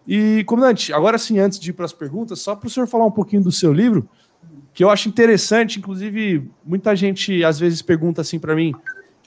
E, 0.07 0.45
comandante, 0.45 0.93
agora 0.93 1.17
sim, 1.17 1.39
antes 1.39 1.59
de 1.59 1.71
ir 1.71 1.73
para 1.73 1.87
as 1.87 1.95
perguntas, 1.95 2.41
só 2.41 2.55
para 2.55 2.67
o 2.67 2.71
senhor 2.71 2.87
falar 2.87 3.07
um 3.07 3.11
pouquinho 3.11 3.43
do 3.43 3.51
seu 3.51 3.73
livro, 3.73 4.07
que 4.75 4.83
eu 4.83 4.91
acho 4.91 5.09
interessante, 5.09 5.79
inclusive, 5.79 6.51
muita 6.65 6.97
gente 6.97 7.45
às 7.45 7.61
vezes 7.61 7.81
pergunta 7.81 8.21
assim 8.21 8.41
para 8.41 8.57
mim, 8.57 8.75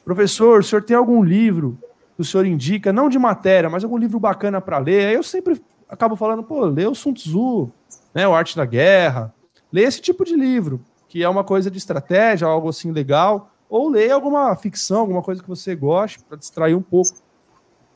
professor, 0.04 0.60
o 0.60 0.64
senhor 0.64 0.84
tem 0.84 0.96
algum 0.96 1.24
livro 1.24 1.80
que 2.16 2.22
o 2.22 2.26
senhor 2.26 2.46
indica, 2.46 2.92
não 2.92 3.08
de 3.08 3.18
matéria, 3.18 3.70
mas 3.70 3.84
algum 3.84 3.98
livro 3.98 4.20
bacana 4.20 4.60
para 4.60 4.78
ler? 4.78 5.08
Aí 5.08 5.16
eu 5.16 5.24
sempre 5.24 5.62
acabo 5.88 6.18
falando, 6.18 6.44
pô, 6.44 6.66
lê 6.66 6.86
o 6.86 6.94
Sun 6.94 7.14
Tzu, 7.14 7.72
né, 8.14 8.28
o 8.28 8.36
Arte 8.36 8.58
da 8.58 8.66
Guerra, 8.66 9.34
lê 9.72 9.84
esse 9.84 10.02
tipo 10.02 10.26
de 10.26 10.36
livro, 10.36 10.82
que 11.08 11.24
é 11.24 11.30
uma 11.30 11.46
coisa 11.46 11.72
de 11.72 11.78
estratégia, 11.78 12.46
algo 12.46 12.68
assim 12.68 12.92
legal, 12.92 13.50
ou 13.70 13.90
lê 13.90 14.12
alguma 14.12 14.54
ficção, 14.58 15.02
alguma 15.02 15.22
coisa 15.22 15.42
que 15.42 15.48
você 15.48 15.76
goste, 15.76 16.20
para 16.24 16.38
distrair 16.38 16.76
um 16.76 16.82
pouco. 16.82 17.12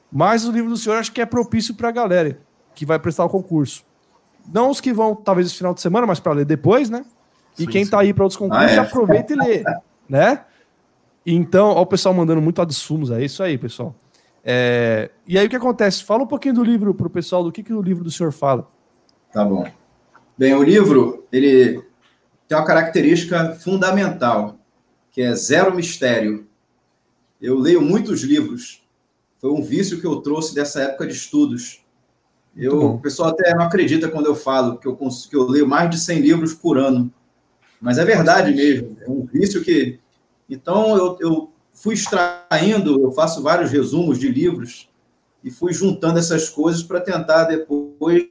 Mas 0.10 0.46
o 0.46 0.52
livro 0.52 0.70
do 0.70 0.78
senhor 0.78 0.98
acho 0.98 1.12
que 1.12 1.20
é 1.20 1.26
propício 1.26 1.76
para 1.76 1.90
a 1.90 1.92
galera 1.92 2.40
que 2.74 2.86
vai 2.86 2.98
prestar 2.98 3.26
o 3.26 3.30
concurso. 3.30 3.84
Não 4.54 4.70
os 4.70 4.80
que 4.80 4.94
vão, 4.94 5.16
talvez, 5.16 5.48
esse 5.48 5.58
final 5.58 5.74
de 5.74 5.82
semana, 5.82 6.08
mas 6.08 6.20
para 6.20 6.34
ler 6.34 6.46
depois, 6.46 6.90
né? 6.90 7.04
E 7.62 7.66
sim, 7.66 7.72
quem 7.72 7.82
está 7.82 8.00
aí 8.00 8.14
para 8.14 8.24
outros 8.24 8.38
concursos, 8.38 8.72
ah, 8.72 8.76
é. 8.76 8.80
aproveita 8.80 9.34
e 9.34 9.36
lê, 9.36 9.64
né? 10.08 10.44
Então, 11.26 11.70
ó, 11.70 11.82
o 11.82 11.86
pessoal 11.86 12.14
mandando 12.14 12.42
muito 12.42 12.62
adsumos, 12.62 13.12
é 13.12 13.24
isso 13.24 13.44
aí, 13.44 13.58
pessoal. 13.58 13.96
É... 14.44 15.12
E 15.28 15.38
aí 15.38 15.46
o 15.46 15.50
que 15.50 15.56
acontece? 15.56 16.04
Fala 16.04 16.24
um 16.24 16.28
pouquinho 16.28 16.56
do 16.56 16.64
livro 16.64 16.94
para 16.94 17.08
o 17.08 17.10
pessoal, 17.10 17.44
do 17.44 17.52
que, 17.52 17.64
que 17.64 17.74
o 17.74 17.82
livro 17.82 18.04
do 18.04 18.12
senhor 18.12 18.32
fala. 18.32 18.68
Tá 19.32 19.46
bom. 19.46 19.66
Bem, 20.38 20.54
o 20.56 20.64
livro, 20.64 21.26
ele 21.32 21.84
tem 22.48 22.58
uma 22.58 22.66
característica 22.66 23.54
fundamental, 23.56 24.58
que 25.12 25.22
é 25.22 25.34
zero 25.36 25.74
mistério. 25.74 26.48
Eu 27.40 27.58
leio 27.58 27.82
muitos 27.82 28.24
livros. 28.24 28.84
Foi 29.40 29.52
um 29.52 29.62
vício 29.62 30.00
que 30.00 30.06
eu 30.06 30.18
trouxe 30.18 30.54
dessa 30.54 30.82
época 30.82 31.08
de 31.08 31.14
estudos. 31.14 31.84
Eu, 32.56 32.96
o 32.96 33.00
pessoal 33.00 33.30
até 33.30 33.56
não 33.56 33.64
acredita 33.64 34.10
quando 34.10 34.26
eu 34.26 34.36
falo 34.36 34.78
que 34.78 34.88
eu, 34.88 34.98
que 34.98 35.36
eu 35.36 35.48
leio 35.48 35.68
mais 35.68 35.90
de 35.90 35.98
100 35.98 36.20
livros 36.20 36.54
por 36.54 36.78
ano. 36.78 37.12
Mas 37.82 37.98
é 37.98 38.06
verdade 38.06 38.54
mesmo. 38.54 38.96
É 39.02 39.10
um 39.10 39.26
vício 39.26 39.64
que. 39.64 40.00
Então, 40.48 40.96
eu, 40.96 41.18
eu 41.20 41.52
fui 41.74 41.96
extraindo, 41.96 43.02
eu 43.02 43.12
faço 43.12 43.42
vários 43.42 43.72
resumos 43.72 44.20
de 44.20 44.30
livros 44.30 44.88
e 45.44 45.50
fui 45.50 45.74
juntando 45.74 46.20
essas 46.20 46.48
coisas 46.48 46.84
para 46.84 47.02
tentar 47.02 47.46
depois, 47.46 48.28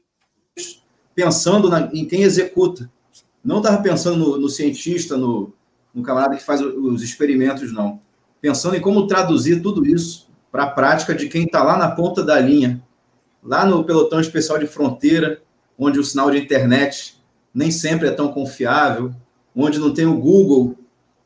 pensando 1.14 1.68
na, 1.68 1.90
em 1.92 2.06
quem 2.06 2.22
executa. 2.22 2.88
Não 3.42 3.58
estava 3.58 3.82
pensando 3.82 4.18
no, 4.18 4.38
no 4.38 4.48
cientista, 4.48 5.16
no, 5.16 5.52
no 5.92 6.02
camarada 6.02 6.36
que 6.36 6.44
faz 6.44 6.60
os 6.60 7.02
experimentos, 7.02 7.72
não. 7.72 8.00
Pensando 8.40 8.76
em 8.76 8.80
como 8.80 9.06
traduzir 9.06 9.60
tudo 9.60 9.84
isso 9.84 10.28
para 10.52 10.64
a 10.64 10.70
prática 10.70 11.14
de 11.14 11.28
quem 11.28 11.44
está 11.44 11.62
lá 11.62 11.76
na 11.76 11.90
ponta 11.90 12.22
da 12.22 12.38
linha, 12.38 12.82
lá 13.42 13.64
no 13.64 13.82
pelotão 13.82 14.20
especial 14.20 14.58
de 14.58 14.66
fronteira, 14.66 15.42
onde 15.78 15.98
o 15.98 16.04
sinal 16.04 16.30
de 16.30 16.38
internet 16.38 17.20
nem 17.52 17.70
sempre 17.70 18.08
é 18.08 18.10
tão 18.10 18.28
confiável, 18.28 19.12
onde 19.54 19.78
não 19.78 19.92
tem 19.92 20.06
o 20.06 20.18
Google 20.18 20.76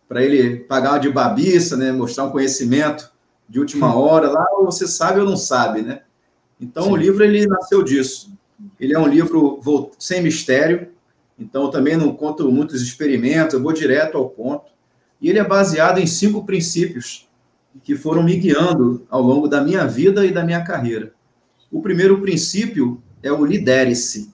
para 0.09 0.23
ele 0.23 0.61
pagar 0.61 0.99
de 0.99 1.11
babiça, 1.11 1.77
né, 1.77 1.93
mostrar 1.93 2.25
um 2.25 2.31
conhecimento 2.31 3.13
de 3.49 3.59
última 3.59 3.95
hora, 3.95 4.31
lá 4.31 4.45
você 4.61 4.87
sabe 4.87 5.21
ou 5.21 5.27
não 5.27 5.37
sabe, 5.37 5.83
né? 5.83 6.03
Então 6.61 6.85
Sim. 6.85 6.93
o 6.93 6.97
livro 6.97 7.25
ele 7.25 7.47
nasceu 7.47 7.83
disso. 7.83 8.33
Ele 8.81 8.95
é 8.95 8.99
um 8.99 9.07
livro 9.07 9.61
sem 9.99 10.23
mistério, 10.23 10.89
então, 11.39 11.65
eu 11.65 11.69
também 11.69 11.97
não 11.97 12.15
conto 12.15 12.51
muitos 12.51 12.81
experimentos, 12.81 13.55
eu 13.55 13.63
vou 13.63 13.73
direto 13.73 14.17
ao 14.17 14.29
ponto. 14.29 14.71
E 15.21 15.29
ele 15.29 15.39
é 15.39 15.45
baseado 15.45 15.99
em 15.99 16.07
cinco 16.07 16.45
princípios 16.45 17.29
que 17.83 17.97
foram 17.97 18.23
me 18.23 18.37
guiando 18.37 19.05
ao 19.11 19.21
longo 19.21 19.49
da 19.49 19.61
minha 19.61 19.85
vida 19.87 20.25
e 20.25 20.31
da 20.31 20.45
minha 20.45 20.63
carreira. 20.63 21.13
O 21.73 21.83
primeiro 21.83 22.21
princípio 22.21 23.03
é 23.23 23.33
o 23.33 23.45
lidere-se. 23.45 24.33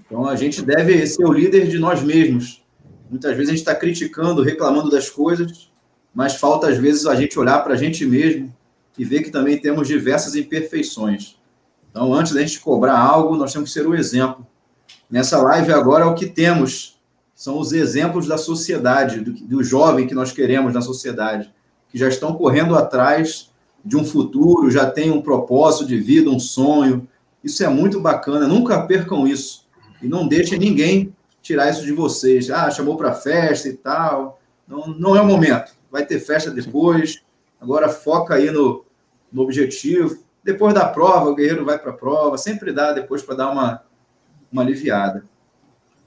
Então, 0.00 0.26
a 0.26 0.36
gente 0.36 0.62
deve 0.62 1.06
ser 1.06 1.24
o 1.24 1.32
líder 1.32 1.68
de 1.68 1.78
nós 1.78 2.02
mesmos. 2.02 2.61
Muitas 3.12 3.32
vezes 3.36 3.48
a 3.48 3.52
gente 3.52 3.60
está 3.60 3.74
criticando, 3.74 4.40
reclamando 4.40 4.88
das 4.88 5.10
coisas, 5.10 5.70
mas 6.14 6.36
falta, 6.36 6.68
às 6.68 6.78
vezes, 6.78 7.04
a 7.04 7.14
gente 7.14 7.38
olhar 7.38 7.62
para 7.62 7.74
a 7.74 7.76
gente 7.76 8.06
mesmo 8.06 8.50
e 8.96 9.04
ver 9.04 9.22
que 9.22 9.30
também 9.30 9.58
temos 9.58 9.86
diversas 9.86 10.34
imperfeições. 10.34 11.36
Então, 11.90 12.14
antes 12.14 12.32
da 12.32 12.40
gente 12.40 12.58
cobrar 12.60 12.98
algo, 12.98 13.36
nós 13.36 13.52
temos 13.52 13.68
que 13.68 13.78
ser 13.78 13.86
o 13.86 13.94
exemplo. 13.94 14.46
Nessa 15.10 15.36
live 15.42 15.70
agora, 15.74 16.06
o 16.06 16.14
que 16.14 16.24
temos 16.24 16.98
são 17.34 17.58
os 17.58 17.74
exemplos 17.74 18.26
da 18.26 18.38
sociedade, 18.38 19.20
do, 19.20 19.32
do 19.32 19.62
jovem 19.62 20.06
que 20.06 20.14
nós 20.14 20.32
queremos 20.32 20.72
na 20.72 20.80
sociedade, 20.80 21.52
que 21.90 21.98
já 21.98 22.08
estão 22.08 22.32
correndo 22.32 22.74
atrás 22.74 23.50
de 23.84 23.94
um 23.94 24.06
futuro, 24.06 24.70
já 24.70 24.90
tem 24.90 25.10
um 25.10 25.20
propósito 25.20 25.84
de 25.84 25.98
vida, 25.98 26.30
um 26.30 26.40
sonho. 26.40 27.06
Isso 27.44 27.62
é 27.62 27.68
muito 27.68 28.00
bacana, 28.00 28.48
nunca 28.48 28.86
percam 28.86 29.28
isso. 29.28 29.66
E 30.00 30.08
não 30.08 30.26
deixem 30.26 30.58
ninguém 30.58 31.14
tirar 31.42 31.70
isso 31.70 31.84
de 31.84 31.92
vocês. 31.92 32.50
Ah, 32.50 32.70
chamou 32.70 32.96
para 32.96 33.12
festa 33.12 33.68
e 33.68 33.74
tal. 33.74 34.40
Não, 34.66 34.86
não 34.86 35.16
é 35.16 35.20
o 35.20 35.26
momento. 35.26 35.74
Vai 35.90 36.06
ter 36.06 36.20
festa 36.20 36.50
depois. 36.50 37.22
Agora 37.60 37.88
foca 37.88 38.34
aí 38.34 38.50
no, 38.50 38.84
no 39.30 39.42
objetivo. 39.42 40.22
Depois 40.42 40.72
da 40.72 40.88
prova, 40.88 41.30
o 41.30 41.34
guerreiro 41.34 41.64
vai 41.64 41.78
para 41.78 41.90
a 41.90 41.94
prova. 41.94 42.38
Sempre 42.38 42.72
dá 42.72 42.92
depois 42.92 43.22
para 43.22 43.34
dar 43.34 43.50
uma, 43.50 43.82
uma 44.50 44.62
aliviada. 44.62 45.24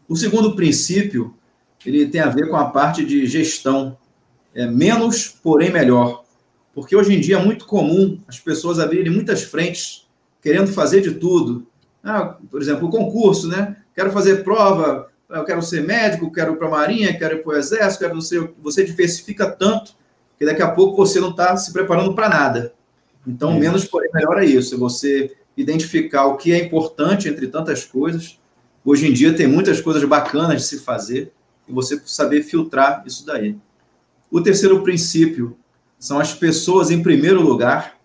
O 0.08 0.16
segundo 0.16 0.56
princípio, 0.56 1.36
ele 1.86 2.08
tem 2.08 2.22
a 2.22 2.30
ver 2.30 2.50
com 2.50 2.56
a 2.56 2.70
parte 2.70 3.06
de 3.06 3.26
gestão. 3.26 3.98
É 4.54 4.66
menos, 4.66 5.28
porém 5.28 5.72
melhor. 5.72 6.24
Porque 6.74 6.96
hoje 6.96 7.14
em 7.14 7.20
dia 7.20 7.38
é 7.38 7.44
muito 7.44 7.66
comum 7.66 8.22
as 8.28 8.40
pessoas 8.40 8.80
abrirem 8.80 9.12
muitas 9.12 9.44
frentes, 9.44 10.08
querendo 10.42 10.72
fazer 10.72 11.02
de 11.02 11.14
tudo. 11.14 11.66
Ah, 12.04 12.38
por 12.52 12.62
exemplo, 12.62 12.88
o 12.88 12.92
concurso, 12.92 13.48
né? 13.48 13.78
Quero 13.96 14.12
fazer 14.12 14.44
prova, 14.44 15.10
eu 15.30 15.44
quero 15.44 15.62
ser 15.62 15.84
médico, 15.84 16.32
quero 16.32 16.54
ir 16.54 16.58
para 16.58 16.68
a 16.68 16.72
Marinha, 16.72 17.18
quero 17.18 17.36
ir 17.36 17.44
para 17.44 17.54
o 17.54 17.58
Exército, 17.58 18.04
quero 18.04 18.14
não 18.14 18.22
ser. 18.22 18.54
Você 18.62 18.84
diversifica 18.84 19.50
tanto 19.50 19.96
que 20.38 20.46
daqui 20.46 20.62
a 20.62 20.70
pouco 20.72 20.96
você 20.96 21.20
não 21.20 21.32
está 21.32 21.56
se 21.58 21.72
preparando 21.72 22.14
para 22.14 22.30
nada. 22.30 22.74
Então, 23.26 23.54
é. 23.54 23.60
menos, 23.60 23.86
porém 23.86 24.10
melhor 24.14 24.42
é 24.42 24.46
isso. 24.46 24.76
É 24.76 24.78
você 24.78 25.36
identificar 25.58 26.26
o 26.26 26.38
que 26.38 26.52
é 26.52 26.64
importante 26.64 27.28
entre 27.28 27.48
tantas 27.48 27.84
coisas. 27.86 28.40
Hoje 28.84 29.08
em 29.08 29.14
dia 29.14 29.36
tem 29.36 29.48
muitas 29.48 29.82
coisas 29.82 30.04
bacanas 30.04 30.62
de 30.62 30.68
se 30.68 30.80
fazer 30.80 31.32
e 31.68 31.74
você 31.74 32.00
saber 32.06 32.44
filtrar 32.44 33.04
isso 33.06 33.26
daí. 33.26 33.58
O 34.30 34.42
terceiro 34.42 34.84
princípio 34.84 35.58
são 35.98 36.20
as 36.20 36.34
pessoas 36.34 36.92
em 36.92 37.02
primeiro 37.02 37.42
lugar. 37.42 37.98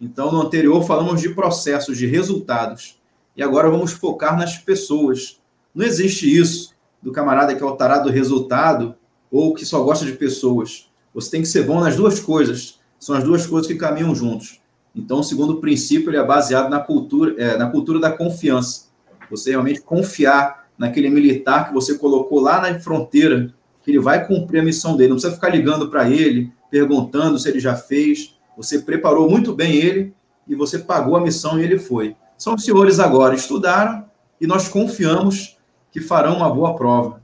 Então, 0.00 0.32
no 0.32 0.40
anterior 0.40 0.82
falamos 0.84 1.20
de 1.20 1.28
processos, 1.28 1.96
de 1.96 2.06
resultados. 2.06 3.00
E 3.36 3.42
agora 3.42 3.70
vamos 3.70 3.92
focar 3.92 4.36
nas 4.36 4.58
pessoas. 4.58 5.40
Não 5.74 5.84
existe 5.84 6.32
isso 6.32 6.74
do 7.02 7.10
camarada 7.10 7.54
que 7.54 7.62
é 7.62 7.66
o 7.66 7.76
tarado 7.76 8.04
do 8.04 8.14
resultado 8.14 8.94
ou 9.30 9.52
que 9.52 9.66
só 9.66 9.82
gosta 9.82 10.04
de 10.04 10.12
pessoas. 10.12 10.88
Você 11.12 11.30
tem 11.30 11.42
que 11.42 11.48
ser 11.48 11.64
bom 11.64 11.80
nas 11.80 11.96
duas 11.96 12.20
coisas. 12.20 12.80
São 12.98 13.14
as 13.14 13.24
duas 13.24 13.46
coisas 13.46 13.66
que 13.66 13.76
caminham 13.76 14.14
juntos. 14.14 14.60
Então, 14.94 15.20
o 15.20 15.24
segundo 15.24 15.56
princípio 15.56 16.10
ele 16.10 16.16
é 16.16 16.24
baseado 16.24 16.70
na 16.70 16.78
cultura, 16.78 17.34
é, 17.36 17.56
na 17.56 17.68
cultura 17.68 17.98
da 17.98 18.12
confiança. 18.12 18.86
Você 19.28 19.50
realmente 19.50 19.82
confiar 19.82 20.68
naquele 20.78 21.10
militar 21.10 21.68
que 21.68 21.74
você 21.74 21.98
colocou 21.98 22.40
lá 22.40 22.60
na 22.60 22.78
fronteira, 22.78 23.52
que 23.82 23.90
ele 23.90 23.98
vai 23.98 24.26
cumprir 24.26 24.60
a 24.60 24.64
missão 24.64 24.96
dele. 24.96 25.10
Não 25.10 25.16
precisa 25.16 25.34
ficar 25.34 25.48
ligando 25.48 25.90
para 25.90 26.08
ele, 26.08 26.52
perguntando 26.70 27.38
se 27.38 27.48
ele 27.48 27.58
já 27.58 27.74
fez. 27.74 28.36
Você 28.56 28.78
preparou 28.78 29.28
muito 29.28 29.52
bem 29.52 29.74
ele 29.74 30.14
e 30.46 30.54
você 30.54 30.78
pagou 30.78 31.16
a 31.16 31.20
missão 31.20 31.58
e 31.58 31.64
ele 31.64 31.78
foi. 31.78 32.16
São 32.38 32.54
os 32.54 32.64
senhores 32.64 33.00
agora 33.00 33.34
estudaram 33.34 34.04
e 34.40 34.46
nós 34.46 34.68
confiamos 34.68 35.56
que 35.94 36.00
farão 36.00 36.38
uma 36.38 36.52
boa 36.52 36.74
prova. 36.74 37.22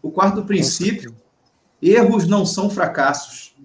O 0.00 0.08
quarto 0.08 0.44
princípio, 0.44 1.16
erros 1.82 2.28
não 2.28 2.46
são 2.46 2.70
fracassos. 2.70 3.56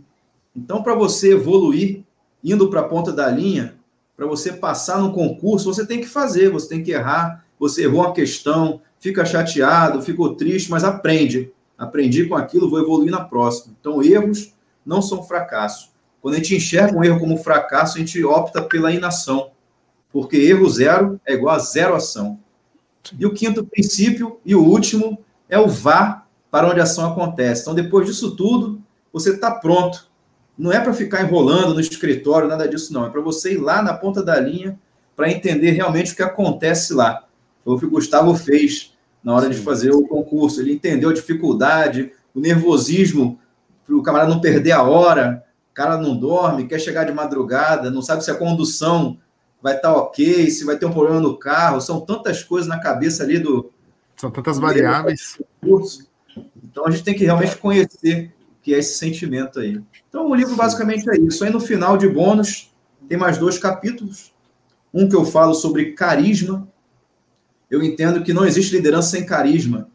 Então, 0.55 0.81
para 0.81 0.95
você 0.95 1.33
evoluir, 1.33 2.03
indo 2.43 2.67
para 2.67 2.79
a 2.79 2.87
ponta 2.87 3.11
da 3.11 3.29
linha, 3.29 3.75
para 4.17 4.25
você 4.25 4.51
passar 4.51 4.97
no 4.97 5.13
concurso, 5.13 5.71
você 5.71 5.85
tem 5.85 6.01
que 6.01 6.07
fazer, 6.07 6.49
você 6.49 6.67
tem 6.67 6.81
que 6.81 6.89
errar. 6.89 7.45
Você 7.59 7.83
errou 7.83 8.01
uma 8.01 8.11
questão, 8.11 8.81
fica 8.99 9.23
chateado, 9.23 10.01
ficou 10.01 10.33
triste, 10.33 10.71
mas 10.71 10.83
aprende. 10.83 11.51
Aprendi 11.77 12.25
com 12.25 12.33
aquilo, 12.33 12.67
vou 12.67 12.79
evoluir 12.79 13.11
na 13.11 13.23
próxima. 13.23 13.75
Então, 13.79 14.01
erros 14.01 14.51
não 14.83 14.99
são 14.99 15.21
fracassos. 15.21 15.91
Quando 16.19 16.33
a 16.33 16.37
gente 16.37 16.55
enxerga 16.55 16.97
um 16.97 17.03
erro 17.03 17.19
como 17.19 17.37
fracasso, 17.37 17.97
a 17.97 17.99
gente 17.99 18.23
opta 18.23 18.63
pela 18.63 18.91
inação, 18.91 19.51
porque 20.11 20.37
erro 20.37 20.67
zero 20.67 21.21
é 21.23 21.33
igual 21.33 21.53
a 21.53 21.59
zero 21.59 21.93
ação. 21.93 22.39
E 23.17 23.25
o 23.25 23.33
quinto 23.33 23.65
princípio, 23.65 24.39
e 24.45 24.55
o 24.55 24.63
último, 24.63 25.19
é 25.49 25.59
o 25.59 25.67
vá 25.67 26.25
para 26.49 26.69
onde 26.69 26.79
a 26.79 26.83
ação 26.83 27.11
acontece. 27.11 27.61
Então, 27.61 27.75
depois 27.75 28.05
disso 28.05 28.35
tudo, 28.35 28.81
você 29.11 29.31
está 29.31 29.51
pronto 29.51 30.11
não 30.57 30.71
é 30.71 30.79
para 30.79 30.93
ficar 30.93 31.23
enrolando 31.23 31.73
no 31.73 31.79
escritório, 31.79 32.47
nada 32.47 32.67
disso, 32.67 32.93
não. 32.93 33.05
É 33.05 33.09
para 33.09 33.21
você 33.21 33.53
ir 33.53 33.57
lá 33.57 33.81
na 33.81 33.93
ponta 33.93 34.23
da 34.23 34.39
linha 34.39 34.79
para 35.15 35.31
entender 35.31 35.71
realmente 35.71 36.13
o 36.13 36.15
que 36.15 36.23
acontece 36.23 36.93
lá. 36.93 37.25
Foi 37.63 37.75
o 37.75 37.79
que 37.79 37.85
o 37.85 37.89
Gustavo 37.89 38.35
fez 38.35 38.93
na 39.23 39.33
hora 39.33 39.45
Sim. 39.45 39.51
de 39.51 39.57
fazer 39.57 39.91
o 39.91 40.07
concurso. 40.07 40.61
Ele 40.61 40.73
entendeu 40.73 41.09
a 41.09 41.13
dificuldade, 41.13 42.11
o 42.35 42.39
nervosismo, 42.39 43.39
para 43.85 43.95
o 43.95 44.03
camarada 44.03 44.29
não 44.29 44.41
perder 44.41 44.71
a 44.71 44.83
hora. 44.83 45.43
O 45.71 45.73
cara 45.73 45.97
não 45.97 46.15
dorme, 46.15 46.67
quer 46.67 46.79
chegar 46.79 47.03
de 47.03 47.11
madrugada, 47.11 47.89
não 47.89 48.01
sabe 48.01 48.23
se 48.23 48.29
a 48.29 48.35
condução 48.35 49.17
vai 49.63 49.77
estar 49.77 49.93
tá 49.93 49.97
ok, 49.97 50.51
se 50.51 50.65
vai 50.65 50.77
ter 50.77 50.85
um 50.85 50.91
problema 50.91 51.21
no 51.21 51.37
carro. 51.37 51.79
São 51.79 52.01
tantas 52.01 52.43
coisas 52.43 52.67
na 52.67 52.79
cabeça 52.79 53.23
ali 53.23 53.39
do. 53.39 53.71
São 54.17 54.29
tantas 54.29 54.59
variáveis. 54.59 55.41
Então 56.61 56.85
a 56.85 56.91
gente 56.91 57.03
tem 57.03 57.15
que 57.15 57.23
realmente 57.23 57.55
conhecer 57.55 58.33
o 58.59 58.61
que 58.61 58.73
é 58.73 58.79
esse 58.79 58.97
sentimento 58.97 59.61
aí. 59.61 59.81
Então, 60.09 60.29
o 60.29 60.35
livro 60.35 60.55
basicamente 60.55 61.09
é 61.09 61.17
isso. 61.17 61.43
Aí 61.43 61.49
no 61.49 61.61
final 61.61 61.97
de 61.97 62.09
bônus, 62.09 62.73
tem 63.07 63.17
mais 63.17 63.37
dois 63.37 63.57
capítulos. 63.57 64.33
Um 64.93 65.07
que 65.07 65.15
eu 65.15 65.23
falo 65.23 65.53
sobre 65.53 65.93
carisma. 65.93 66.67
Eu 67.71 67.81
entendo 67.81 68.23
que 68.23 68.33
não 68.33 68.45
existe 68.45 68.75
liderança 68.75 69.11
sem 69.11 69.25
carisma. 69.25 69.89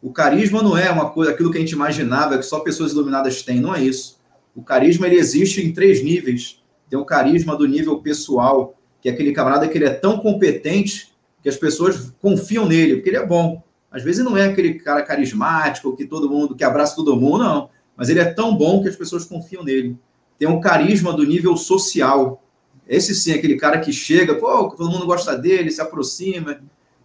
O 0.00 0.12
carisma 0.12 0.62
não 0.62 0.76
é 0.76 0.90
uma 0.90 1.10
coisa, 1.10 1.32
aquilo 1.32 1.50
que 1.50 1.56
a 1.56 1.60
gente 1.60 1.72
imaginava 1.72 2.36
que 2.36 2.44
só 2.44 2.60
pessoas 2.60 2.92
iluminadas 2.92 3.42
têm, 3.42 3.60
não 3.60 3.74
é 3.74 3.82
isso. 3.82 4.20
O 4.54 4.62
carisma 4.62 5.06
ele 5.06 5.16
existe 5.16 5.60
em 5.60 5.72
três 5.72 6.04
níveis. 6.04 6.62
Tem 6.88 6.98
o 6.98 7.04
carisma 7.04 7.56
do 7.56 7.66
nível 7.66 8.00
pessoal, 8.00 8.75
que 9.06 9.10
aquele 9.10 9.32
camarada 9.32 9.68
que 9.68 9.78
ele 9.78 9.84
é 9.84 9.90
tão 9.90 10.18
competente 10.18 11.14
que 11.40 11.48
as 11.48 11.56
pessoas 11.56 12.12
confiam 12.20 12.66
nele, 12.66 12.96
porque 12.96 13.10
ele 13.10 13.18
é 13.18 13.24
bom. 13.24 13.62
Às 13.88 14.02
vezes 14.02 14.24
não 14.24 14.36
é 14.36 14.46
aquele 14.46 14.74
cara 14.74 15.00
carismático 15.02 15.96
que 15.96 16.04
todo 16.04 16.28
mundo 16.28 16.56
que 16.56 16.64
abraça 16.64 16.96
todo 16.96 17.14
mundo, 17.14 17.38
não 17.38 17.70
mas 17.96 18.08
ele 18.08 18.18
é 18.20 18.24
tão 18.24 18.54
bom 18.54 18.82
que 18.82 18.88
as 18.88 18.96
pessoas 18.96 19.24
confiam 19.24 19.64
nele. 19.64 19.96
Tem 20.38 20.46
um 20.46 20.60
carisma 20.60 21.12
do 21.12 21.24
nível 21.24 21.56
social. 21.56 22.42
Esse 22.86 23.14
sim, 23.14 23.32
aquele 23.32 23.56
cara 23.56 23.78
que 23.78 23.92
chega, 23.92 24.34
pô, 24.34 24.68
todo 24.68 24.90
mundo 24.90 25.06
gosta 25.06 25.36
dele, 25.36 25.70
se 25.70 25.80
aproxima. 25.80 26.58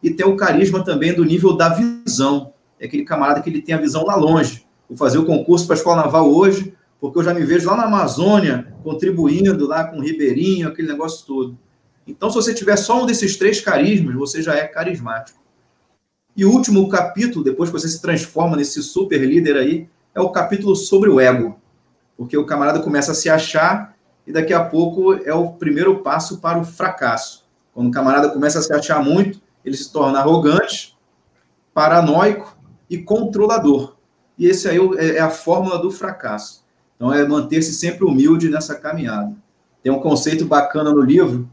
E 0.03 0.09
tem 0.09 0.25
o 0.25 0.35
carisma 0.35 0.83
também 0.83 1.13
do 1.13 1.23
nível 1.23 1.55
da 1.55 1.69
visão. 1.69 2.51
É 2.79 2.87
aquele 2.87 3.05
camarada 3.05 3.41
que 3.41 3.49
ele 3.49 3.61
tem 3.61 3.73
a 3.73 3.79
visão 3.79 4.03
lá 4.03 4.15
longe. 4.15 4.65
Vou 4.89 4.97
fazer 4.97 5.17
o 5.17 5.25
concurso 5.25 5.65
para 5.65 5.75
a 5.75 5.77
Escola 5.77 6.03
Naval 6.03 6.29
hoje, 6.29 6.73
porque 6.99 7.19
eu 7.19 7.23
já 7.23 7.33
me 7.33 7.45
vejo 7.45 7.69
lá 7.69 7.77
na 7.77 7.83
Amazônia, 7.83 8.73
contribuindo 8.83 9.65
lá 9.65 9.85
com 9.85 9.97
o 9.97 10.01
Ribeirinho, 10.01 10.67
aquele 10.67 10.89
negócio 10.89 11.25
todo. 11.25 11.57
Então, 12.05 12.29
se 12.29 12.35
você 12.35 12.53
tiver 12.53 12.75
só 12.77 13.01
um 13.01 13.05
desses 13.05 13.37
três 13.37 13.61
carismas, 13.61 14.15
você 14.15 14.41
já 14.41 14.55
é 14.55 14.67
carismático. 14.67 15.39
E 16.35 16.45
o 16.45 16.51
último 16.51 16.87
capítulo, 16.89 17.43
depois 17.43 17.69
que 17.69 17.79
você 17.79 17.89
se 17.89 18.01
transforma 18.01 18.55
nesse 18.55 18.81
super 18.81 19.21
líder 19.21 19.57
aí, 19.57 19.89
é 20.15 20.21
o 20.21 20.29
capítulo 20.29 20.75
sobre 20.75 21.09
o 21.09 21.19
ego, 21.19 21.59
porque 22.17 22.37
o 22.37 22.45
camarada 22.45 22.79
começa 22.79 23.11
a 23.11 23.15
se 23.15 23.29
achar 23.29 23.95
e 24.25 24.31
daqui 24.31 24.53
a 24.53 24.63
pouco 24.63 25.13
é 25.13 25.33
o 25.33 25.53
primeiro 25.53 25.99
passo 25.99 26.39
para 26.39 26.59
o 26.59 26.63
fracasso. 26.63 27.45
Quando 27.73 27.87
o 27.87 27.91
camarada 27.91 28.29
começa 28.29 28.59
a 28.59 28.61
se 28.61 28.73
achar 28.73 29.03
muito, 29.03 29.41
ele 29.63 29.77
se 29.77 29.91
torna 29.91 30.19
arrogante, 30.19 30.97
paranoico 31.73 32.57
e 32.89 32.97
controlador. 32.97 33.95
E 34.37 34.47
esse 34.47 34.67
aí 34.67 34.77
é, 34.97 35.17
é 35.17 35.19
a 35.19 35.29
fórmula 35.29 35.79
do 35.79 35.91
fracasso. 35.91 36.63
Então 36.95 37.13
é 37.13 37.25
manter-se 37.27 37.73
sempre 37.73 38.05
humilde 38.05 38.49
nessa 38.49 38.75
caminhada. 38.75 39.33
Tem 39.81 39.91
um 39.91 39.99
conceito 39.99 40.45
bacana 40.45 40.91
no 40.91 41.01
livro 41.01 41.49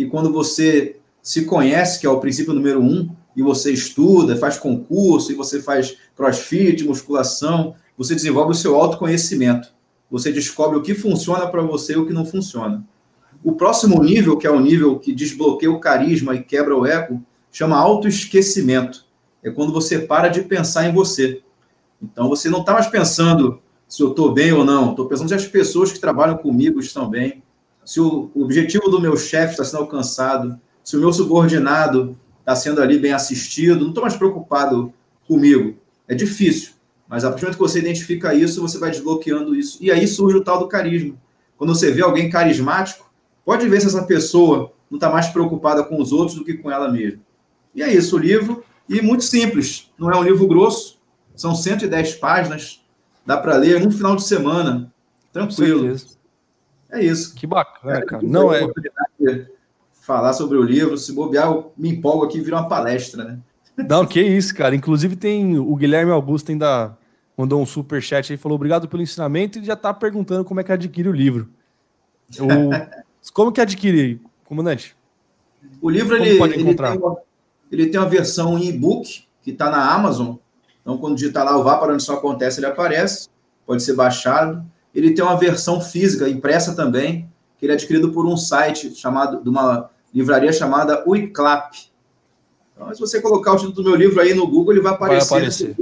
que 0.00 0.06
quando 0.06 0.32
você 0.32 0.96
se 1.22 1.44
conhece, 1.44 2.00
que 2.00 2.06
é 2.06 2.10
o 2.10 2.20
princípio 2.20 2.54
número 2.54 2.80
um, 2.80 3.10
e 3.36 3.42
você 3.42 3.70
estuda, 3.70 4.34
faz 4.34 4.56
concurso, 4.56 5.30
e 5.30 5.34
você 5.34 5.60
faz 5.60 5.94
crossfit, 6.16 6.82
musculação, 6.84 7.74
você 7.98 8.14
desenvolve 8.14 8.52
o 8.52 8.54
seu 8.54 8.76
autoconhecimento. 8.76 9.68
Você 10.10 10.32
descobre 10.32 10.78
o 10.78 10.80
que 10.80 10.94
funciona 10.94 11.46
para 11.46 11.60
você 11.60 11.92
e 11.92 11.96
o 11.96 12.06
que 12.06 12.14
não 12.14 12.24
funciona. 12.24 12.82
O 13.44 13.52
próximo 13.52 14.02
nível, 14.02 14.38
que 14.38 14.46
é 14.46 14.50
o 14.50 14.58
nível 14.58 14.98
que 14.98 15.12
desbloqueia 15.12 15.70
o 15.70 15.78
carisma 15.78 16.34
e 16.34 16.42
quebra 16.42 16.74
o 16.74 16.86
ego, 16.86 17.22
chama 17.52 17.76
autoesquecimento. 17.76 19.04
É 19.42 19.50
quando 19.50 19.70
você 19.70 19.98
para 19.98 20.28
de 20.28 20.40
pensar 20.40 20.88
em 20.88 20.94
você. 20.94 21.42
Então 22.02 22.26
você 22.26 22.48
não 22.48 22.60
está 22.60 22.72
mais 22.72 22.86
pensando 22.86 23.60
se 23.86 24.02
eu 24.02 24.12
estou 24.12 24.32
bem 24.32 24.50
ou 24.50 24.64
não. 24.64 24.92
Estou 24.92 25.04
pensando 25.04 25.28
se 25.28 25.34
as 25.34 25.46
pessoas 25.46 25.92
que 25.92 26.00
trabalham 26.00 26.38
comigo 26.38 26.80
estão 26.80 27.06
bem, 27.06 27.39
se 27.90 28.00
o 28.00 28.30
objetivo 28.36 28.88
do 28.88 29.00
meu 29.00 29.16
chefe 29.16 29.54
está 29.54 29.64
sendo 29.64 29.80
alcançado, 29.80 30.56
se 30.84 30.96
o 30.96 31.00
meu 31.00 31.12
subordinado 31.12 32.16
está 32.38 32.54
sendo 32.54 32.80
ali 32.80 32.96
bem 32.96 33.12
assistido. 33.12 33.80
Não 33.80 33.88
estou 33.88 34.04
mais 34.04 34.14
preocupado 34.14 34.94
comigo. 35.26 35.76
É 36.06 36.14
difícil. 36.14 36.74
Mas 37.08 37.24
a 37.24 37.30
partir 37.30 37.40
do 37.40 37.46
momento 37.46 37.56
que 37.56 37.62
você 37.64 37.80
identifica 37.80 38.32
isso, 38.32 38.62
você 38.62 38.78
vai 38.78 38.92
desbloqueando 38.92 39.56
isso. 39.56 39.76
E 39.80 39.90
aí 39.90 40.06
surge 40.06 40.36
o 40.36 40.44
tal 40.44 40.60
do 40.60 40.68
carisma. 40.68 41.16
Quando 41.58 41.74
você 41.74 41.90
vê 41.90 42.00
alguém 42.00 42.30
carismático, 42.30 43.10
pode 43.44 43.68
ver 43.68 43.80
se 43.80 43.88
essa 43.88 44.04
pessoa 44.04 44.72
não 44.88 44.96
está 44.96 45.10
mais 45.10 45.26
preocupada 45.26 45.82
com 45.82 46.00
os 46.00 46.12
outros 46.12 46.38
do 46.38 46.44
que 46.44 46.54
com 46.54 46.70
ela 46.70 46.92
mesma. 46.92 47.18
E 47.74 47.82
é 47.82 47.92
isso 47.92 48.14
o 48.14 48.20
livro. 48.20 48.62
E 48.88 49.02
muito 49.02 49.24
simples. 49.24 49.90
Não 49.98 50.12
é 50.12 50.16
um 50.16 50.22
livro 50.22 50.46
grosso. 50.46 51.00
São 51.34 51.56
110 51.56 52.14
páginas. 52.14 52.84
Dá 53.26 53.36
para 53.36 53.56
ler 53.56 53.80
num 53.80 53.90
final 53.90 54.14
de 54.14 54.22
semana. 54.22 54.92
Tranquilo. 55.32 55.96
É 56.92 57.04
isso. 57.04 57.34
Que 57.34 57.46
bacana, 57.46 58.04
cara. 58.04 58.22
Não 58.22 58.52
é. 58.52 58.66
Falar 60.00 60.32
sobre 60.32 60.58
o 60.58 60.62
livro. 60.62 60.96
Se 60.98 61.12
bobear, 61.12 61.46
eu 61.46 61.72
me 61.76 61.90
empolgo 61.90 62.24
aqui 62.24 62.38
e 62.38 62.40
vira 62.40 62.56
uma 62.56 62.68
palestra, 62.68 63.24
né? 63.24 63.38
Não, 63.88 64.06
que 64.06 64.20
isso, 64.20 64.54
cara. 64.54 64.74
Inclusive 64.74 65.16
tem 65.16 65.58
o 65.58 65.74
Guilherme 65.76 66.12
Augusto 66.12 66.50
ainda 66.50 66.96
mandou 67.36 67.62
um 67.62 67.66
super 67.66 68.02
chat 68.02 68.30
aí, 68.30 68.36
falou 68.36 68.56
obrigado 68.56 68.86
pelo 68.86 69.02
ensinamento 69.02 69.58
e 69.58 69.64
já 69.64 69.74
tá 69.74 69.94
perguntando 69.94 70.44
como 70.44 70.60
é 70.60 70.64
que 70.64 70.72
adquire 70.72 71.08
o 71.08 71.12
livro. 71.12 71.48
O... 72.38 72.44
como 73.32 73.50
que 73.50 73.60
adquire, 73.60 74.20
comandante? 74.44 74.94
O 75.80 75.88
livro 75.88 76.16
ele, 76.16 76.30
ele, 76.30 76.74
tem 76.74 76.98
uma, 76.98 77.16
ele 77.72 77.86
tem 77.86 78.00
uma 78.00 78.08
versão 78.08 78.58
em 78.58 78.68
e-book 78.68 79.24
que 79.42 79.50
está 79.50 79.70
na 79.70 79.90
Amazon. 79.90 80.36
Então, 80.82 80.98
quando 80.98 81.16
digitar 81.16 81.44
lá 81.44 81.56
o 81.56 81.62
vá 81.62 81.78
para 81.78 81.94
onde 81.94 82.02
só 82.02 82.14
acontece, 82.14 82.60
ele 82.60 82.66
aparece. 82.66 83.28
Pode 83.66 83.82
ser 83.82 83.94
baixado. 83.94 84.64
Ele 84.94 85.12
tem 85.12 85.24
uma 85.24 85.36
versão 85.36 85.80
física, 85.80 86.28
impressa 86.28 86.74
também, 86.74 87.28
que 87.58 87.66
ele 87.66 87.72
é 87.72 87.74
adquirido 87.74 88.12
por 88.12 88.26
um 88.26 88.36
site 88.36 88.94
chamado, 88.94 89.42
de 89.42 89.48
uma 89.48 89.90
livraria 90.12 90.52
chamada 90.52 91.04
Uiclap. 91.08 91.72
Então, 92.74 92.94
se 92.94 93.00
você 93.00 93.20
colocar 93.20 93.52
o 93.52 93.56
título 93.56 93.74
do 93.74 93.82
meu 93.84 93.94
livro 93.94 94.20
aí 94.20 94.34
no 94.34 94.46
Google, 94.46 94.72
ele 94.72 94.80
vai 94.80 94.94
aparecer. 94.94 95.28
Vai 95.28 95.38
aparecer. 95.38 95.76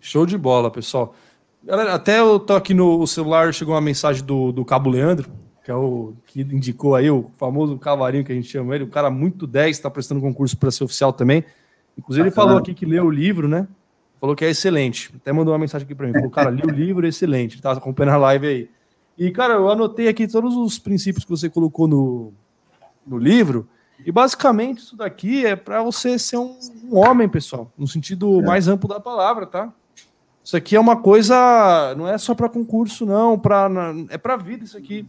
Show 0.00 0.26
de 0.26 0.36
bola, 0.36 0.70
pessoal. 0.70 1.14
Galera, 1.62 1.94
até 1.94 2.18
eu 2.18 2.40
tô 2.40 2.54
aqui 2.54 2.74
no 2.74 3.06
celular, 3.06 3.54
chegou 3.54 3.74
uma 3.74 3.80
mensagem 3.80 4.24
do, 4.24 4.50
do 4.50 4.64
Cabo 4.64 4.90
Leandro, 4.90 5.30
que 5.64 5.70
é 5.70 5.74
o 5.74 6.14
que 6.26 6.40
indicou 6.40 6.96
aí, 6.96 7.08
o 7.08 7.30
famoso 7.38 7.78
cavalinho 7.78 8.24
que 8.24 8.32
a 8.32 8.34
gente 8.34 8.48
chama 8.48 8.74
ele, 8.74 8.82
o 8.82 8.88
cara 8.88 9.10
muito 9.10 9.46
10, 9.46 9.76
está 9.76 9.88
prestando 9.88 10.20
concurso 10.20 10.56
para 10.56 10.72
ser 10.72 10.82
oficial 10.82 11.12
também. 11.12 11.44
Inclusive, 11.96 12.26
ele 12.26 12.34
falou 12.34 12.56
aqui 12.56 12.74
que 12.74 12.84
leu 12.84 13.04
o 13.04 13.10
livro, 13.10 13.46
né? 13.46 13.68
Falou 14.22 14.36
que 14.36 14.44
é 14.44 14.50
excelente. 14.50 15.12
Até 15.16 15.32
mandou 15.32 15.52
uma 15.52 15.58
mensagem 15.58 15.84
aqui 15.84 15.96
para 15.96 16.06
mim. 16.06 16.12
Falou, 16.12 16.30
cara, 16.30 16.48
li 16.48 16.62
o 16.62 16.70
livro, 16.70 17.04
excelente. 17.04 17.56
Ele 17.56 17.62
tá 17.62 17.72
acompanhando 17.72 18.14
a 18.14 18.18
live 18.18 18.46
aí. 18.46 18.70
E, 19.18 19.32
cara, 19.32 19.54
eu 19.54 19.68
anotei 19.68 20.06
aqui 20.06 20.28
todos 20.28 20.54
os 20.54 20.78
princípios 20.78 21.24
que 21.24 21.30
você 21.30 21.50
colocou 21.50 21.88
no, 21.88 22.32
no 23.04 23.18
livro. 23.18 23.68
E 24.06 24.12
basicamente 24.12 24.78
isso 24.78 24.96
daqui 24.96 25.44
é 25.44 25.56
para 25.56 25.82
você 25.82 26.20
ser 26.20 26.36
um, 26.36 26.56
um, 26.84 26.98
homem, 26.98 27.28
pessoal, 27.28 27.72
no 27.76 27.88
sentido 27.88 28.38
é. 28.38 28.44
mais 28.44 28.68
amplo 28.68 28.88
da 28.88 29.00
palavra, 29.00 29.44
tá? 29.44 29.72
Isso 30.44 30.56
aqui 30.56 30.76
é 30.76 30.80
uma 30.80 31.02
coisa, 31.02 31.92
não 31.96 32.06
é 32.06 32.16
só 32.16 32.32
para 32.32 32.48
concurso, 32.48 33.04
não, 33.04 33.36
pra, 33.36 33.68
é 34.08 34.16
para 34.16 34.36
vida 34.36 34.62
isso 34.62 34.78
aqui. 34.78 35.04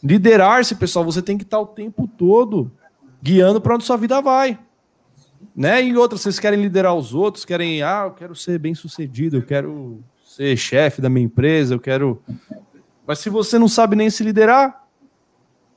Liderar-se, 0.00 0.76
pessoal, 0.76 1.04
você 1.04 1.20
tem 1.20 1.36
que 1.36 1.42
estar 1.42 1.58
o 1.58 1.66
tempo 1.66 2.06
todo 2.06 2.70
guiando 3.20 3.60
para 3.60 3.74
onde 3.74 3.82
sua 3.82 3.96
vida 3.96 4.22
vai. 4.22 4.56
Né? 5.54 5.82
E 5.84 5.96
outras, 5.96 6.20
vocês 6.20 6.38
querem 6.38 6.60
liderar 6.60 6.94
os 6.94 7.14
outros, 7.14 7.44
querem, 7.44 7.82
ah, 7.82 8.04
eu 8.06 8.12
quero 8.12 8.34
ser 8.34 8.58
bem 8.58 8.74
sucedido, 8.74 9.38
eu 9.38 9.42
quero 9.42 10.02
ser 10.24 10.56
chefe 10.56 11.00
da 11.00 11.08
minha 11.08 11.26
empresa, 11.26 11.74
eu 11.74 11.80
quero. 11.80 12.22
Mas 13.06 13.18
se 13.18 13.28
você 13.28 13.58
não 13.58 13.68
sabe 13.68 13.96
nem 13.96 14.10
se 14.10 14.22
liderar, 14.22 14.86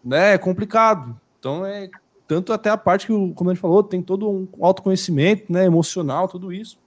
né, 0.03 0.33
é 0.33 0.37
complicado. 0.37 1.19
Então 1.39 1.65
é 1.65 1.89
tanto 2.27 2.53
até 2.53 2.69
a 2.69 2.77
parte 2.77 3.07
que 3.07 3.13
o 3.13 3.33
comandante 3.33 3.59
falou, 3.59 3.83
tem 3.83 4.01
todo 4.01 4.29
um 4.29 4.47
autoconhecimento, 4.61 5.51
né, 5.51 5.65
emocional, 5.65 6.27
tudo 6.27 6.53
isso. 6.53 6.79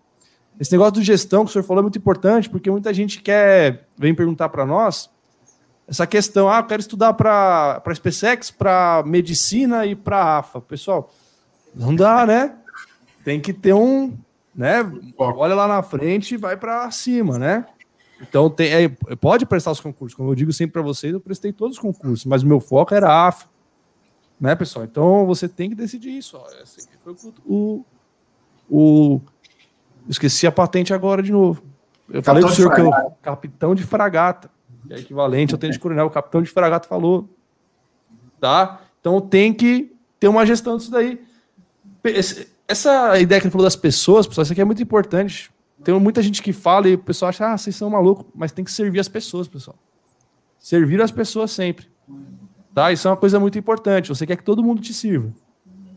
Esse 0.58 0.72
negócio 0.72 0.94
de 0.94 1.02
gestão 1.02 1.44
que 1.44 1.50
o 1.50 1.52
senhor 1.52 1.64
falou 1.64 1.80
é 1.80 1.82
muito 1.82 1.98
importante, 1.98 2.48
porque 2.48 2.70
muita 2.70 2.94
gente 2.94 3.20
quer, 3.20 3.88
vem 3.98 4.14
perguntar 4.14 4.48
para 4.48 4.64
nós, 4.64 5.10
essa 5.86 6.06
questão, 6.06 6.48
ah, 6.48 6.58
eu 6.58 6.64
quero 6.64 6.80
estudar 6.80 7.12
para 7.12 7.82
a 7.84 7.94
SpaceX, 7.94 8.50
para 8.50 9.02
medicina 9.04 9.84
e 9.84 9.94
para 9.94 10.38
AFA. 10.38 10.60
Pessoal, 10.60 11.12
não 11.74 11.94
dá, 11.94 12.24
né? 12.24 12.56
Tem 13.24 13.40
que 13.40 13.52
ter 13.52 13.72
um, 13.72 14.16
né? 14.54 14.80
Olha 15.18 15.54
lá 15.54 15.66
na 15.66 15.82
frente 15.82 16.34
e 16.34 16.38
vai 16.38 16.56
para 16.56 16.90
cima, 16.90 17.38
né? 17.38 17.66
Então, 18.20 18.48
tem, 18.48 18.70
é, 18.72 18.88
pode 19.16 19.44
prestar 19.44 19.72
os 19.72 19.80
concursos. 19.80 20.14
Como 20.14 20.30
eu 20.30 20.34
digo 20.34 20.52
sempre 20.52 20.74
para 20.74 20.82
vocês, 20.82 21.12
eu 21.12 21.20
prestei 21.20 21.52
todos 21.52 21.76
os 21.76 21.82
concursos, 21.82 22.24
mas 22.24 22.42
o 22.42 22.46
meu 22.46 22.60
foco 22.60 22.94
era 22.94 23.26
AFA, 23.26 23.46
né, 24.40 24.54
pessoal? 24.54 24.84
Então 24.84 25.26
você 25.26 25.48
tem 25.48 25.68
que 25.68 25.74
decidir 25.74 26.16
isso. 26.16 26.36
Ó. 26.36 26.46
Esse 26.62 26.80
aqui 26.80 26.96
foi 27.02 27.14
o, 27.44 27.84
o, 28.68 29.20
Esqueci 30.08 30.46
a 30.46 30.52
patente 30.52 30.92
agora 30.92 31.22
de 31.22 31.32
novo. 31.32 31.62
Eu 32.08 32.22
capitão 32.22 32.22
falei 32.22 32.42
pro 32.42 32.54
senhor 32.54 32.74
que 32.74 32.80
eu. 32.80 32.90
Capitão 33.22 33.74
de 33.74 33.82
fragata. 33.82 34.50
que 34.86 34.94
é 34.94 34.98
equivalente 34.98 35.54
ao 35.54 35.58
tenente 35.58 35.78
coronel, 35.78 36.06
o 36.06 36.10
capitão 36.10 36.42
de 36.42 36.50
fragata 36.50 36.88
falou. 36.88 37.28
Tá? 38.38 38.80
Então 39.00 39.20
tem 39.20 39.52
que 39.52 39.94
ter 40.20 40.28
uma 40.28 40.44
gestão 40.44 40.76
disso 40.76 40.90
daí. 40.90 41.20
Essa 42.66 43.18
ideia 43.18 43.40
que 43.40 43.46
ele 43.46 43.52
falou 43.52 43.64
das 43.64 43.76
pessoas, 43.76 44.26
pessoal, 44.26 44.42
isso 44.42 44.52
aqui 44.52 44.60
é 44.60 44.64
muito 44.64 44.82
importante. 44.82 45.50
Tem 45.82 45.98
muita 46.00 46.22
gente 46.22 46.42
que 46.42 46.52
fala 46.52 46.88
e 46.88 46.94
o 46.94 46.98
pessoal 46.98 47.28
acha, 47.28 47.52
ah, 47.52 47.58
vocês 47.58 47.76
são 47.76 47.90
malucos, 47.90 48.24
mas 48.34 48.52
tem 48.52 48.64
que 48.64 48.72
servir 48.72 49.00
as 49.00 49.08
pessoas, 49.08 49.46
pessoal. 49.46 49.76
Servir 50.58 51.02
as 51.02 51.10
pessoas 51.10 51.50
sempre. 51.50 51.86
Tá? 52.74 52.90
Isso 52.90 53.06
é 53.06 53.10
uma 53.10 53.16
coisa 53.16 53.38
muito 53.38 53.58
importante. 53.58 54.08
Você 54.08 54.26
quer 54.26 54.36
que 54.36 54.42
todo 54.42 54.62
mundo 54.62 54.80
te 54.80 54.94
sirva. 54.94 55.30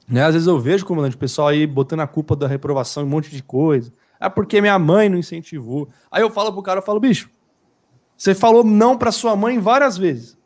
Né? 0.07 0.23
Às 0.23 0.33
vezes 0.33 0.47
eu 0.47 0.59
vejo, 0.59 0.85
comandante, 0.85 1.15
o 1.15 1.19
pessoal 1.19 1.47
aí 1.47 1.65
botando 1.65 2.01
a 2.01 2.07
culpa 2.07 2.35
da 2.35 2.47
reprovação 2.47 3.03
em 3.03 3.05
um 3.05 3.09
monte 3.09 3.29
de 3.29 3.41
coisa. 3.41 3.91
É 4.19 4.27
porque 4.27 4.59
minha 4.59 4.77
mãe 4.77 5.07
não 5.07 5.17
incentivou. 5.17 5.87
Aí 6.11 6.21
eu 6.21 6.29
falo 6.29 6.51
pro 6.51 6.61
cara, 6.61 6.79
eu 6.79 6.83
falo, 6.83 6.99
bicho, 6.99 7.29
você 8.17 8.35
falou 8.35 8.63
não 8.63 8.97
para 8.97 9.11
sua 9.11 9.35
mãe 9.35 9.57
várias 9.59 9.97
vezes. 9.97 10.37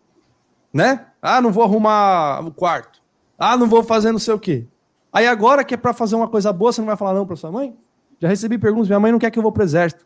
Né? 0.73 1.05
Ah, 1.21 1.41
não 1.41 1.51
vou 1.51 1.63
arrumar 1.63 2.45
o 2.45 2.51
quarto. 2.51 3.01
Ah, 3.37 3.57
não 3.57 3.67
vou 3.67 3.83
fazer 3.83 4.11
não 4.11 4.19
sei 4.19 4.33
o 4.33 4.39
quê. 4.39 4.67
Aí 5.11 5.27
agora 5.27 5.63
que 5.63 5.73
é 5.73 5.77
para 5.77 5.93
fazer 5.93 6.15
uma 6.15 6.27
coisa 6.27 6.53
boa, 6.53 6.71
você 6.71 6.81
não 6.81 6.87
vai 6.87 6.97
falar 6.97 7.13
não 7.13 7.25
para 7.25 7.35
sua 7.35 7.51
mãe? 7.51 7.75
Já 8.19 8.27
recebi 8.27 8.57
perguntas, 8.57 8.87
minha 8.87 8.99
mãe 8.99 9.11
não 9.11 9.19
quer 9.19 9.31
que 9.31 9.39
eu 9.39 9.43
vou 9.43 9.51
pro 9.51 9.63
exército. 9.63 10.05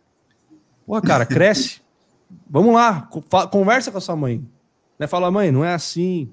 Porra, 0.86 1.02
cara, 1.02 1.26
cresce. 1.26 1.82
Vamos 2.50 2.74
lá, 2.74 3.08
conversa 3.52 3.92
com 3.92 3.98
a 3.98 4.02
sua 4.02 4.16
mãe. 4.16 4.44
Né? 4.98 5.08
Fala, 5.08 5.30
mãe, 5.30 5.52
não 5.52 5.64
é 5.64 5.74
assim. 5.74 6.32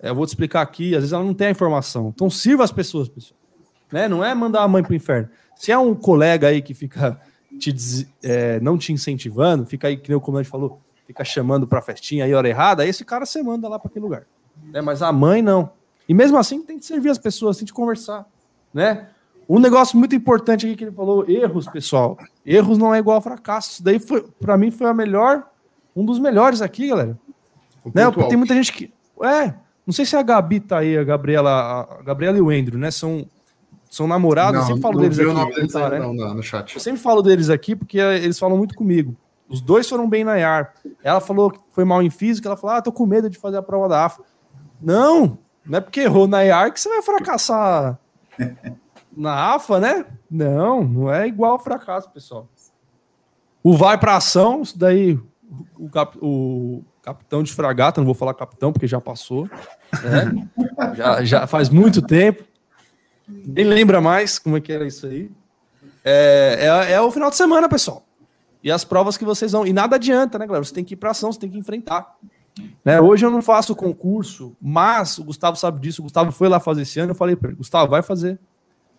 Eu 0.00 0.14
vou 0.14 0.26
te 0.26 0.30
explicar 0.30 0.62
aqui. 0.62 0.94
Às 0.94 1.00
vezes 1.00 1.12
ela 1.12 1.24
não 1.24 1.34
tem 1.34 1.48
a 1.48 1.50
informação. 1.50 2.12
Então 2.14 2.28
sirva 2.28 2.64
as 2.64 2.72
pessoas, 2.72 3.08
pessoal. 3.08 3.38
Né? 3.92 4.08
Não 4.08 4.24
é 4.24 4.34
mandar 4.34 4.62
a 4.62 4.68
mãe 4.68 4.82
pro 4.82 4.94
inferno. 4.94 5.28
Se 5.56 5.72
é 5.72 5.78
um 5.78 5.94
colega 5.94 6.48
aí 6.48 6.62
que 6.62 6.74
fica 6.74 7.20
te, 7.58 8.08
é, 8.22 8.60
não 8.60 8.78
te 8.78 8.92
incentivando, 8.92 9.66
fica 9.66 9.88
aí, 9.88 9.96
que 9.96 10.08
nem 10.08 10.16
o 10.16 10.20
comandante 10.20 10.48
falou, 10.48 10.80
fica 11.06 11.24
chamando 11.24 11.66
pra 11.66 11.82
festinha 11.82 12.24
aí, 12.24 12.34
hora 12.34 12.48
errada, 12.48 12.82
aí 12.82 12.88
esse 12.88 13.04
cara 13.04 13.26
você 13.26 13.42
manda 13.42 13.68
lá 13.68 13.78
para 13.78 13.88
aquele 13.88 14.04
lugar. 14.04 14.26
Né? 14.72 14.80
Mas 14.80 15.02
a 15.02 15.12
mãe 15.12 15.42
não. 15.42 15.70
E 16.08 16.14
mesmo 16.14 16.38
assim 16.38 16.62
tem 16.62 16.78
que 16.78 16.86
servir 16.86 17.10
as 17.10 17.18
pessoas, 17.18 17.58
tem 17.58 17.66
que 17.66 17.72
conversar. 17.72 18.26
Né? 18.72 19.08
Um 19.48 19.58
negócio 19.58 19.98
muito 19.98 20.14
importante 20.14 20.66
aqui 20.66 20.76
que 20.76 20.84
ele 20.84 20.92
falou, 20.92 21.28
erros, 21.28 21.66
pessoal. 21.66 22.18
Erros 22.44 22.78
não 22.78 22.94
é 22.94 22.98
igual 22.98 23.18
a 23.18 23.20
fracasso. 23.20 23.72
Isso 23.72 23.82
daí 23.82 23.98
foi, 23.98 24.22
para 24.40 24.56
mim, 24.56 24.70
foi 24.70 24.88
a 24.88 24.94
melhor, 24.94 25.44
um 25.94 26.04
dos 26.04 26.18
melhores 26.18 26.62
aqui, 26.62 26.88
galera. 26.88 27.18
Né? 27.94 28.02
Tem 28.28 28.36
muita 28.36 28.54
gente 28.54 28.72
que. 28.72 28.92
É, 29.22 29.54
não 29.86 29.92
sei 29.92 30.04
se 30.04 30.16
a 30.16 30.22
Gabi 30.22 30.60
tá 30.60 30.78
aí, 30.78 30.98
a 30.98 31.04
Gabriela, 31.04 31.88
a 31.98 32.02
Gabriela 32.02 32.36
e 32.36 32.40
o 32.42 32.50
Andrew, 32.50 32.78
né? 32.78 32.90
São, 32.90 33.26
são 33.90 34.06
namorados, 34.06 34.54
não, 34.54 34.60
eu 34.60 34.66
sempre 34.66 34.82
falo 34.82 35.00
deles 35.00 35.18
aqui. 35.18 35.72
Tá, 35.72 35.88
né? 35.88 35.98
não, 35.98 36.12
não, 36.12 36.34
no 36.34 36.42
chat. 36.42 36.74
Eu 36.74 36.80
sempre 36.80 37.00
falo 37.00 37.22
deles 37.22 37.48
aqui 37.48 37.74
porque 37.74 37.98
eles 37.98 38.38
falam 38.38 38.56
muito 38.56 38.74
comigo. 38.74 39.16
Os 39.48 39.62
dois 39.62 39.88
foram 39.88 40.06
bem 40.06 40.24
na 40.24 40.36
IAR. 40.36 40.74
Ela 41.02 41.20
falou 41.20 41.50
que 41.50 41.58
foi 41.70 41.86
mal 41.86 42.02
em 42.02 42.10
física, 42.10 42.48
ela 42.48 42.56
falou: 42.56 42.76
Ah, 42.76 42.82
tô 42.82 42.92
com 42.92 43.06
medo 43.06 43.30
de 43.30 43.38
fazer 43.38 43.56
a 43.56 43.62
prova 43.62 43.88
da 43.88 44.04
AFA. 44.04 44.22
Não, 44.80 45.38
não 45.68 45.78
é 45.78 45.80
porque 45.80 46.00
errou 46.00 46.26
na 46.26 46.42
IAR 46.42 46.72
que 46.72 46.80
você 46.80 46.88
vai 46.88 47.02
fracassar 47.02 47.98
na 49.16 49.54
AFA, 49.54 49.78
né? 49.78 50.06
Não, 50.30 50.84
não 50.84 51.12
é 51.12 51.26
igual 51.26 51.58
fracasso, 51.58 52.10
pessoal. 52.10 52.48
O 53.62 53.76
vai 53.76 53.98
para 53.98 54.16
ação, 54.16 54.62
isso 54.62 54.78
daí 54.78 55.18
o, 55.76 55.88
cap, 55.88 56.16
o, 56.20 56.84
capitão 57.02 57.42
de 57.42 57.52
fragata, 57.52 58.00
não 58.00 58.06
vou 58.06 58.14
falar 58.14 58.34
capitão 58.34 58.72
porque 58.72 58.86
já 58.86 59.00
passou, 59.00 59.48
né? 60.02 60.48
já, 60.94 61.24
já 61.24 61.46
faz 61.46 61.68
muito 61.68 62.00
tempo. 62.00 62.44
Nem 63.26 63.64
lembra 63.64 64.00
mais 64.00 64.38
como 64.38 64.56
é 64.56 64.60
que 64.60 64.72
era 64.72 64.86
isso 64.86 65.06
aí. 65.06 65.30
É, 66.04 66.86
é, 66.88 66.92
é, 66.92 67.00
o 67.00 67.10
final 67.10 67.28
de 67.28 67.36
semana, 67.36 67.68
pessoal. 67.68 68.04
E 68.62 68.70
as 68.70 68.84
provas 68.84 69.16
que 69.16 69.24
vocês 69.24 69.52
vão. 69.52 69.66
E 69.66 69.72
nada 69.72 69.96
adianta, 69.96 70.38
né, 70.38 70.46
galera? 70.46 70.64
Você 70.64 70.72
tem 70.72 70.84
que 70.84 70.94
ir 70.94 70.96
para 70.96 71.10
ação, 71.10 71.30
você 71.30 71.38
tem 71.38 71.50
que 71.50 71.58
enfrentar. 71.58 72.16
Né? 72.84 73.00
Hoje 73.00 73.24
eu 73.24 73.30
não 73.30 73.42
faço 73.42 73.74
concurso, 73.74 74.56
mas 74.60 75.18
o 75.18 75.24
Gustavo 75.24 75.56
sabe 75.56 75.80
disso. 75.80 76.00
O 76.00 76.04
Gustavo 76.04 76.32
foi 76.32 76.48
lá 76.48 76.60
fazer 76.60 76.82
esse 76.82 76.98
ano. 77.00 77.12
Eu 77.12 77.14
falei 77.14 77.36
para 77.36 77.48
ele: 77.48 77.56
Gustavo, 77.56 77.90
vai 77.90 78.02
fazer. 78.02 78.38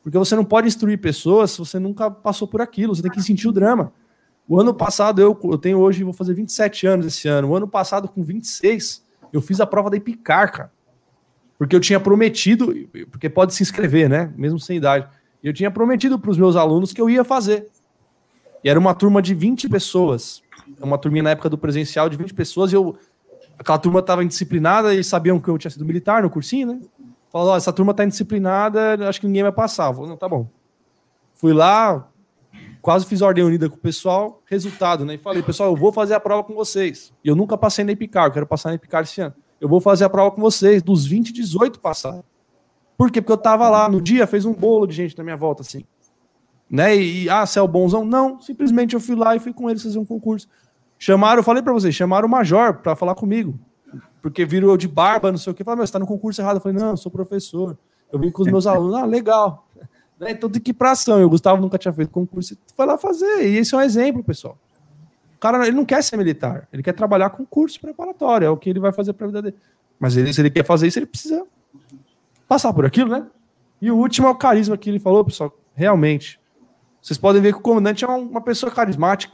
Porque 0.04 0.18
você 0.18 0.36
não 0.36 0.46
pode 0.46 0.68
instruir 0.68 1.00
pessoas 1.00 1.52
se 1.52 1.60
você 1.60 1.80
nunca 1.80 2.10
passou 2.10 2.48
por 2.48 2.62
aquilo. 2.62 2.96
Você 2.96 3.02
tem 3.02 3.12
que 3.12 3.22
sentir 3.22 3.48
o 3.48 3.52
drama. 3.52 3.92
O 4.48 4.60
ano 4.60 4.74
passado, 4.74 5.22
eu, 5.22 5.38
eu 5.44 5.58
tenho 5.58 5.78
hoje, 5.78 6.04
vou 6.04 6.14
fazer 6.14 6.34
27 6.34 6.88
anos 6.88 7.06
esse 7.06 7.28
ano. 7.28 7.50
O 7.50 7.56
ano 7.56 7.68
passado, 7.68 8.08
com 8.08 8.24
26, 8.24 9.04
eu 9.32 9.42
fiz 9.42 9.62
a 9.62 9.66
prova 9.66 9.90
da 9.90 9.98
Epicar, 9.98 10.52
cara. 10.52 10.72
Porque 11.58 11.76
eu 11.76 11.80
tinha 11.80 12.00
prometido, 12.00 12.74
porque 13.12 13.30
pode 13.30 13.54
se 13.54 13.62
inscrever, 13.62 14.10
né? 14.10 14.34
Mesmo 14.36 14.60
sem 14.60 14.78
idade. 14.78 15.08
Eu 15.44 15.54
tinha 15.54 15.70
prometido 15.70 16.18
para 16.18 16.32
os 16.32 16.38
meus 16.38 16.56
alunos 16.56 16.94
que 16.94 17.02
eu 17.02 17.10
ia 17.10 17.24
fazer. 17.24 17.68
E 18.64 18.70
era 18.70 18.80
uma 18.80 18.94
turma 18.94 19.22
de 19.22 19.34
20 19.34 19.70
pessoas. 19.70 20.42
Uma 20.82 20.98
turminha 20.98 21.24
na 21.24 21.30
época 21.32 21.50
do 21.50 21.58
presencial 21.58 22.10
de 22.10 22.18
20 22.18 22.34
pessoas. 22.34 22.72
E 22.72 22.76
eu, 22.76 22.98
aquela 23.60 23.78
turma 23.78 24.00
estava 24.00 24.24
indisciplinada 24.24 24.96
e 24.96 25.04
sabiam 25.04 25.40
que 25.40 25.50
eu 25.50 25.58
tinha 25.58 25.70
sido 25.70 25.86
militar 25.86 26.24
no 26.24 26.30
cursinho, 26.30 26.68
né? 26.68 26.80
Falou, 27.30 27.56
essa 27.56 27.72
turma 27.72 27.94
tá 27.94 28.06
indisciplinada, 28.06 29.08
acho 29.08 29.20
que 29.20 29.28
ninguém 29.28 29.44
vai 29.44 29.52
passar. 29.52 29.90
Eu 29.90 29.94
falei, 29.94 30.10
não, 30.10 30.18
tá 30.18 30.28
bom. 30.28 30.48
Fui 31.36 31.54
lá, 31.54 32.10
quase 32.82 33.06
fiz 33.06 33.22
ordem 33.22 33.44
unida 33.44 33.70
com 33.70 33.76
o 33.76 33.80
pessoal, 33.80 34.42
resultado, 34.46 35.06
né? 35.06 35.16
E 35.16 35.18
falei, 35.18 35.44
pessoal, 35.44 35.70
eu 35.70 35.76
vou 35.76 35.92
fazer 35.92 36.16
a 36.16 36.20
prova 36.20 36.44
com 36.44 36.56
vocês. 36.56 37.14
E 37.24 37.28
eu 37.28 37.36
nunca 37.36 37.58
passei 37.58 37.84
na 37.84 37.92
Epicar, 37.92 38.28
eu 38.28 38.32
quero 38.32 38.48
passar 38.48 38.70
na 38.70 38.76
Epicar 38.76 39.04
esse 39.04 39.22
ano. 39.22 39.36
Eu 39.60 39.68
vou 39.68 39.82
fazer 39.82 40.06
a 40.06 40.10
prova 40.10 40.32
com 40.32 40.42
vocês, 40.42 40.82
dos 40.82 41.06
20, 41.06 41.34
18 41.34 41.80
passaram. 41.80 42.24
Por 42.98 43.12
quê? 43.12 43.22
Porque 43.22 43.32
eu 43.32 43.38
tava 43.38 43.70
lá 43.70 43.88
no 43.90 44.02
dia, 44.02 44.26
fez 44.26 44.46
um 44.46 44.54
bolo 44.54 44.88
de 44.88 44.96
gente 44.96 45.18
na 45.18 45.24
minha 45.24 45.38
volta, 45.38 45.62
assim. 45.62 45.84
Né? 46.70 46.96
E, 46.96 47.30
ah, 47.30 47.44
o 47.62 47.68
bonzão? 47.68 48.06
Não, 48.06 48.40
simplesmente 48.42 48.94
eu 48.94 49.00
fui 49.00 49.16
lá 49.16 49.36
e 49.36 49.40
fui 49.40 49.54
com 49.54 49.70
eles 49.70 49.84
fazer 49.84 50.00
um 50.00 50.06
concurso. 50.06 50.48
Chamaram, 51.00 51.40
eu 51.40 51.44
falei 51.44 51.64
para 51.64 51.74
vocês, 51.74 51.96
chamaram 51.96 52.28
o 52.28 52.32
Major 52.32 52.76
para 52.76 52.96
falar 52.96 53.16
comigo 53.16 53.58
porque 54.22 54.46
viram 54.46 54.70
eu 54.70 54.78
de 54.78 54.88
barba, 54.88 55.32
não 55.32 55.38
sei 55.38 55.52
o 55.52 55.56
que. 55.56 55.64
Falaram, 55.64 55.80
meu, 55.80 55.88
você 55.88 55.94
tá 55.94 56.00
no 56.00 56.08
concurso 56.08 56.42
errado. 56.42 56.58
Eu 56.58 56.62
falei, 56.62 56.78
não, 56.78 56.92
eu 56.92 56.98
sou 56.98 57.12
professor. 57.12 57.78
Eu 58.12 58.20
vim 58.20 58.32
com 58.32 58.42
os 58.42 58.48
meus 58.48 58.68
alunos. 58.68 58.96
Ah, 58.96 59.06
legal. 59.06 59.68
Né? 60.20 60.32
Então 60.32 60.50
tem 60.50 60.62
que 60.62 60.72
ir 60.72 60.74
pra 60.74 60.92
ação. 60.92 61.20
E 61.20 61.24
o 61.24 61.30
Gustavo 61.30 61.62
nunca 61.62 61.78
tinha 61.78 61.94
feito 61.94 62.12
concurso. 62.12 62.58
Foi 62.76 62.86
lá 62.86 62.98
fazer. 62.98 63.48
E 63.48 63.58
esse 63.58 63.74
é 63.74 63.78
um 63.78 63.82
exemplo, 63.82 64.24
pessoal. 64.24 64.58
O 65.36 65.40
cara, 65.40 65.66
ele 65.66 65.76
não 65.76 65.86
quer 65.86 66.04
ser 66.04 66.18
militar. 66.18 66.68
Ele 66.74 66.84
quer 66.84 66.94
trabalhar 66.94 67.30
com 67.30 67.46
curso 67.46 67.80
preparatório. 67.80 68.46
É 68.46 68.50
o 68.50 68.58
que 68.58 68.70
ele 68.70 68.80
vai 68.80 68.92
fazer 68.92 69.14
pra 69.14 69.28
vida 69.28 69.42
dele. 69.42 69.56
Mas 70.00 70.18
ele, 70.18 70.34
se 70.34 70.42
ele 70.42 70.50
quer 70.50 70.66
fazer 70.66 70.88
isso, 70.88 71.00
ele 71.00 71.06
precisa 71.06 71.46
passar 72.48 72.74
por 72.74 72.86
aquilo, 72.86 73.10
né? 73.10 73.26
E 73.82 73.92
o 73.92 73.96
último 73.96 74.28
é 74.28 74.30
o 74.30 74.36
carisma 74.36 74.78
que 74.78 74.90
ele 74.90 75.00
falou, 75.00 75.24
pessoal. 75.24 75.56
Realmente. 75.74 76.40
Vocês 77.02 77.18
podem 77.18 77.42
ver 77.42 77.54
que 77.54 77.60
o 77.60 77.62
comandante 77.62 78.04
é 78.04 78.08
uma 78.08 78.42
pessoa 78.42 78.70
carismática. 78.72 79.34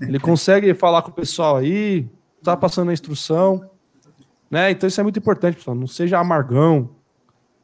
Ele 0.00 0.18
consegue 0.18 0.74
falar 0.74 1.02
com 1.02 1.10
o 1.10 1.14
pessoal 1.14 1.56
aí, 1.56 2.08
tá 2.42 2.56
passando 2.56 2.90
a 2.90 2.92
instrução. 2.92 3.68
Né? 4.50 4.70
Então 4.70 4.86
isso 4.86 5.00
é 5.00 5.02
muito 5.02 5.18
importante, 5.18 5.56
pessoal. 5.56 5.76
Não 5.76 5.86
seja 5.86 6.18
amargão, 6.18 6.90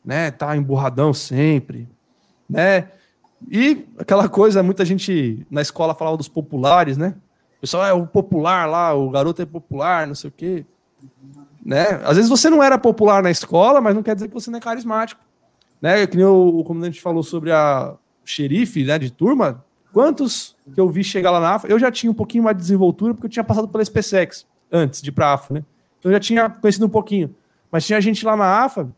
né? 0.04 0.30
Tá 0.30 0.56
emburradão 0.56 1.12
sempre, 1.12 1.88
né? 2.48 2.90
E 3.50 3.86
aquela 3.98 4.28
coisa, 4.28 4.62
muita 4.62 4.84
gente 4.84 5.46
na 5.50 5.60
escola 5.60 5.94
falava 5.94 6.16
dos 6.16 6.28
populares, 6.28 6.96
né? 6.96 7.14
O 7.58 7.60
pessoal 7.60 7.84
é 7.84 7.92
o 7.92 8.06
popular 8.06 8.66
lá, 8.66 8.94
o 8.94 9.10
garoto 9.10 9.42
é 9.42 9.46
popular, 9.46 10.06
não 10.06 10.14
sei 10.14 10.28
o 10.28 10.32
quê. 10.32 10.66
Né? 11.64 12.00
Às 12.04 12.16
vezes 12.16 12.28
você 12.28 12.50
não 12.50 12.62
era 12.62 12.76
popular 12.76 13.22
na 13.22 13.30
escola, 13.30 13.80
mas 13.80 13.94
não 13.94 14.02
quer 14.02 14.14
dizer 14.14 14.28
que 14.28 14.34
você 14.34 14.50
não 14.50 14.58
é 14.58 14.60
carismático. 14.60 15.20
Né? 15.80 16.06
Que 16.06 16.16
nem 16.16 16.26
o, 16.26 16.58
o 16.58 16.64
comandante 16.64 17.00
falou 17.00 17.22
sobre 17.22 17.52
a 17.52 17.94
xerife 18.24 18.84
né, 18.84 18.98
de 18.98 19.10
turma. 19.10 19.64
Quantos 19.94 20.56
que 20.74 20.80
eu 20.80 20.88
vi 20.88 21.04
chegar 21.04 21.30
lá 21.30 21.38
na 21.38 21.54
AFA? 21.54 21.68
Eu 21.68 21.78
já 21.78 21.88
tinha 21.88 22.10
um 22.10 22.14
pouquinho 22.14 22.42
mais 22.42 22.56
de 22.56 22.62
desenvoltura, 22.62 23.14
porque 23.14 23.26
eu 23.26 23.30
tinha 23.30 23.44
passado 23.44 23.68
pela 23.68 23.84
SpaceX 23.84 24.44
antes 24.70 25.00
de 25.00 25.10
ir 25.10 25.12
para 25.12 25.28
a 25.28 25.34
AFA, 25.34 25.54
né? 25.54 25.64
Então 26.00 26.10
eu 26.10 26.16
já 26.16 26.20
tinha 26.20 26.50
conhecido 26.50 26.84
um 26.84 26.88
pouquinho. 26.88 27.32
Mas 27.70 27.86
tinha 27.86 28.00
gente 28.00 28.26
lá 28.26 28.36
na 28.36 28.64
AFA, 28.64 28.90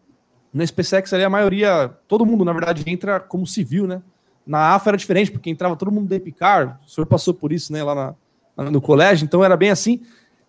na 0.55 0.67
SpaceX 0.67 1.13
ali, 1.13 1.23
a 1.23 1.29
maioria, 1.29 1.95
todo 2.09 2.25
mundo, 2.25 2.47
na 2.47 2.53
verdade, 2.55 2.83
entra 2.87 3.21
como 3.21 3.47
civil, 3.47 3.87
né? 3.87 4.01
Na 4.47 4.75
AFA 4.75 4.89
era 4.89 4.97
diferente, 4.97 5.31
porque 5.31 5.51
entrava 5.51 5.77
todo 5.77 5.93
mundo 5.93 6.09
da 6.09 6.17
Epicar, 6.17 6.81
o 6.87 6.89
senhor 6.89 7.05
passou 7.07 7.35
por 7.35 7.53
isso, 7.53 7.75
né, 7.75 7.85
lá 7.85 8.17
na, 8.57 8.71
no 8.71 8.81
colégio, 8.81 9.27
então 9.27 9.45
era 9.45 9.55
bem 9.55 9.69
assim. 9.69 10.01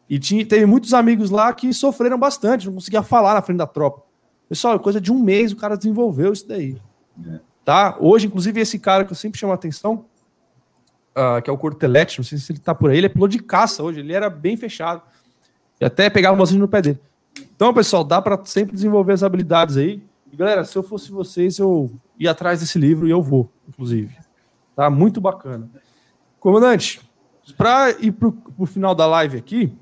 E 0.10 0.18
tinha, 0.18 0.46
teve 0.46 0.66
muitos 0.66 0.94
amigos 0.94 1.30
lá 1.30 1.52
que 1.52 1.74
sofreram 1.74 2.18
bastante, 2.18 2.68
não 2.68 2.76
conseguia 2.76 3.04
falar 3.04 3.34
na 3.34 3.42
frente 3.42 3.58
da 3.58 3.68
tropa. 3.68 4.02
Pessoal, 4.48 4.80
coisa 4.80 5.02
de 5.02 5.12
um 5.12 5.20
mês 5.20 5.52
o 5.52 5.58
cara 5.58 5.76
desenvolveu 5.76 6.32
isso 6.32 6.48
daí. 6.48 6.78
É. 7.28 7.40
Tá? 7.66 7.98
Hoje, 8.00 8.28
inclusive, 8.28 8.62
esse 8.62 8.80
cara 8.80 9.04
que 9.04 9.12
eu 9.12 9.16
sempre 9.16 9.38
chamo 9.38 9.52
a 9.52 9.56
atenção, 9.56 10.06
uh, 11.18 11.42
que 11.42 11.50
é 11.50 11.54
o 11.54 11.58
Cortelete, 11.58 12.20
não 12.20 12.24
sei 12.24 12.38
se 12.38 12.52
ele 12.52 12.60
tá 12.60 12.76
por 12.76 12.92
aí, 12.92 12.98
ele 12.98 13.08
é 13.08 13.10
piloto 13.10 13.32
de 13.32 13.40
caça 13.40 13.82
hoje, 13.82 14.00
ele 14.00 14.14
era 14.14 14.30
bem 14.30 14.56
fechado. 14.56 15.02
E 15.82 15.86
até 15.86 16.10
pegava 16.10 16.38
bastante 16.38 16.60
no 16.60 16.68
pé 16.68 16.82
dele. 16.82 17.00
Então, 17.56 17.74
pessoal, 17.74 18.04
dá 18.04 18.22
para 18.22 18.44
sempre 18.46 18.76
desenvolver 18.76 19.14
as 19.14 19.24
habilidades 19.24 19.78
aí. 19.78 20.02
E, 20.32 20.36
galera, 20.36 20.64
se 20.64 20.76
eu 20.76 20.84
fosse 20.84 21.12
vocês, 21.12 21.58
eu 21.60 21.92
ia 22.20 22.32
atrás 22.32 22.60
desse 22.60 22.80
livro 22.80 23.08
e 23.08 23.12
eu 23.12 23.22
vou, 23.22 23.52
inclusive. 23.68 24.16
Tá 24.76 24.90
muito 24.90 25.20
bacana. 25.20 25.70
Comandante, 26.40 27.02
para 27.58 27.92
ir 28.00 28.12
para 28.12 28.32
o 28.58 28.66
final 28.66 28.94
da 28.94 29.06
live 29.06 29.38
aqui, 29.38 29.74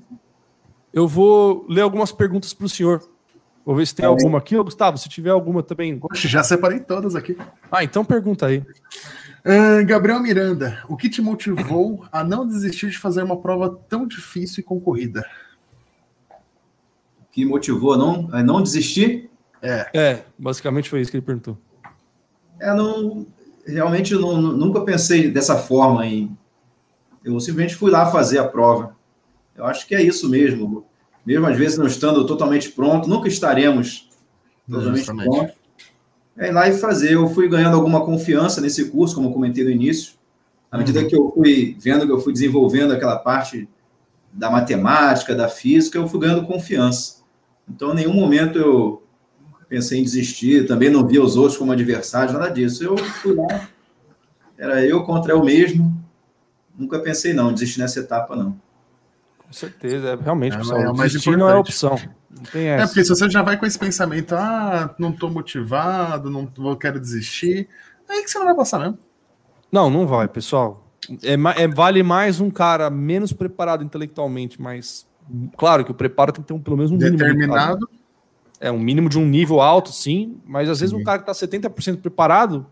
eu 0.92 1.06
vou 1.06 1.66
ler 1.68 1.82
algumas 1.82 2.12
perguntas 2.12 2.52
para 2.52 2.66
o 2.66 2.68
senhor. 2.68 3.02
Vou 3.64 3.74
ver 3.74 3.86
se 3.86 3.94
tem 3.94 4.06
alguma 4.06 4.38
aqui. 4.38 4.56
Ô, 4.56 4.62
Gustavo, 4.62 4.96
se 4.96 5.08
tiver 5.08 5.30
alguma 5.30 5.62
também. 5.62 5.98
Poxa, 5.98 6.28
já 6.28 6.42
separei 6.42 6.80
todas 6.80 7.16
aqui. 7.16 7.36
Ah, 7.70 7.82
então 7.82 8.04
pergunta 8.04 8.46
aí. 8.46 8.62
Uh, 9.46 9.86
Gabriel 9.86 10.20
Miranda, 10.20 10.82
o 10.88 10.96
que 10.96 11.08
te 11.08 11.22
motivou 11.22 12.04
a 12.10 12.24
não 12.24 12.46
desistir 12.46 12.90
de 12.90 12.98
fazer 12.98 13.22
uma 13.22 13.40
prova 13.40 13.78
tão 13.88 14.06
difícil 14.06 14.60
e 14.60 14.64
concorrida? 14.64 15.24
que 17.36 17.44
motivou 17.44 17.92
a 17.92 17.98
não, 17.98 18.28
a 18.32 18.42
não 18.42 18.62
desistir? 18.62 19.28
É. 19.60 19.90
É, 19.92 20.24
basicamente 20.38 20.88
foi 20.88 21.02
isso 21.02 21.10
que 21.10 21.18
ele 21.18 21.26
perguntou. 21.26 21.58
É, 22.58 22.72
não, 22.72 23.26
realmente 23.66 24.14
não, 24.14 24.40
nunca 24.40 24.80
pensei 24.80 25.30
dessa 25.30 25.58
forma 25.58 26.06
em. 26.06 26.34
Eu 27.22 27.38
simplesmente 27.38 27.74
fui 27.74 27.90
lá 27.90 28.10
fazer 28.10 28.38
a 28.38 28.48
prova. 28.48 28.96
Eu 29.54 29.66
acho 29.66 29.86
que 29.86 29.94
é 29.94 30.00
isso 30.00 30.30
mesmo. 30.30 30.86
Mesmo 31.26 31.46
às 31.46 31.58
vezes 31.58 31.76
não 31.76 31.86
estando 31.86 32.24
totalmente 32.26 32.70
pronto, 32.70 33.06
nunca 33.06 33.28
estaremos 33.28 34.08
totalmente 34.66 35.04
prontos. 35.04 35.55
É 36.38 36.48
ir 36.48 36.52
lá 36.52 36.68
e 36.68 36.72
fazer. 36.72 37.14
Eu 37.14 37.28
fui 37.28 37.48
ganhando 37.48 37.76
alguma 37.76 38.04
confiança 38.04 38.60
nesse 38.60 38.90
curso, 38.90 39.14
como 39.14 39.28
eu 39.28 39.32
comentei 39.32 39.64
no 39.64 39.70
início. 39.70 40.14
À 40.70 40.78
medida 40.78 41.00
uhum. 41.00 41.08
que 41.08 41.16
eu 41.16 41.32
fui 41.32 41.76
vendo 41.80 42.06
que 42.06 42.12
eu 42.12 42.20
fui 42.20 42.32
desenvolvendo 42.32 42.92
aquela 42.92 43.16
parte 43.16 43.68
da 44.32 44.50
matemática, 44.50 45.34
da 45.34 45.48
física, 45.48 45.98
eu 45.98 46.08
fui 46.08 46.20
ganhando 46.20 46.46
confiança. 46.46 47.22
Então, 47.68 47.92
em 47.92 47.96
nenhum 47.96 48.12
momento 48.12 48.58
eu 48.58 49.02
pensei 49.68 49.98
em 49.98 50.02
desistir, 50.02 50.66
também 50.66 50.90
não 50.90 51.06
via 51.06 51.22
os 51.22 51.36
outros 51.36 51.56
como 51.56 51.72
adversários, 51.72 52.32
nada 52.32 52.48
disso. 52.50 52.84
Eu 52.84 52.96
fui 52.98 53.34
lá, 53.34 53.68
era 54.58 54.84
eu 54.84 55.04
contra 55.04 55.32
eu 55.32 55.42
mesmo. 55.42 55.96
Nunca 56.78 56.98
pensei, 56.98 57.32
não, 57.32 57.52
desistir 57.52 57.80
nessa 57.80 58.00
etapa, 58.00 58.36
não. 58.36 58.60
Com 59.46 59.52
certeza, 59.52 60.08
é, 60.08 60.16
realmente, 60.16 60.54
é, 60.54 60.58
pessoal, 60.58 60.80
é, 60.80 60.92
desistir 60.92 61.36
não 61.36 61.48
é 61.48 61.54
opção. 61.54 61.98
Não 62.30 62.60
é, 62.60 62.84
porque 62.86 63.02
se 63.02 63.08
você 63.08 63.30
já 63.30 63.42
vai 63.42 63.56
com 63.56 63.64
esse 63.64 63.78
pensamento, 63.78 64.34
ah, 64.34 64.94
não 64.98 65.10
estou 65.10 65.30
motivado, 65.30 66.30
não 66.30 66.50
vou, 66.56 66.76
quero 66.76 67.00
desistir, 67.00 67.68
aí 68.08 68.22
que 68.22 68.30
você 68.30 68.38
não 68.38 68.46
vai 68.46 68.54
passar 68.54 68.78
mesmo. 68.80 68.98
Não, 69.70 69.88
não 69.88 70.06
vai, 70.06 70.28
pessoal. 70.28 70.86
É, 71.22 71.62
é, 71.62 71.68
vale 71.68 72.02
mais 72.02 72.40
um 72.40 72.50
cara 72.50 72.90
menos 72.90 73.32
preparado 73.32 73.84
intelectualmente, 73.84 74.60
mas 74.60 75.06
claro 75.56 75.84
que 75.84 75.90
o 75.90 75.94
preparo 75.94 76.32
tem 76.32 76.42
que 76.42 76.48
ter 76.48 76.54
um, 76.54 76.60
pelo 76.60 76.76
menos 76.76 76.90
um 76.90 76.98
determinado. 76.98 77.86
Mínimo, 77.86 78.06
é 78.60 78.70
um 78.70 78.78
mínimo 78.78 79.08
de 79.08 79.18
um 79.18 79.26
nível 79.26 79.60
alto, 79.60 79.92
sim, 79.92 80.38
mas 80.44 80.68
às 80.68 80.80
vezes 80.80 80.94
sim. 80.94 81.00
um 81.00 81.04
cara 81.04 81.22
que 81.22 81.30
está 81.30 81.46
70% 81.46 82.00
preparado, 82.00 82.66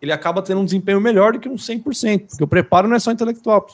ele 0.00 0.12
acaba 0.12 0.42
tendo 0.42 0.60
um 0.60 0.64
desempenho 0.64 1.00
melhor 1.00 1.32
do 1.32 1.40
que 1.40 1.48
um 1.48 1.54
100%, 1.54 2.26
porque 2.28 2.44
o 2.44 2.48
preparo 2.48 2.88
não 2.88 2.96
é 2.96 2.98
só 2.98 3.10
intelectual. 3.10 3.66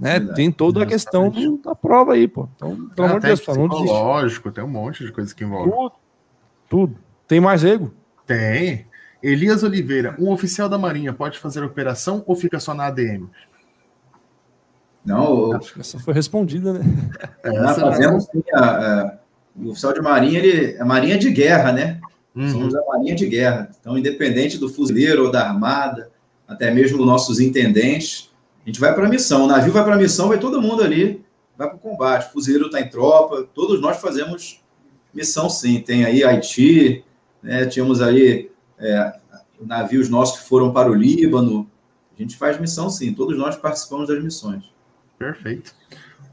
Né? 0.00 0.18
Tem 0.18 0.50
toda 0.50 0.82
a 0.82 0.86
questão 0.86 1.28
do, 1.28 1.58
da 1.58 1.74
prova 1.74 2.14
aí, 2.14 2.26
pô. 2.26 2.48
Então, 2.56 2.88
pelo 2.96 3.06
amor 3.06 3.20
de 3.20 3.26
Deus, 3.26 3.46
lógico, 3.46 4.50
tem 4.50 4.64
um 4.64 4.68
monte 4.68 5.04
de 5.04 5.12
coisa 5.12 5.34
que 5.34 5.44
envolve. 5.44 5.70
Tudo, 5.70 5.92
tudo. 6.70 6.96
Tem 7.28 7.38
mais 7.38 7.62
ego? 7.62 7.92
Tem. 8.26 8.86
Elias 9.22 9.62
Oliveira, 9.62 10.16
um 10.18 10.30
oficial 10.30 10.70
da 10.70 10.78
Marinha 10.78 11.12
pode 11.12 11.38
fazer 11.38 11.62
operação 11.62 12.24
ou 12.26 12.34
fica 12.34 12.58
só 12.58 12.72
na 12.72 12.86
ADM? 12.86 13.28
Não, 15.04 15.52
acho 15.52 15.74
que 15.74 15.80
essa 15.80 15.98
foi 15.98 16.14
respondida, 16.14 16.72
né? 16.72 16.80
É, 17.44 17.54
essa 17.54 17.80
fazemos 17.80 18.24
sim, 18.24 18.42
a, 18.54 18.64
a, 18.64 19.18
o 19.54 19.70
oficial 19.70 19.92
de 19.92 20.00
Marinha, 20.00 20.38
ele 20.38 20.76
é 20.76 20.84
Marinha 20.84 21.18
de 21.18 21.30
guerra, 21.30 21.72
né? 21.72 22.00
Uhum. 22.34 22.48
Somos 22.48 22.74
a 22.74 22.82
Marinha 22.86 23.14
de 23.14 23.26
guerra. 23.26 23.70
Então, 23.78 23.98
independente 23.98 24.56
do 24.56 24.68
fuzileiro 24.68 25.26
ou 25.26 25.30
da 25.30 25.46
armada, 25.46 26.10
até 26.48 26.70
mesmo 26.70 27.04
nossos 27.04 27.38
intendentes, 27.38 28.29
a 28.64 28.68
gente 28.68 28.80
vai 28.80 28.94
para 28.94 29.06
a 29.06 29.08
missão. 29.08 29.44
O 29.44 29.46
navio 29.46 29.72
vai 29.72 29.84
para 29.84 29.94
a 29.94 29.98
missão, 29.98 30.28
vai 30.28 30.38
todo 30.38 30.60
mundo 30.60 30.82
ali, 30.82 31.24
vai 31.56 31.68
para 31.68 31.76
o 31.76 31.80
combate. 31.80 32.28
O 32.28 32.32
fuzileiro 32.32 32.66
está 32.66 32.80
em 32.80 32.88
tropa, 32.88 33.48
todos 33.54 33.80
nós 33.80 34.00
fazemos 34.00 34.62
missão 35.12 35.48
sim. 35.48 35.80
Tem 35.80 36.04
aí 36.04 36.22
Haiti, 36.22 37.04
né? 37.42 37.66
tínhamos 37.66 38.00
aí 38.00 38.50
é, 38.78 39.14
navios 39.60 40.08
nossos 40.08 40.40
que 40.40 40.48
foram 40.48 40.72
para 40.72 40.90
o 40.90 40.94
Líbano. 40.94 41.70
A 42.18 42.22
gente 42.22 42.36
faz 42.36 42.60
missão 42.60 42.90
sim, 42.90 43.14
todos 43.14 43.36
nós 43.36 43.56
participamos 43.56 44.08
das 44.08 44.22
missões. 44.22 44.64
Perfeito. 45.18 45.74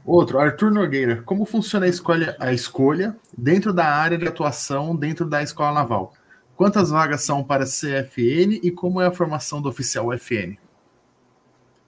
Outro, 0.04 0.38
Arthur 0.38 0.70
Nogueira, 0.70 1.22
como 1.22 1.44
funciona 1.44 1.84
a 1.84 1.88
escolha, 1.88 2.36
a 2.40 2.52
escolha 2.52 3.16
dentro 3.36 3.74
da 3.74 3.84
área 3.84 4.16
de 4.16 4.26
atuação 4.26 4.96
dentro 4.96 5.26
da 5.26 5.42
Escola 5.42 5.72
Naval? 5.72 6.14
Quantas 6.56 6.90
vagas 6.90 7.22
são 7.22 7.44
para 7.44 7.64
CFN 7.64 8.58
e 8.62 8.70
como 8.70 9.00
é 9.00 9.06
a 9.06 9.12
formação 9.12 9.60
do 9.60 9.68
oficial 9.68 10.10
FN? 10.18 10.56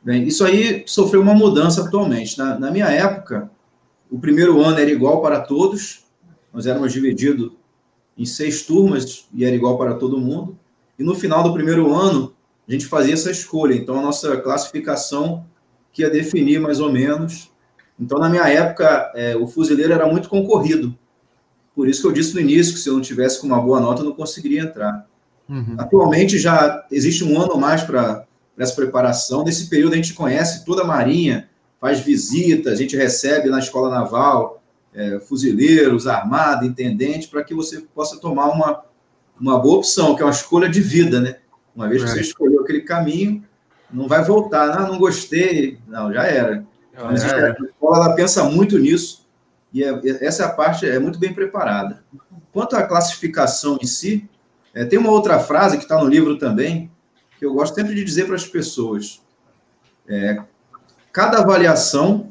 Bem, 0.02 0.26
isso 0.26 0.44
aí 0.44 0.82
sofreu 0.86 1.20
uma 1.20 1.34
mudança 1.34 1.84
atualmente. 1.84 2.38
Na, 2.38 2.58
na 2.58 2.70
minha 2.70 2.86
época, 2.86 3.50
o 4.10 4.18
primeiro 4.18 4.60
ano 4.60 4.78
era 4.78 4.90
igual 4.90 5.20
para 5.20 5.40
todos, 5.40 6.04
nós 6.52 6.66
éramos 6.66 6.92
divididos 6.92 7.52
em 8.16 8.24
seis 8.24 8.62
turmas 8.62 9.26
e 9.32 9.44
era 9.44 9.54
igual 9.54 9.76
para 9.78 9.94
todo 9.94 10.18
mundo. 10.18 10.58
E 10.98 11.02
no 11.02 11.14
final 11.14 11.42
do 11.42 11.52
primeiro 11.52 11.94
ano, 11.94 12.34
a 12.68 12.72
gente 12.72 12.86
fazia 12.86 13.14
essa 13.14 13.30
escolha. 13.30 13.74
Então, 13.74 13.98
a 13.98 14.02
nossa 14.02 14.36
classificação 14.38 15.44
que 15.92 16.02
ia 16.02 16.10
definir 16.10 16.60
mais 16.60 16.80
ou 16.80 16.90
menos. 16.90 17.50
Então, 17.98 18.18
na 18.18 18.28
minha 18.28 18.48
época, 18.48 19.10
é, 19.14 19.36
o 19.36 19.46
fuzileiro 19.46 19.92
era 19.92 20.06
muito 20.06 20.28
concorrido. 20.28 20.96
Por 21.74 21.88
isso 21.88 22.02
que 22.02 22.08
eu 22.08 22.12
disse 22.12 22.34
no 22.34 22.40
início 22.40 22.74
que 22.74 22.80
se 22.80 22.88
eu 22.88 22.94
não 22.94 23.00
tivesse 23.00 23.40
com 23.40 23.46
uma 23.46 23.60
boa 23.60 23.80
nota, 23.80 24.02
eu 24.02 24.06
não 24.06 24.12
conseguiria 24.12 24.62
entrar. 24.62 25.06
Uhum. 25.48 25.74
Atualmente 25.78 26.38
já 26.38 26.86
existe 26.90 27.24
um 27.24 27.40
ano 27.40 27.56
mais 27.56 27.82
para 27.82 28.26
essa 28.62 28.74
preparação. 28.74 29.44
Nesse 29.44 29.68
período 29.68 29.94
a 29.94 29.96
gente 29.96 30.14
conhece 30.14 30.64
toda 30.64 30.82
a 30.82 30.86
Marinha, 30.86 31.48
faz 31.80 32.00
visitas, 32.00 32.74
a 32.74 32.76
gente 32.76 32.96
recebe 32.96 33.48
na 33.48 33.58
Escola 33.58 33.90
Naval 33.90 34.62
é, 34.94 35.20
fuzileiros, 35.20 36.06
armada, 36.06 36.66
intendente, 36.66 37.28
para 37.28 37.42
que 37.42 37.54
você 37.54 37.80
possa 37.94 38.20
tomar 38.20 38.48
uma, 38.48 38.82
uma 39.40 39.58
boa 39.58 39.78
opção, 39.78 40.14
que 40.14 40.22
é 40.22 40.24
uma 40.24 40.32
escolha 40.32 40.68
de 40.68 40.80
vida, 40.80 41.20
né? 41.20 41.36
Uma 41.74 41.88
vez 41.88 42.02
que 42.02 42.10
é. 42.10 42.12
você 42.12 42.20
escolheu 42.20 42.60
aquele 42.60 42.82
caminho, 42.82 43.44
não 43.90 44.06
vai 44.06 44.22
voltar, 44.24 44.70
ah, 44.70 44.86
não 44.86 44.98
gostei, 44.98 45.78
não, 45.86 46.12
já 46.12 46.24
era. 46.24 46.64
Mas 47.02 47.24
é. 47.24 47.50
a 47.50 47.50
escola 47.50 48.04
ela 48.04 48.14
pensa 48.14 48.44
muito 48.44 48.78
nisso 48.78 49.26
e 49.72 49.82
é, 49.84 50.00
essa 50.20 50.48
parte 50.48 50.86
é 50.86 50.98
muito 50.98 51.18
bem 51.18 51.32
preparada. 51.32 52.02
Quanto 52.52 52.76
à 52.76 52.82
classificação 52.82 53.78
em 53.80 53.86
si, 53.86 54.28
é, 54.74 54.84
tem 54.84 54.98
uma 54.98 55.10
outra 55.10 55.38
frase 55.38 55.76
que 55.76 55.84
está 55.84 55.98
no 56.02 56.08
livro 56.08 56.36
também, 56.36 56.90
que 57.40 57.46
eu 57.46 57.54
gosto 57.54 57.74
sempre 57.74 57.94
de 57.94 58.04
dizer 58.04 58.26
para 58.26 58.36
as 58.36 58.46
pessoas. 58.46 59.22
É, 60.06 60.42
cada 61.10 61.38
avaliação 61.38 62.30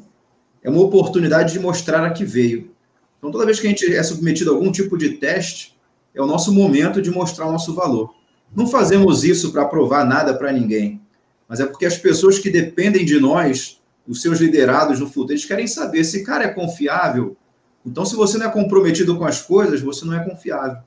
é 0.62 0.70
uma 0.70 0.80
oportunidade 0.80 1.52
de 1.52 1.58
mostrar 1.58 2.04
a 2.04 2.12
que 2.12 2.24
veio. 2.24 2.70
Então, 3.18 3.32
toda 3.32 3.44
vez 3.44 3.58
que 3.58 3.66
a 3.66 3.70
gente 3.70 3.92
é 3.92 4.00
submetido 4.04 4.52
a 4.52 4.54
algum 4.54 4.70
tipo 4.70 4.96
de 4.96 5.14
teste, 5.14 5.76
é 6.14 6.22
o 6.22 6.26
nosso 6.26 6.52
momento 6.52 7.02
de 7.02 7.10
mostrar 7.10 7.46
o 7.46 7.52
nosso 7.52 7.74
valor. 7.74 8.14
Não 8.54 8.68
fazemos 8.68 9.24
isso 9.24 9.50
para 9.50 9.64
provar 9.64 10.04
nada 10.04 10.32
para 10.32 10.52
ninguém, 10.52 11.00
mas 11.48 11.58
é 11.58 11.66
porque 11.66 11.86
as 11.86 11.98
pessoas 11.98 12.38
que 12.38 12.48
dependem 12.48 13.04
de 13.04 13.18
nós, 13.18 13.82
os 14.06 14.22
seus 14.22 14.38
liderados 14.38 15.00
no 15.00 15.08
futuro, 15.08 15.32
eles 15.32 15.44
querem 15.44 15.66
saber 15.66 16.04
se 16.04 16.22
cara 16.22 16.44
é 16.44 16.48
confiável. 16.48 17.36
Então, 17.84 18.06
se 18.06 18.14
você 18.14 18.38
não 18.38 18.46
é 18.46 18.50
comprometido 18.50 19.18
com 19.18 19.24
as 19.24 19.42
coisas, 19.42 19.80
você 19.80 20.04
não 20.04 20.14
é 20.14 20.24
confiável. 20.24 20.78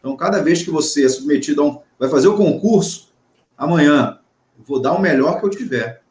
Então, 0.00 0.16
cada 0.16 0.42
vez 0.42 0.60
que 0.60 0.70
você 0.70 1.04
é 1.04 1.08
submetido 1.08 1.62
a 1.62 1.66
um. 1.66 1.78
vai 1.98 2.08
fazer 2.08 2.26
o 2.26 2.36
concurso, 2.36 3.09
amanhã, 3.60 4.18
vou 4.66 4.80
dar 4.80 4.92
o 4.94 5.00
melhor 5.00 5.38
que 5.38 5.46
eu 5.46 5.50
tiver. 5.50 6.02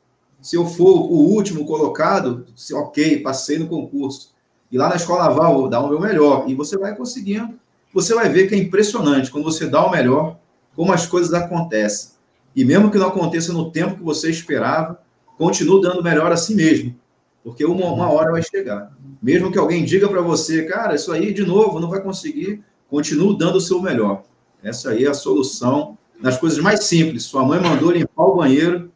Se 0.41 0.56
eu 0.56 0.66
for 0.66 1.12
o 1.12 1.16
último 1.16 1.66
colocado, 1.66 2.45
se 2.56 2.74
ok, 2.74 3.22
passei 3.22 3.60
no 3.60 3.68
concurso. 3.68 4.34
E 4.72 4.78
lá 4.78 4.88
na 4.88 4.95
escola 4.95 5.26
naval, 5.26 5.56
vou 5.56 5.70
dar 5.70 5.82
o 5.82 5.89
meu 5.89 6.00
melhor. 6.00 6.45
E 6.47 6.56
você 6.56 6.78
vai 6.78 6.95
conseguindo 6.95 7.60
você 7.93 8.14
vai 8.14 8.30
ver 8.30 8.47
que 8.47 8.56
é 8.56 8.58
impressionante 8.58 9.32
quando 9.32 9.45
você 9.45 9.66
dá 9.66 9.84
o 9.86 9.91
melhor, 9.91 10.38
como 10.76 10.93
as 10.93 11.08
coisas 11.08 11.34
acontecem. 11.34 12.12
E 12.56 12.64
mesmo 12.64 12.91
que 12.91 12.97
não 12.97 13.08
aconteça 13.08 13.52
no 13.52 13.72
tempo 13.72 13.95
que 13.95 14.04
você 14.04 14.30
esperava, 14.30 15.00
continue 15.38 15.82
dando 15.82 16.04
melhor 16.04 16.32
a 16.32 16.38
si 16.38 16.54
mesmo, 16.54 16.95
porque 17.43 17.66
uma, 17.66 17.86
uma 17.88 18.12
hora 18.12 18.32
vai 18.32 18.43
chegar. 18.43 18.91
Mesmo 19.22 19.52
que 19.52 19.58
alguém 19.58 19.84
diga 19.84 20.08
para 20.08 20.22
você, 20.22 20.66
cara, 20.66 20.95
isso 20.95 21.12
aí 21.12 21.34
de 21.34 21.45
novo 21.45 21.80
não 21.80 21.89
vai 21.89 22.02
conseguir, 22.02 22.64
continue 22.89 23.38
dando 23.38 23.56
o 23.56 23.62
seu 23.62 23.82
melhor. 23.82 24.24
Essa 24.62 24.91
aí 24.91 25.06
é 25.06 25.10
a 25.10 25.14
solução 25.14 25.97
nas 26.22 26.38
coisas 26.38 26.59
mais 26.59 26.84
simples. 26.84 27.24
Sua 27.24 27.43
mãe 27.45 27.59
mandou 27.59 27.91
limpar 27.91 28.24
o 28.24 28.36
banheiro, 28.36 28.91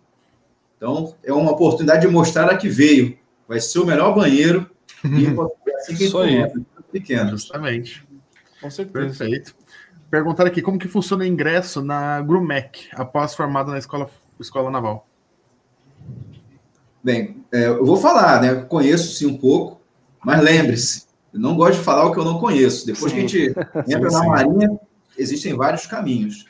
então 0.77 1.15
é 1.23 1.33
uma 1.33 1.51
oportunidade 1.51 2.01
de 2.01 2.07
mostrar 2.07 2.49
a 2.49 2.57
que 2.57 2.69
veio. 2.69 3.17
Vai 3.47 3.59
ser 3.59 3.79
o 3.79 3.85
melhor 3.85 4.13
banheiro 4.13 4.69
e 5.03 5.25
é 5.25 5.75
assim 5.75 5.95
que 5.95 6.05
Isso 6.05 6.17
aí. 6.17 6.51
Pequeno. 6.91 7.31
Justamente. 7.31 8.07
Com 8.61 8.69
certeza. 8.69 9.05
Perfeito. 9.05 9.55
Perguntaram 10.09 10.49
aqui 10.49 10.61
como 10.61 10.77
que 10.77 10.87
funciona 10.87 11.23
o 11.23 11.27
ingresso 11.27 11.81
na 11.81 12.21
GRUMEC 12.21 12.89
após 12.93 13.33
formado 13.33 13.71
na 13.71 13.79
escola, 13.79 14.07
escola 14.39 14.69
naval. 14.69 15.07
Bem, 17.03 17.43
é, 17.51 17.67
eu 17.67 17.83
vou 17.83 17.97
falar, 17.97 18.41
né? 18.41 18.55
Conheço 18.61 19.13
sim 19.15 19.25
um 19.25 19.35
pouco, 19.35 19.81
mas 20.23 20.41
lembre-se, 20.41 21.07
eu 21.33 21.39
não 21.39 21.55
gosto 21.55 21.79
de 21.79 21.83
falar 21.83 22.05
o 22.05 22.13
que 22.13 22.19
eu 22.19 22.23
não 22.23 22.39
conheço. 22.39 22.85
Depois 22.85 23.11
sim. 23.11 23.17
que 23.17 23.25
a 23.25 23.27
gente 23.27 23.49
entra 23.91 24.09
sim, 24.09 24.15
na 24.15 24.21
sim. 24.21 24.27
Marinha, 24.27 24.79
existem 25.17 25.53
vários 25.55 25.87
caminhos. 25.87 26.45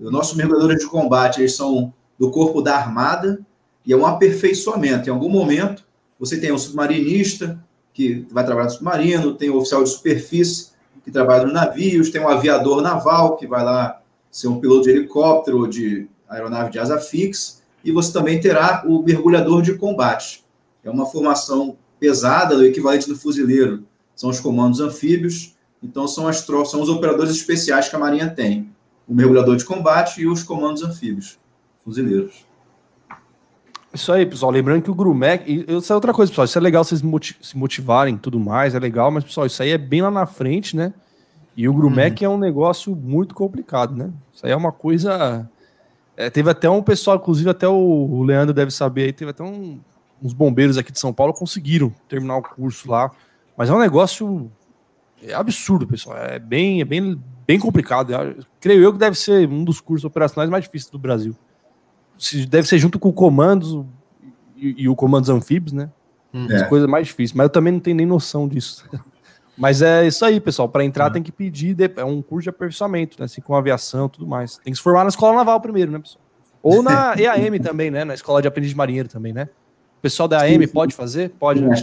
Os 0.00 0.12
nossos 0.12 0.36
mergulhadores 0.36 0.78
de 0.78 0.86
combate, 0.86 1.40
eles 1.40 1.54
são 1.54 1.92
do 2.18 2.30
corpo 2.30 2.62
da 2.62 2.76
Armada 2.76 3.40
e 3.84 3.92
é 3.92 3.96
um 3.96 4.06
aperfeiçoamento. 4.06 5.08
Em 5.08 5.12
algum 5.12 5.28
momento, 5.28 5.84
você 6.18 6.38
tem 6.38 6.52
um 6.52 6.58
submarinista 6.58 7.62
que 7.92 8.26
vai 8.30 8.44
trabalhar 8.44 8.66
no 8.66 8.72
submarino, 8.72 9.34
tem 9.34 9.50
o 9.50 9.54
um 9.54 9.56
oficial 9.58 9.82
de 9.82 9.90
superfície 9.90 10.68
que 11.04 11.10
trabalha 11.10 11.44
nos 11.44 11.54
navios, 11.54 12.10
tem 12.10 12.20
um 12.20 12.28
aviador 12.28 12.82
naval 12.82 13.36
que 13.36 13.46
vai 13.46 13.64
lá 13.64 14.00
ser 14.30 14.48
um 14.48 14.60
piloto 14.60 14.82
de 14.82 14.90
helicóptero 14.90 15.60
ou 15.60 15.66
de 15.66 16.06
aeronave 16.28 16.70
de 16.70 16.78
asa 16.78 16.98
fixa, 16.98 17.58
e 17.82 17.90
você 17.90 18.12
também 18.12 18.38
terá 18.40 18.84
o 18.86 19.02
mergulhador 19.02 19.62
de 19.62 19.74
combate. 19.74 20.44
É 20.84 20.90
uma 20.90 21.06
formação 21.06 21.76
pesada, 21.98 22.56
do 22.56 22.64
equivalente 22.64 23.08
do 23.08 23.16
fuzileiro. 23.16 23.84
são 24.14 24.30
os 24.30 24.40
comandos 24.40 24.80
anfíbios. 24.80 25.56
Então, 25.82 26.06
são, 26.08 26.26
as 26.26 26.38
são 26.38 26.82
os 26.82 26.88
operadores 26.88 27.30
especiais 27.30 27.88
que 27.88 27.96
a 27.96 27.98
Marinha 27.98 28.28
tem: 28.28 28.70
o 29.08 29.14
mergulhador 29.14 29.56
de 29.56 29.64
combate 29.64 30.20
e 30.20 30.26
os 30.26 30.42
comandos 30.42 30.82
anfíbios, 30.82 31.38
fuzileiros. 31.82 32.46
Isso 33.92 34.12
aí, 34.12 34.26
pessoal. 34.26 34.52
Lembrando 34.52 34.82
que 34.82 34.90
o 34.90 34.94
Grumec. 34.94 35.64
Isso 35.66 35.90
é 35.90 35.94
outra 35.94 36.12
coisa, 36.12 36.30
pessoal. 36.30 36.44
Isso 36.44 36.58
é 36.58 36.60
legal 36.60 36.84
vocês 36.84 37.02
se 37.40 37.56
motivarem 37.56 38.16
e 38.16 38.18
tudo 38.18 38.38
mais, 38.38 38.74
é 38.74 38.78
legal, 38.78 39.10
mas, 39.10 39.24
pessoal, 39.24 39.46
isso 39.46 39.62
aí 39.62 39.70
é 39.70 39.78
bem 39.78 40.02
lá 40.02 40.10
na 40.10 40.26
frente, 40.26 40.76
né? 40.76 40.92
E 41.56 41.66
o 41.68 41.72
Grumec 41.72 42.22
hum. 42.22 42.30
é 42.30 42.34
um 42.34 42.38
negócio 42.38 42.94
muito 42.94 43.34
complicado, 43.34 43.96
né? 43.96 44.12
Isso 44.32 44.44
aí 44.44 44.52
é 44.52 44.56
uma 44.56 44.70
coisa. 44.70 45.48
É, 46.16 46.28
teve 46.28 46.50
até 46.50 46.68
um 46.68 46.82
pessoal, 46.82 47.16
inclusive 47.16 47.48
até 47.48 47.66
o 47.66 48.22
Leandro 48.22 48.52
deve 48.52 48.70
saber 48.70 49.04
aí, 49.04 49.12
teve 49.12 49.30
até 49.30 49.42
um, 49.42 49.80
uns 50.22 50.32
bombeiros 50.32 50.76
aqui 50.76 50.92
de 50.92 50.98
São 50.98 51.12
Paulo 51.12 51.32
conseguiram 51.32 51.92
terminar 52.08 52.36
o 52.36 52.42
curso 52.42 52.90
lá. 52.90 53.10
Mas 53.56 53.70
é 53.70 53.72
um 53.72 53.78
negócio 53.78 54.50
é 55.22 55.34
absurdo, 55.34 55.86
pessoal. 55.86 56.16
É 56.16 56.38
bem, 56.38 56.80
é 56.80 56.84
bem, 56.84 57.20
bem 57.48 57.58
complicado. 57.58 58.12
Eu, 58.12 58.36
creio 58.60 58.82
eu 58.82 58.92
que 58.92 58.98
deve 58.98 59.16
ser 59.16 59.48
um 59.48 59.64
dos 59.64 59.80
cursos 59.80 60.04
operacionais 60.04 60.50
mais 60.50 60.64
difíceis 60.64 60.90
do 60.90 60.98
Brasil. 60.98 61.34
Deve 62.46 62.68
ser 62.68 62.78
junto 62.78 62.98
com 62.98 63.08
o 63.08 63.12
comandos 63.12 63.86
e, 64.54 64.82
e 64.82 64.88
o 64.88 64.94
comandos 64.94 65.30
anfíbios, 65.30 65.72
né? 65.72 65.88
Hum. 66.34 66.44
As 66.44 66.62
é. 66.62 66.64
coisas 66.66 66.86
mais 66.86 67.06
difíceis. 67.06 67.32
Mas 67.32 67.44
eu 67.44 67.50
também 67.50 67.72
não 67.72 67.80
tenho 67.80 67.96
nem 67.96 68.04
noção 68.04 68.46
disso. 68.46 68.86
Mas 69.56 69.82
é 69.82 70.06
isso 70.06 70.24
aí, 70.24 70.38
pessoal. 70.38 70.68
Para 70.68 70.84
entrar, 70.84 71.06
é. 71.06 71.10
tem 71.10 71.22
que 71.22 71.32
pedir. 71.32 71.76
É 71.96 72.04
um 72.04 72.22
curso 72.22 72.44
de 72.44 72.50
aperfeiçoamento, 72.50 73.16
né? 73.18 73.24
Assim, 73.24 73.40
com 73.40 73.56
aviação 73.56 74.06
e 74.06 74.10
tudo 74.10 74.26
mais. 74.26 74.58
Tem 74.58 74.72
que 74.72 74.76
se 74.76 74.82
formar 74.82 75.02
na 75.02 75.08
escola 75.08 75.34
naval 75.36 75.60
primeiro, 75.60 75.90
né, 75.90 75.98
pessoal? 75.98 76.22
Ou 76.62 76.82
na 76.82 77.14
EAM 77.18 77.58
também, 77.58 77.90
né? 77.90 78.04
Na 78.04 78.14
escola 78.14 78.42
de 78.42 78.46
aprendiz 78.46 78.70
de 78.70 78.76
marinheiro 78.76 79.08
também, 79.08 79.32
né? 79.32 79.48
O 79.98 80.00
pessoal 80.00 80.28
da 80.28 80.42
AM 80.42 80.64
pode 80.68 80.94
fazer? 80.94 81.30
Pode, 81.30 81.60
né? 81.60 81.74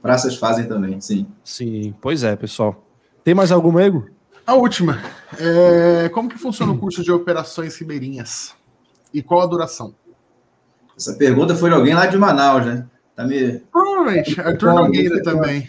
Praças 0.00 0.36
fazem 0.36 0.68
também, 0.68 1.00
sim. 1.00 1.26
Sim, 1.42 1.92
pois 2.00 2.22
é, 2.22 2.36
pessoal. 2.36 2.80
Tem 3.24 3.34
mais 3.34 3.50
algum 3.50 3.76
ego? 3.76 4.08
A 4.46 4.54
última. 4.54 5.02
É... 5.38 6.08
Como 6.10 6.28
que 6.28 6.38
funciona 6.38 6.72
o 6.72 6.78
curso 6.78 7.02
de 7.02 7.10
operações 7.10 7.76
ribeirinhas? 7.76 8.54
E 9.12 9.22
qual 9.22 9.40
a 9.40 9.46
duração? 9.46 9.94
Essa 10.96 11.14
pergunta 11.14 11.54
foi 11.54 11.68
de 11.68 11.76
alguém 11.76 11.94
lá 11.94 12.06
de 12.06 12.16
Manaus, 12.16 12.64
né? 12.64 12.86
Tá 13.14 13.24
me... 13.24 13.58
Provavelmente. 13.72 14.40
Arthur 14.40 14.74
Nogueira 14.74 15.20
também. 15.24 15.68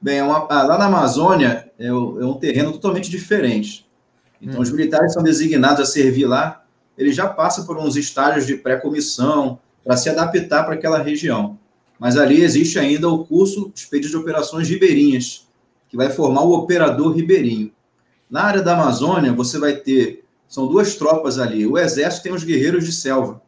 Bem, 0.00 0.22
uma, 0.22 0.46
ah, 0.48 0.62
lá 0.62 0.78
na 0.78 0.86
Amazônia 0.86 1.70
é, 1.78 1.86
é, 1.86 1.92
um 1.92 2.34
terreno 2.34 2.72
totalmente 2.72 3.10
diferente. 3.10 3.88
Então, 4.40 4.58
hum. 4.58 4.62
os 4.62 4.70
militares 4.70 5.12
são 5.12 5.22
designados 5.22 5.80
a 5.80 5.84
servir 5.84 6.26
lá, 6.26 6.64
ele 6.96 7.12
já 7.12 7.26
passa 7.26 7.62
por 7.64 7.76
uns 7.76 7.96
estágios 7.96 8.46
de 8.46 8.56
pré-comissão 8.56 9.58
para 9.84 9.96
se 9.96 10.08
adaptar 10.08 10.64
para 10.64 10.74
aquela 10.74 11.02
região. 11.02 11.58
Mas 11.98 12.16
ali 12.16 12.42
existe 12.42 12.78
ainda 12.78 13.08
o 13.08 13.24
curso 13.24 13.72
Expedido 13.74 14.10
de 14.10 14.16
Operações 14.16 14.68
Ribeirinhas, 14.68 15.47
que 15.88 15.96
vai 15.96 16.10
formar 16.10 16.42
o 16.42 16.52
operador 16.52 17.12
ribeirinho. 17.12 17.72
Na 18.28 18.42
área 18.42 18.62
da 18.62 18.74
Amazônia, 18.74 19.32
você 19.32 19.58
vai 19.58 19.76
ter, 19.76 20.24
são 20.46 20.66
duas 20.66 20.96
tropas 20.96 21.38
ali. 21.38 21.66
O 21.66 21.78
Exército 21.78 22.24
tem 22.24 22.32
os 22.32 22.44
Guerreiros 22.44 22.84
de 22.84 22.92
Selva, 22.92 23.40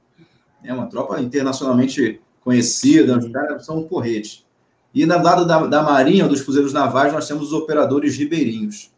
é 0.64 0.72
uma 0.72 0.86
tropa 0.86 1.20
internacionalmente 1.20 2.20
conhecida, 2.43 3.18
os 3.18 3.30
caras 3.30 3.64
são 3.64 3.78
um 3.78 3.88
porrete. 3.88 4.47
E 4.95 5.07
no 5.07 5.22
lado 5.22 5.47
da, 5.47 5.66
da 5.66 5.82
Marinha, 5.82 6.26
dos 6.26 6.41
fuzileiros 6.41 6.72
navais, 6.72 7.12
nós 7.12 7.26
temos 7.26 7.49
os 7.49 7.53
operadores 7.53 8.16
ribeirinhos. 8.16 8.91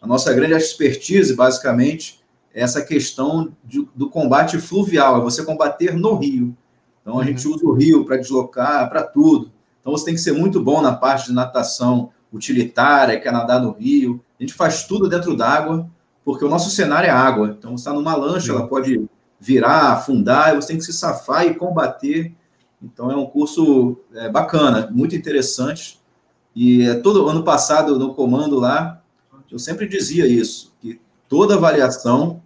A 0.00 0.06
nossa 0.06 0.32
grande 0.32 0.54
expertise, 0.54 1.34
basicamente, 1.34 2.20
é 2.54 2.62
essa 2.62 2.82
questão 2.82 3.52
de, 3.64 3.88
do 3.94 4.10
combate 4.10 4.58
fluvial, 4.58 5.18
é 5.18 5.20
você 5.20 5.44
combater 5.44 5.94
no 5.96 6.14
rio. 6.16 6.56
Então, 7.02 7.18
a 7.18 7.24
gente 7.24 7.46
uhum. 7.46 7.54
usa 7.54 7.66
o 7.66 7.72
rio 7.72 8.04
para 8.04 8.16
deslocar, 8.16 8.88
para 8.90 9.02
tudo. 9.02 9.50
Então, 9.80 9.92
você 9.92 10.04
tem 10.04 10.14
que 10.14 10.20
ser 10.20 10.32
muito 10.32 10.62
bom 10.62 10.82
na 10.82 10.94
parte 10.94 11.28
de 11.28 11.32
natação 11.32 12.10
utilitária, 12.32 13.18
que 13.18 13.28
é 13.28 13.32
no 13.32 13.72
rio. 13.72 14.24
A 14.38 14.42
gente 14.42 14.54
faz 14.54 14.84
tudo 14.84 15.08
dentro 15.08 15.36
d'água, 15.36 15.88
porque 16.24 16.44
o 16.44 16.48
nosso 16.48 16.70
cenário 16.70 17.08
é 17.08 17.10
água. 17.10 17.54
Então, 17.58 17.76
você 17.76 17.82
está 17.82 17.92
numa 17.92 18.14
lancha, 18.14 18.52
ela 18.52 18.66
pode 18.66 19.08
virar, 19.40 19.92
afundar, 19.92 20.52
e 20.52 20.56
você 20.56 20.68
tem 20.68 20.78
que 20.78 20.84
se 20.84 20.92
safar 20.92 21.46
e 21.46 21.54
combater 21.54 22.34
então 22.82 23.10
é 23.10 23.16
um 23.16 23.26
curso 23.26 23.98
é, 24.14 24.28
bacana, 24.28 24.88
muito 24.90 25.16
interessante. 25.16 26.00
E 26.54 26.82
é 26.82 26.94
todo 26.94 27.28
ano 27.28 27.42
passado 27.42 27.98
no 27.98 28.14
comando 28.14 28.58
lá, 28.58 29.02
eu 29.50 29.58
sempre 29.58 29.88
dizia 29.88 30.26
isso, 30.26 30.74
que 30.80 31.00
toda 31.28 31.54
avaliação 31.54 32.42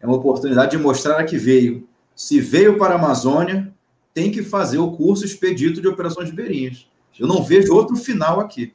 é 0.00 0.06
uma 0.06 0.16
oportunidade 0.16 0.76
de 0.76 0.82
mostrar 0.82 1.18
a 1.18 1.24
que 1.24 1.36
veio. 1.36 1.88
Se 2.14 2.40
veio 2.40 2.78
para 2.78 2.94
a 2.94 2.98
Amazônia, 2.98 3.72
tem 4.12 4.30
que 4.30 4.42
fazer 4.42 4.78
o 4.78 4.92
curso 4.92 5.24
expedito 5.24 5.80
de 5.80 5.88
operações 5.88 6.30
ribeirinhas. 6.30 6.86
Eu 7.18 7.26
não 7.26 7.42
vejo 7.42 7.74
outro 7.74 7.96
final 7.96 8.40
aqui. 8.40 8.72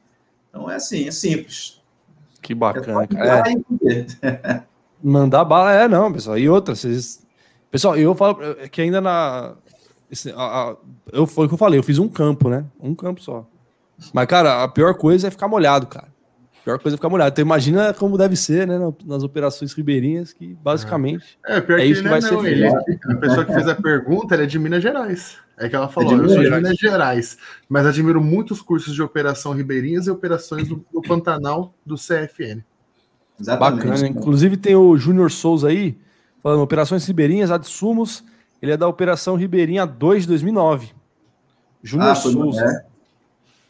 Então 0.50 0.70
é 0.70 0.74
assim, 0.74 1.08
é 1.08 1.10
simples. 1.10 1.80
Que 2.42 2.54
bacana, 2.54 3.04
é 3.04 3.06
cara. 3.06 3.44
É. 4.22 4.62
Mandar 5.02 5.44
bala 5.44 5.72
é 5.72 5.88
não, 5.88 6.12
pessoal. 6.12 6.38
E 6.38 6.48
outra, 6.48 6.74
vocês 6.74 7.24
Pessoal, 7.70 7.96
eu 7.96 8.14
falo 8.14 8.36
que 8.70 8.82
ainda 8.82 9.00
na 9.00 9.54
esse, 10.10 10.30
a, 10.32 10.34
a, 10.34 10.76
eu, 11.12 11.26
foi 11.26 11.46
o 11.46 11.48
que 11.48 11.54
eu 11.54 11.58
falei, 11.58 11.78
eu 11.78 11.84
fiz 11.84 11.98
um 11.98 12.08
campo, 12.08 12.48
né? 12.48 12.64
Um 12.80 12.94
campo 12.94 13.22
só. 13.22 13.46
Mas, 14.12 14.26
cara, 14.26 14.64
a 14.64 14.68
pior 14.68 14.94
coisa 14.94 15.28
é 15.28 15.30
ficar 15.30 15.46
molhado, 15.46 15.86
cara. 15.86 16.08
A 16.60 16.64
pior 16.64 16.78
coisa 16.80 16.96
é 16.96 16.98
ficar 16.98 17.08
molhado. 17.08 17.30
Então, 17.30 17.44
imagina 17.44 17.94
como 17.94 18.18
deve 18.18 18.34
ser, 18.34 18.66
né? 18.66 18.76
Nas 19.04 19.22
operações 19.22 19.72
ribeirinhas, 19.72 20.32
que 20.32 20.54
basicamente. 20.54 21.38
É, 21.46 21.60
pior 21.60 21.78
é 21.78 21.84
isso 21.84 22.02
que, 22.02 22.08
que 22.08 22.10
vai 22.10 22.20
não, 22.20 22.42
ser 22.42 22.52
ele, 22.52 22.66
A 22.66 23.16
pessoa 23.20 23.44
que 23.44 23.52
fez 23.52 23.68
a 23.68 23.74
pergunta 23.76 24.34
é 24.34 24.46
de 24.46 24.58
Minas 24.58 24.82
Gerais. 24.82 25.38
É 25.60 25.68
que 25.68 25.76
ela 25.76 25.88
falou, 25.88 26.12
é 26.12 26.24
eu 26.24 26.28
sou 26.28 26.42
de 26.42 26.50
Minas 26.50 26.78
Gerais, 26.78 27.36
mas 27.68 27.84
admiro 27.84 28.20
muitos 28.20 28.62
cursos 28.62 28.94
de 28.94 29.02
operação 29.02 29.52
ribeirinhas 29.52 30.06
e 30.06 30.10
operações 30.10 30.66
do, 30.66 30.84
do 30.90 31.02
Pantanal 31.02 31.74
do 31.84 31.96
CFN. 31.96 32.64
Exatamente. 33.38 33.86
Bacana. 33.86 34.08
Inclusive 34.08 34.56
tem 34.56 34.74
o 34.74 34.96
Júnior 34.96 35.30
Souza 35.30 35.68
aí, 35.68 35.98
falando 36.42 36.62
operações 36.62 37.06
ribeirinhas, 37.06 37.50
adsumos 37.50 38.24
ele 38.62 38.72
é 38.72 38.76
da 38.76 38.86
Operação 38.86 39.36
Ribeirinha 39.36 39.86
2 39.86 40.22
de 40.22 40.28
2009. 40.28 40.92
Júnior 41.82 42.10
ah, 42.10 42.14
Souza. 42.14 42.64
É. 42.64 42.86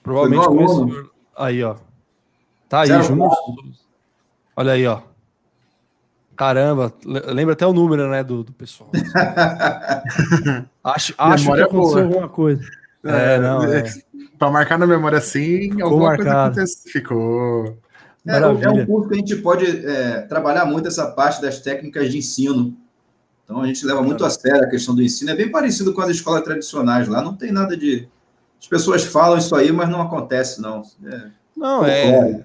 Provavelmente 0.02 0.46
conhece. 0.46 1.10
Aí, 1.36 1.62
ó. 1.62 1.76
Tá 2.68 2.80
aí, 2.80 3.02
Júnior 3.02 3.30
Souza. 3.34 3.78
Olha 4.56 4.72
aí, 4.72 4.86
ó. 4.86 5.02
Caramba, 6.40 6.90
lembra 7.04 7.52
até 7.52 7.66
o 7.66 7.72
número, 7.74 8.08
né, 8.08 8.24
do, 8.24 8.42
do 8.42 8.50
pessoal. 8.50 8.88
acho 10.82 11.12
acho 11.18 11.52
que 11.52 11.60
aconteceu 11.60 11.70
boa. 11.76 12.00
alguma 12.00 12.28
coisa. 12.30 12.62
É, 13.04 13.34
é 13.34 13.38
não. 13.38 13.62
É. 13.64 13.84
Para 14.38 14.50
marcar 14.50 14.78
na 14.78 14.86
memória 14.86 15.18
assim, 15.18 15.68
Ficou 15.68 15.84
alguma 15.84 16.06
marcado. 16.06 16.24
coisa 16.24 16.62
aconteceu. 16.62 16.92
Ficou. 16.92 17.78
É, 18.26 18.38
é, 18.38 18.70
um 18.70 18.86
curso 18.86 19.10
que 19.10 19.16
a 19.16 19.18
gente 19.18 19.36
pode 19.36 19.86
é, 19.86 20.22
trabalhar 20.22 20.64
muito 20.64 20.88
essa 20.88 21.08
parte 21.08 21.42
das 21.42 21.60
técnicas 21.60 22.10
de 22.10 22.16
ensino. 22.16 22.74
Então 23.44 23.60
a 23.60 23.66
gente 23.66 23.84
leva 23.84 24.00
muito 24.00 24.24
a 24.24 24.30
sério 24.30 24.64
a 24.64 24.70
questão 24.70 24.94
do 24.94 25.02
ensino. 25.02 25.32
É 25.32 25.36
bem 25.36 25.50
parecido 25.50 25.92
com 25.92 26.00
as 26.00 26.08
escolas 26.08 26.42
tradicionais 26.42 27.06
lá. 27.06 27.20
Não 27.20 27.36
tem 27.36 27.52
nada 27.52 27.76
de. 27.76 28.08
As 28.58 28.66
pessoas 28.66 29.04
falam 29.04 29.36
isso 29.36 29.54
aí, 29.54 29.70
mas 29.70 29.90
não 29.90 30.00
acontece, 30.00 30.58
não. 30.58 30.80
É... 31.04 31.22
Não, 31.54 31.84
é. 31.84 32.42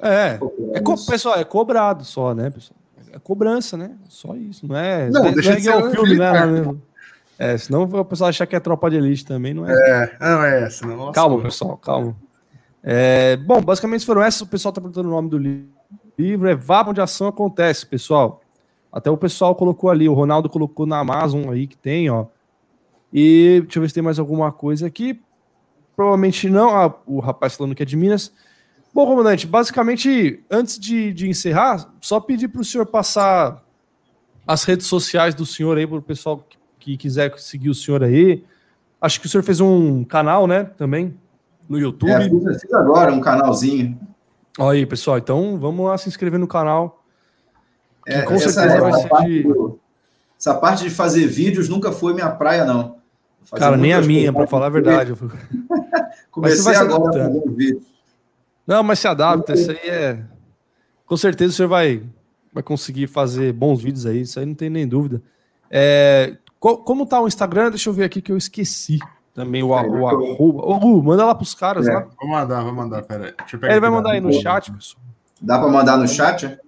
É. 0.00 0.38
é 0.74 0.80
co... 0.80 0.94
Pessoal, 1.04 1.36
é 1.36 1.42
cobrado 1.42 2.04
só, 2.04 2.32
né, 2.32 2.48
pessoal? 2.48 2.83
É 3.14 3.18
cobrança, 3.20 3.76
né? 3.76 3.92
Só 4.08 4.34
isso. 4.34 4.66
Não 4.66 4.76
é. 4.76 5.08
Não, 5.08 5.24
não 5.24 5.32
deixa 5.32 5.50
não 5.50 5.56
é 5.56 5.60
de 5.60 5.62
ser 5.62 5.76
o 5.76 5.90
filme, 5.92 6.16
né? 6.16 6.74
É, 7.38 7.56
senão 7.56 7.84
o 7.84 8.04
pessoal 8.04 8.30
achar 8.30 8.44
que 8.44 8.56
é 8.56 8.60
tropa 8.60 8.90
de 8.90 8.96
elite 8.96 9.24
também, 9.24 9.54
não 9.54 9.68
é? 9.68 9.72
É, 9.72 10.16
não 10.20 10.42
é, 10.42 10.68
senão. 10.68 11.12
Calma, 11.12 11.40
pessoal, 11.40 11.76
calma. 11.76 12.16
É, 12.82 13.36
bom, 13.36 13.60
basicamente 13.60 14.04
foram 14.04 14.22
essas. 14.22 14.40
O 14.40 14.46
pessoal 14.48 14.70
está 14.70 14.80
perguntando 14.80 15.08
o 15.08 15.12
nome 15.12 15.30
do 15.30 15.38
livro. 15.38 16.48
É 16.48 16.56
Vá 16.56 16.84
onde 16.88 17.00
a 17.00 17.04
ação 17.04 17.28
acontece, 17.28 17.86
pessoal. 17.86 18.40
Até 18.92 19.10
o 19.10 19.16
pessoal 19.16 19.54
colocou 19.54 19.90
ali, 19.90 20.08
o 20.08 20.14
Ronaldo 20.14 20.48
colocou 20.48 20.84
na 20.86 20.98
Amazon 20.98 21.50
aí 21.50 21.68
que 21.68 21.76
tem, 21.76 22.10
ó. 22.10 22.26
E 23.12 23.60
deixa 23.62 23.78
eu 23.78 23.82
ver 23.82 23.88
se 23.88 23.94
tem 23.94 24.02
mais 24.02 24.18
alguma 24.18 24.50
coisa 24.50 24.88
aqui. 24.88 25.20
Provavelmente 25.94 26.50
não. 26.50 26.70
Ah, 26.76 26.92
o 27.06 27.20
rapaz 27.20 27.54
falando 27.54 27.76
que 27.76 27.82
é 27.82 27.86
de 27.86 27.96
Minas. 27.96 28.32
Bom, 28.94 29.06
comandante, 29.06 29.44
basicamente, 29.44 30.44
antes 30.48 30.78
de, 30.78 31.12
de 31.12 31.28
encerrar, 31.28 31.92
só 32.00 32.20
pedir 32.20 32.46
para 32.46 32.60
o 32.60 32.64
senhor 32.64 32.86
passar 32.86 33.60
as 34.46 34.62
redes 34.62 34.86
sociais 34.86 35.34
do 35.34 35.44
senhor 35.44 35.76
aí, 35.76 35.84
para 35.84 35.96
o 35.96 36.02
pessoal 36.02 36.38
que, 36.38 36.56
que, 36.78 36.96
quiser 36.96 37.36
seguir 37.40 37.70
o 37.70 37.74
senhor 37.74 38.04
aí. 38.04 38.44
Acho 39.00 39.20
que 39.20 39.26
o 39.26 39.28
senhor 39.28 39.42
fez 39.42 39.60
um 39.60 40.04
canal, 40.04 40.46
né, 40.46 40.62
também, 40.76 41.18
no 41.68 41.76
YouTube. 41.76 42.08
É, 42.08 42.20
fiz 42.60 42.72
agora 42.72 43.12
um 43.12 43.20
canalzinho. 43.20 43.98
Olha 44.60 44.78
aí, 44.78 44.86
pessoal, 44.86 45.18
então 45.18 45.58
vamos 45.58 45.86
lá 45.86 45.98
se 45.98 46.08
inscrever 46.08 46.38
no 46.38 46.46
canal. 46.46 47.02
É, 48.06 48.22
com 48.22 48.34
essa, 48.34 48.52
certeza 48.52 48.80
vai 48.80 48.92
ser 48.92 49.08
parte, 49.08 49.28
de... 49.28 49.54
essa 50.38 50.54
parte 50.54 50.84
de 50.84 50.90
fazer 50.90 51.26
vídeos 51.26 51.68
nunca 51.68 51.90
foi 51.90 52.14
minha 52.14 52.30
praia, 52.30 52.64
não. 52.64 52.98
Cara, 53.56 53.76
nem 53.76 53.92
a 53.92 54.00
minha, 54.00 54.32
para 54.32 54.46
falar 54.46 54.66
a 54.66 54.70
verdade. 54.70 55.14
Comecei 56.30 56.76
agora 56.76 57.10
a 57.10 57.26
fazer 57.26 57.50
vídeo. 57.50 57.93
Não, 58.66 58.82
mas 58.82 58.98
se 58.98 59.08
adapta, 59.08 59.52
isso 59.54 59.70
aí 59.70 59.78
é. 59.84 60.24
Com 61.06 61.16
certeza 61.16 61.52
o 61.52 61.56
senhor 61.56 61.68
vai, 61.68 62.02
vai 62.52 62.62
conseguir 62.62 63.06
fazer 63.06 63.52
bons 63.52 63.82
vídeos 63.82 64.06
aí, 64.06 64.22
isso 64.22 64.38
aí 64.40 64.46
não 64.46 64.54
tem 64.54 64.70
nem 64.70 64.86
dúvida. 64.86 65.22
É... 65.70 66.36
Como 66.58 67.04
tá 67.04 67.20
o 67.20 67.28
Instagram? 67.28 67.68
Deixa 67.68 67.90
eu 67.90 67.92
ver 67.92 68.04
aqui 68.04 68.22
que 68.22 68.32
eu 68.32 68.38
esqueci. 68.38 68.98
Também 69.34 69.62
o, 69.62 69.68
o 69.68 69.74
arroba. 69.74 70.16
Ô, 70.38 70.78
Gu, 70.78 71.02
manda 71.02 71.26
lá 71.26 71.34
pros 71.34 71.54
caras 71.54 71.86
é. 71.86 71.92
lá. 71.92 72.06
Vou 72.18 72.30
mandar, 72.30 72.62
vou 72.62 72.72
mandar, 72.72 73.02
pera 73.02 73.26
aí. 73.26 73.34
Ele 73.70 73.80
vai 73.80 73.90
mandar 73.90 74.12
aí 74.12 74.20
no 74.20 74.32
chat, 74.32 74.72
pessoal. 74.72 75.02
Dá 75.42 75.58
para 75.58 75.68
mandar 75.68 75.98
no 75.98 76.08
chat? 76.08 76.58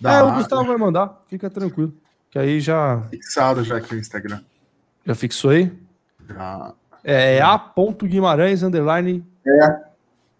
Dá. 0.00 0.14
É, 0.14 0.22
o 0.22 0.34
Gustavo 0.34 0.64
vai 0.64 0.76
mandar, 0.76 1.22
fica 1.28 1.48
tranquilo. 1.48 1.94
Que 2.30 2.38
aí 2.38 2.60
já. 2.60 3.02
Fixado 3.10 3.62
já 3.64 3.76
aqui 3.76 3.94
no 3.94 4.00
Instagram. 4.00 4.40
Já 5.06 5.14
fixou 5.14 5.52
aí? 5.52 5.72
Já. 6.28 6.74
É, 7.02 7.36
é 7.36 7.40
A. 7.40 7.60
Guimarães, 8.02 8.62
underline. 8.62 9.24
É. 9.46 9.89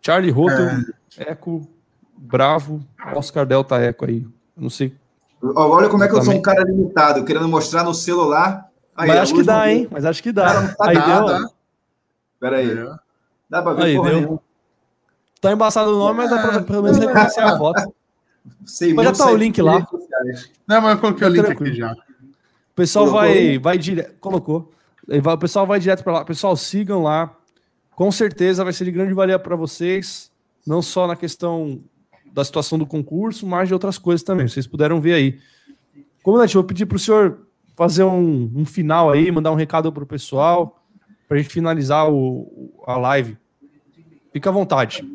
Charlie 0.03 0.30
Rotter, 0.30 0.92
é. 1.18 1.32
Eco, 1.32 1.68
Bravo, 2.16 2.84
Oscar 3.14 3.46
Delta 3.46 3.76
Eco 3.78 4.07
aí. 4.07 4.22
Eu 4.57 4.62
não 4.62 4.70
sei. 4.70 4.94
Olha 5.42 5.88
como 5.88 6.05
é 6.05 6.09
que 6.09 6.14
eu 6.14 6.22
sou 6.22 6.34
um 6.34 6.42
cara 6.42 6.62
limitado, 6.64 7.24
querendo 7.24 7.48
mostrar 7.48 7.82
no 7.82 7.94
celular. 7.94 8.68
Aí, 8.94 9.09
Mas 9.09 9.18
acho 9.18 9.34
que 9.34 9.42
dá, 9.42 9.70
hein? 9.70 9.88
Mas 9.90 10.05
acho 10.05 10.22
que 10.22 10.32
dá. 10.32 10.74
Tá 10.74 10.90
aí 10.90 10.96
deu. 10.96 11.51
Pera 12.38 12.57
aí. 12.59 12.74
Dá 13.48 13.62
pra 13.62 13.72
ver 13.72 13.84
aí, 13.84 13.96
porra 13.96 14.11
deu. 14.11 14.42
Tá 15.40 15.53
embaçado 15.53 15.90
o 15.94 15.98
nome, 15.98 16.18
mas 16.18 16.30
dá 16.30 16.38
pra 16.38 16.62
pelo 16.62 16.82
menos 16.82 16.98
reconhecer 16.98 17.40
a 17.40 17.57
foto. 17.57 17.94
Sei 18.66 18.92
mas 18.92 19.07
já 19.07 19.12
tá 19.12 19.30
o 19.30 19.36
link 19.36 19.61
lá. 19.62 19.86
Não, 20.66 20.80
mas 20.82 20.94
eu 20.94 21.01
coloquei 21.01 21.26
o 21.26 21.30
link 21.30 21.44
tranquilo. 21.44 21.70
aqui 21.70 21.78
já. 21.78 21.92
O 21.92 22.74
pessoal 22.74 23.07
Colocou 23.07 23.28
vai, 23.28 23.59
vai 23.59 23.78
direto. 23.78 24.18
Colocou. 24.20 24.72
O 25.09 25.38
pessoal 25.38 25.66
vai 25.66 25.80
direto 25.80 26.05
para 26.05 26.12
lá. 26.12 26.24
Pessoal, 26.24 26.55
sigam 26.57 27.03
lá. 27.03 27.34
Com 28.01 28.11
certeza 28.11 28.64
vai 28.64 28.72
ser 28.72 28.86
de 28.86 28.92
grande 28.92 29.12
valia 29.12 29.38
para 29.38 29.55
vocês. 29.55 30.32
Não 30.66 30.80
só 30.80 31.07
na 31.07 31.14
questão 31.14 31.84
da 32.32 32.42
situação 32.42 32.78
do 32.78 32.86
concurso, 32.86 33.46
mas 33.46 33.68
de 33.68 33.74
outras 33.74 33.98
coisas 33.98 34.22
também. 34.22 34.48
Vocês 34.48 34.66
puderam 34.66 35.03
ver 35.03 35.12
aí. 35.12 35.38
Comandante, 36.22 36.55
vou 36.55 36.64
pedir 36.64 36.86
para 36.86 36.96
o 36.96 36.98
senhor 36.98 37.46
fazer 37.76 38.05
um, 38.05 38.51
um, 38.57 38.64
final 38.64 39.11
aí, 39.11 39.30
mandar 39.30 39.53
um 39.53 39.55
recado 39.55 39.92
para 39.92 40.03
o 40.03 40.07
pessoal, 40.07 40.82
para 41.28 41.36
a 41.36 41.42
gente 41.42 41.53
finalizar 41.53 42.11
o, 42.11 42.72
a 42.86 42.96
live. 42.96 43.36
Fica 44.32 44.48
à 44.48 44.53
vontade. 44.53 45.07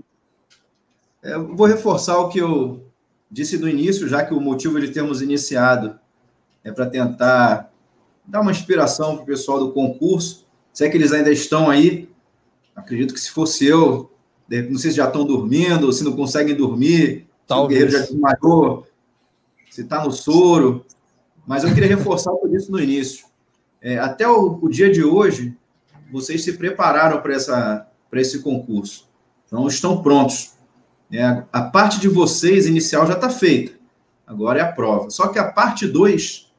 É, 1.23 1.39
vou 1.39 1.65
reforçar 1.65 2.19
o 2.19 2.29
que 2.29 2.37
eu 2.37 2.85
disse 3.31 3.57
no 3.57 3.67
início, 3.67 4.07
já 4.07 4.23
que 4.23 4.31
o 4.31 4.39
motivo 4.39 4.79
de 4.79 4.89
termos 4.89 5.23
iniciado 5.23 5.99
é 6.63 6.71
para 6.71 6.85
tentar 6.85 7.73
dar 8.23 8.41
uma 8.41 8.51
inspiração 8.51 9.15
para 9.15 9.23
o 9.23 9.25
pessoal 9.25 9.57
do 9.57 9.71
concurso. 9.71 10.45
Se 10.71 10.85
é 10.85 10.89
que 10.89 10.95
eles 10.95 11.11
ainda 11.11 11.31
estão 11.31 11.67
aí, 11.67 12.13
acredito 12.75 13.13
que 13.13 13.19
se 13.19 13.31
fosse 13.31 13.65
eu, 13.65 14.11
não 14.69 14.77
sei 14.77 14.91
se 14.91 14.97
já 14.97 15.07
estão 15.07 15.25
dormindo, 15.25 15.91
se 15.91 16.03
não 16.03 16.15
conseguem 16.15 16.55
dormir, 16.55 17.27
Talvez. 17.47 17.47
se 17.47 17.63
o 17.63 17.67
guerreiro 17.67 17.91
já 17.91 17.99
desmaiou, 17.99 18.87
se 19.69 19.81
está 19.81 20.03
no 20.03 20.11
soro. 20.11 20.85
Mas 21.47 21.63
eu 21.63 21.73
queria 21.73 21.89
reforçar 21.95 22.31
o 22.31 22.37
que 22.37 22.47
eu 22.47 22.51
disse 22.51 22.71
no 22.71 22.79
início. 22.79 23.25
É, 23.81 23.99
até 23.99 24.27
o, 24.27 24.59
o, 24.61 24.69
dia 24.69 24.91
de 24.91 25.03
hoje, 25.03 25.55
vocês 26.11 26.43
se 26.43 26.53
prepararam 26.53 27.21
para 27.21 28.21
esse 28.21 28.39
concurso. 28.39 29.07
Então, 29.45 29.67
estão 29.67 30.01
prontos. 30.01 30.53
É, 31.11 31.43
a 31.53 31.61
parte 31.61 31.99
de 31.99 32.07
vocês 32.07 32.65
inicial 32.65 33.05
já 33.05 33.13
está 33.13 33.29
feita. 33.29 33.73
Agora 34.25 34.59
é 34.59 34.63
a 34.63 34.71
prova. 34.71 35.09
Só 35.11 35.27
que 35.27 35.37
a 35.37 35.51
parte 35.51 35.87
2 35.87 36.51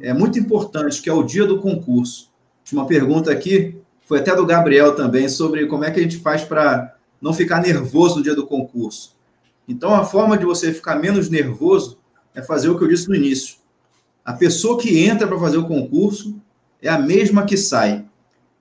é 0.00 0.12
muito 0.12 0.38
importante, 0.38 1.00
que 1.00 1.08
é 1.08 1.12
o 1.12 1.22
dia 1.22 1.46
do 1.46 1.60
concurso. 1.60 2.32
Tinha 2.64 2.80
uma 2.80 2.88
pergunta 2.88 3.30
aqui, 3.30 3.80
foi 4.04 4.18
até 4.18 4.34
do 4.34 4.46
Gabriel 4.46 4.94
também, 4.94 5.28
sobre 5.28 5.66
como 5.66 5.84
é 5.84 5.90
que 5.90 6.00
a 6.00 6.02
gente 6.02 6.18
faz 6.18 6.42
para 6.42 6.94
não 7.20 7.32
ficar 7.32 7.60
nervoso 7.62 8.16
no 8.16 8.22
dia 8.22 8.34
do 8.34 8.46
concurso. 8.46 9.14
Então, 9.66 9.94
a 9.94 10.04
forma 10.04 10.36
de 10.36 10.44
você 10.44 10.72
ficar 10.72 10.96
menos 10.96 11.30
nervoso 11.30 11.98
é 12.34 12.42
fazer 12.42 12.68
o 12.68 12.76
que 12.76 12.84
eu 12.84 12.88
disse 12.88 13.08
no 13.08 13.14
início. 13.14 13.56
A 14.24 14.32
pessoa 14.32 14.78
que 14.78 15.04
entra 15.04 15.26
para 15.26 15.38
fazer 15.38 15.56
o 15.56 15.66
concurso 15.66 16.36
é 16.80 16.88
a 16.88 16.98
mesma 16.98 17.44
que 17.44 17.56
sai. 17.56 18.04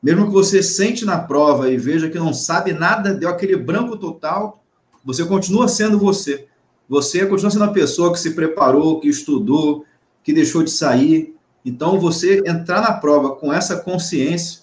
Mesmo 0.02 0.26
que 0.26 0.32
você 0.32 0.64
sente 0.64 1.06
na 1.06 1.20
prova 1.20 1.70
e 1.70 1.78
veja 1.78 2.10
que 2.10 2.18
não 2.18 2.34
sabe 2.34 2.74
nada, 2.74 3.14
deu 3.14 3.30
aquele 3.30 3.56
branco 3.56 3.98
total, 3.98 4.64
você 5.04 5.26
continua 5.26 5.68
sendo 5.68 6.00
você. 6.00 6.48
Você 6.90 7.26
continua 7.26 7.52
sendo 7.52 7.66
a 7.66 7.74
pessoa 7.74 8.12
que 8.12 8.20
se 8.20 8.32
preparou, 8.32 9.00
que 9.00 9.08
estudou, 9.08 9.86
que 10.24 10.34
deixou 10.34 10.64
de 10.64 10.72
sair. 10.72 11.36
Então, 11.64 12.00
você 12.00 12.42
entrar 12.46 12.82
na 12.82 12.94
prova 12.94 13.36
com 13.36 13.54
essa 13.54 13.78
consciência, 13.78 14.61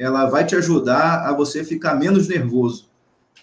ela 0.00 0.24
vai 0.24 0.46
te 0.46 0.56
ajudar 0.56 1.28
a 1.28 1.32
você 1.34 1.62
ficar 1.62 1.94
menos 1.94 2.26
nervoso. 2.26 2.88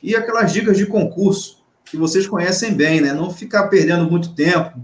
E 0.01 0.15
aquelas 0.15 0.51
dicas 0.51 0.75
de 0.75 0.87
concurso 0.87 1.63
que 1.85 1.95
vocês 1.95 2.25
conhecem 2.25 2.73
bem, 2.73 2.99
né? 2.99 3.13
Não 3.13 3.29
ficar 3.29 3.67
perdendo 3.67 4.09
muito 4.09 4.33
tempo 4.33 4.81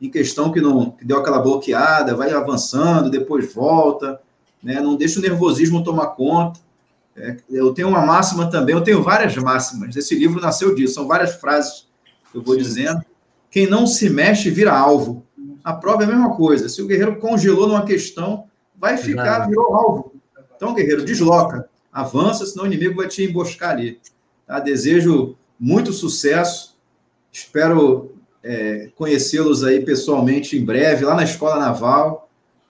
em 0.00 0.08
questão 0.10 0.50
que 0.50 0.62
não 0.62 0.92
que 0.92 1.04
deu 1.04 1.18
aquela 1.18 1.38
bloqueada, 1.38 2.16
vai 2.16 2.32
avançando, 2.32 3.10
depois 3.10 3.52
volta, 3.52 4.18
né? 4.62 4.80
Não 4.80 4.96
deixa 4.96 5.18
o 5.18 5.22
nervosismo 5.22 5.84
tomar 5.84 6.06
conta. 6.06 6.58
É, 7.14 7.36
eu 7.50 7.74
tenho 7.74 7.88
uma 7.88 8.00
máxima 8.00 8.48
também, 8.48 8.74
eu 8.74 8.82
tenho 8.82 9.02
várias 9.02 9.36
máximas. 9.36 9.94
Esse 9.94 10.14
livro 10.14 10.40
nasceu 10.40 10.74
disso, 10.74 10.94
são 10.94 11.06
várias 11.06 11.34
frases 11.34 11.86
que 12.32 12.38
eu 12.38 12.42
vou 12.42 12.56
dizendo. 12.56 13.04
Quem 13.50 13.66
não 13.66 13.86
se 13.86 14.08
mexe 14.08 14.48
vira 14.48 14.72
alvo. 14.72 15.22
A 15.62 15.74
prova 15.74 16.04
é 16.04 16.06
a 16.06 16.08
mesma 16.08 16.34
coisa. 16.34 16.66
Se 16.66 16.80
o 16.80 16.86
guerreiro 16.86 17.16
congelou 17.16 17.68
numa 17.68 17.84
questão, 17.84 18.44
vai 18.74 18.96
ficar, 18.96 19.46
virou 19.46 19.74
alvo. 19.74 20.19
Então, 20.60 20.74
guerreiro, 20.74 21.04
desloca, 21.04 21.68
avança, 21.90 22.44
senão 22.44 22.64
o 22.64 22.66
inimigo 22.66 22.96
vai 22.96 23.08
te 23.08 23.24
emboscar 23.24 23.70
ali. 23.70 23.98
Tá? 24.46 24.60
Desejo 24.60 25.34
muito 25.58 25.90
sucesso. 25.90 26.76
Espero 27.32 28.12
é, 28.44 28.90
conhecê-los 28.94 29.64
aí 29.64 29.80
pessoalmente 29.80 30.58
em 30.58 30.64
breve, 30.64 31.06
lá 31.06 31.14
na 31.14 31.24
Escola 31.24 31.58
Naval. 31.58 32.28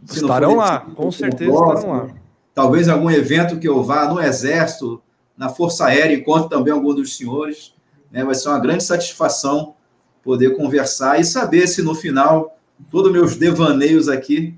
estarão 0.08 0.54
lá, 0.54 0.80
com 0.94 1.10
certeza 1.10 1.50
estarão 1.50 1.90
lá 1.90 2.20
talvez 2.54 2.88
algum 2.88 3.10
evento 3.10 3.58
que 3.58 3.66
eu 3.66 3.82
vá 3.82 4.06
no 4.06 4.20
Exército, 4.20 5.00
na 5.36 5.48
Força 5.48 5.86
Aérea, 5.86 6.14
encontro 6.14 6.48
também 6.48 6.72
algum 6.72 6.94
dos 6.94 7.16
senhores. 7.16 7.74
Né? 8.10 8.24
Vai 8.24 8.34
ser 8.34 8.48
uma 8.48 8.58
grande 8.58 8.84
satisfação 8.84 9.74
poder 10.22 10.56
conversar 10.56 11.18
e 11.18 11.24
saber 11.24 11.66
se 11.66 11.80
no 11.80 11.94
final 11.94 12.58
todos 12.90 13.10
meus 13.10 13.36
devaneios 13.36 14.08
aqui 14.08 14.54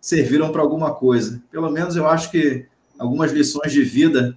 serviram 0.00 0.52
para 0.52 0.60
alguma 0.60 0.94
coisa. 0.94 1.42
Pelo 1.50 1.70
menos 1.70 1.96
eu 1.96 2.06
acho 2.06 2.30
que 2.30 2.66
algumas 2.98 3.32
lições 3.32 3.72
de 3.72 3.82
vida 3.82 4.36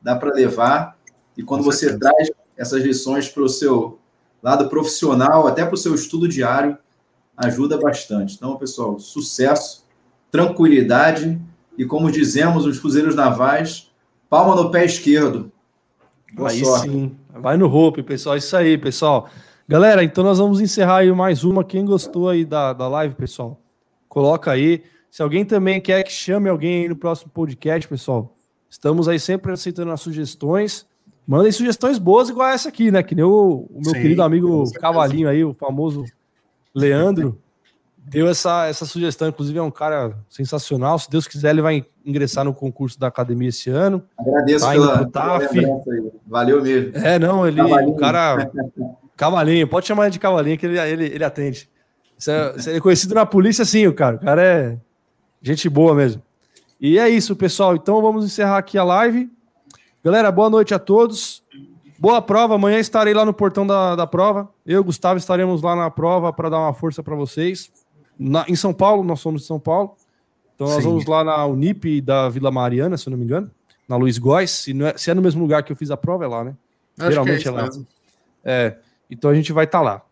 dá 0.00 0.16
para 0.16 0.32
levar. 0.32 0.96
E 1.36 1.42
quando 1.42 1.62
você 1.62 1.98
traz 1.98 2.30
essas 2.56 2.82
lições 2.82 3.28
para 3.28 3.42
o 3.42 3.48
seu 3.48 3.98
lado 4.42 4.68
profissional, 4.68 5.46
até 5.46 5.64
para 5.64 5.74
o 5.74 5.78
seu 5.78 5.94
estudo 5.94 6.28
diário, 6.28 6.76
ajuda 7.36 7.78
bastante. 7.78 8.34
Então, 8.34 8.56
pessoal, 8.56 8.98
sucesso, 8.98 9.86
tranquilidade 10.30 11.40
e 11.76 11.84
como 11.84 12.10
dizemos 12.10 12.66
os 12.66 12.78
fuzileiros 12.78 13.14
navais, 13.14 13.90
palma 14.28 14.54
no 14.54 14.70
pé 14.70 14.84
esquerdo. 14.84 15.50
Boa 16.32 16.50
aí 16.50 16.64
sorte. 16.64 16.88
sim, 16.88 17.16
vai 17.32 17.56
no 17.56 17.66
rope, 17.66 18.02
pessoal. 18.02 18.36
Isso 18.36 18.56
aí, 18.56 18.78
pessoal. 18.78 19.28
Galera, 19.66 20.04
então 20.04 20.22
nós 20.22 20.38
vamos 20.38 20.60
encerrar 20.60 20.98
aí 20.98 21.12
mais 21.12 21.44
uma. 21.44 21.64
Quem 21.64 21.84
gostou 21.84 22.28
aí 22.28 22.44
da, 22.44 22.72
da 22.72 22.88
live, 22.88 23.14
pessoal, 23.14 23.58
coloca 24.08 24.50
aí. 24.50 24.82
Se 25.10 25.22
alguém 25.22 25.44
também 25.44 25.80
quer 25.80 26.02
que 26.04 26.12
chame 26.12 26.48
alguém 26.48 26.82
aí 26.82 26.88
no 26.88 26.94
próximo 26.94 27.30
podcast, 27.32 27.88
pessoal, 27.88 28.36
estamos 28.68 29.08
aí 29.08 29.18
sempre 29.18 29.52
aceitando 29.52 29.90
as 29.90 30.00
sugestões. 30.00 30.86
Mandem 31.26 31.50
sugestões 31.50 31.98
boas 31.98 32.28
igual 32.28 32.48
essa 32.48 32.68
aqui, 32.68 32.90
né? 32.90 33.02
Que 33.02 33.14
nem 33.14 33.24
o, 33.24 33.66
o 33.68 33.80
meu 33.82 33.92
Sim, 33.92 34.00
querido 34.00 34.22
amigo 34.22 34.70
Cavalinho 34.74 35.28
aí, 35.28 35.44
o 35.44 35.52
famoso 35.54 36.04
Leandro 36.74 37.40
deu 37.98 38.28
essa, 38.28 38.66
essa 38.66 38.86
sugestão. 38.86 39.28
Inclusive, 39.28 39.58
é 39.58 39.62
um 39.62 39.70
cara 39.70 40.16
sensacional. 40.28 40.98
Se 40.98 41.10
Deus 41.10 41.26
quiser, 41.26 41.50
ele 41.50 41.62
vai 41.62 41.84
ingressar 42.04 42.44
no 42.44 42.54
concurso 42.54 42.98
da 42.98 43.08
academia 43.08 43.48
esse 43.48 43.68
ano. 43.68 44.02
Agradeço 44.18 44.64
tá 44.64 44.72
pela, 44.72 45.06
pela 45.08 45.82
Valeu 46.26 46.62
mesmo. 46.62 46.96
É, 46.96 47.18
não, 47.18 47.46
ele, 47.46 47.56
Cavalinho. 47.56 47.90
o 47.90 47.96
cara. 47.96 48.50
Cavalinho, 49.16 49.68
pode 49.68 49.86
chamar 49.86 50.04
ele 50.04 50.12
de 50.12 50.18
Cavalinho, 50.18 50.56
que 50.56 50.66
ele, 50.66 50.78
ele, 50.78 51.04
ele 51.06 51.24
atende. 51.24 51.68
Você 52.16 52.32
é, 52.32 52.76
é 52.76 52.80
conhecido 52.80 53.14
na 53.14 53.26
polícia, 53.26 53.64
sim, 53.64 53.86
o 53.86 53.92
cara. 53.92 54.16
O 54.16 54.20
cara 54.20 54.42
é 54.42 54.78
gente 55.42 55.68
boa 55.68 55.94
mesmo. 55.94 56.22
E 56.80 56.98
é 56.98 57.08
isso, 57.08 57.36
pessoal. 57.36 57.76
Então 57.76 58.00
vamos 58.00 58.24
encerrar 58.24 58.58
aqui 58.58 58.78
a 58.78 58.84
live. 58.84 59.30
Galera, 60.02 60.30
boa 60.32 60.48
noite 60.48 60.72
a 60.72 60.78
todos. 60.78 61.42
Boa 61.98 62.22
prova. 62.22 62.54
Amanhã 62.54 62.78
estarei 62.78 63.12
lá 63.12 63.24
no 63.24 63.34
portão 63.34 63.66
da, 63.66 63.94
da 63.94 64.06
prova. 64.06 64.48
Eu 64.64 64.76
e 64.76 64.80
o 64.80 64.84
Gustavo 64.84 65.18
estaremos 65.18 65.62
lá 65.62 65.76
na 65.76 65.90
prova 65.90 66.32
para 66.32 66.48
dar 66.48 66.58
uma 66.58 66.72
força 66.72 67.02
para 67.02 67.14
vocês 67.14 67.70
na, 68.20 68.44
em 68.46 68.54
São 68.54 68.74
Paulo, 68.74 69.02
nós 69.02 69.20
somos 69.20 69.40
de 69.40 69.46
São 69.46 69.58
Paulo. 69.58 69.96
Então 70.54 70.66
nós 70.68 70.82
Sim. 70.82 70.90
vamos 70.90 71.06
lá 71.06 71.24
na 71.24 71.46
Unip 71.46 72.02
da 72.02 72.28
Vila 72.28 72.50
Mariana, 72.50 72.98
se 72.98 73.08
eu 73.08 73.12
não 73.12 73.18
me 73.18 73.24
engano, 73.24 73.50
na 73.88 73.96
Luiz 73.96 74.18
Góes. 74.18 74.50
Se, 74.50 74.82
é, 74.82 74.98
se 74.98 75.10
é 75.10 75.14
no 75.14 75.22
mesmo 75.22 75.40
lugar 75.40 75.62
que 75.62 75.72
eu 75.72 75.76
fiz 75.76 75.90
a 75.90 75.96
prova, 75.96 76.26
é 76.26 76.28
lá, 76.28 76.44
né? 76.44 76.54
Acho 76.98 77.12
Geralmente 77.12 77.48
é, 77.48 77.50
é, 77.50 77.54
lá. 77.54 77.62
Mesmo. 77.62 77.86
É, 78.44 78.76
então 79.10 79.30
a 79.30 79.34
gente 79.34 79.54
vai 79.54 79.64
estar 79.64 79.78
tá 79.78 79.84
lá. 79.84 80.02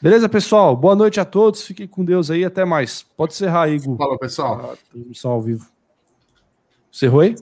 Beleza, 0.00 0.28
pessoal? 0.28 0.76
Boa 0.76 0.94
noite 0.94 1.18
a 1.18 1.24
todos. 1.24 1.62
Fiquem 1.62 1.86
com 1.88 2.04
Deus 2.04 2.30
aí. 2.30 2.44
Até 2.44 2.64
mais. 2.64 3.02
Pode 3.16 3.32
encerrar 3.32 3.64
aí, 3.64 3.80
Gu. 3.80 3.96
Fala, 3.96 4.16
pessoal. 4.16 4.72
A 4.72 4.76
transmissão 4.92 5.32
ao 5.32 5.42
vivo. 5.42 5.66
Cerrou 6.92 7.20
aí? 7.20 7.34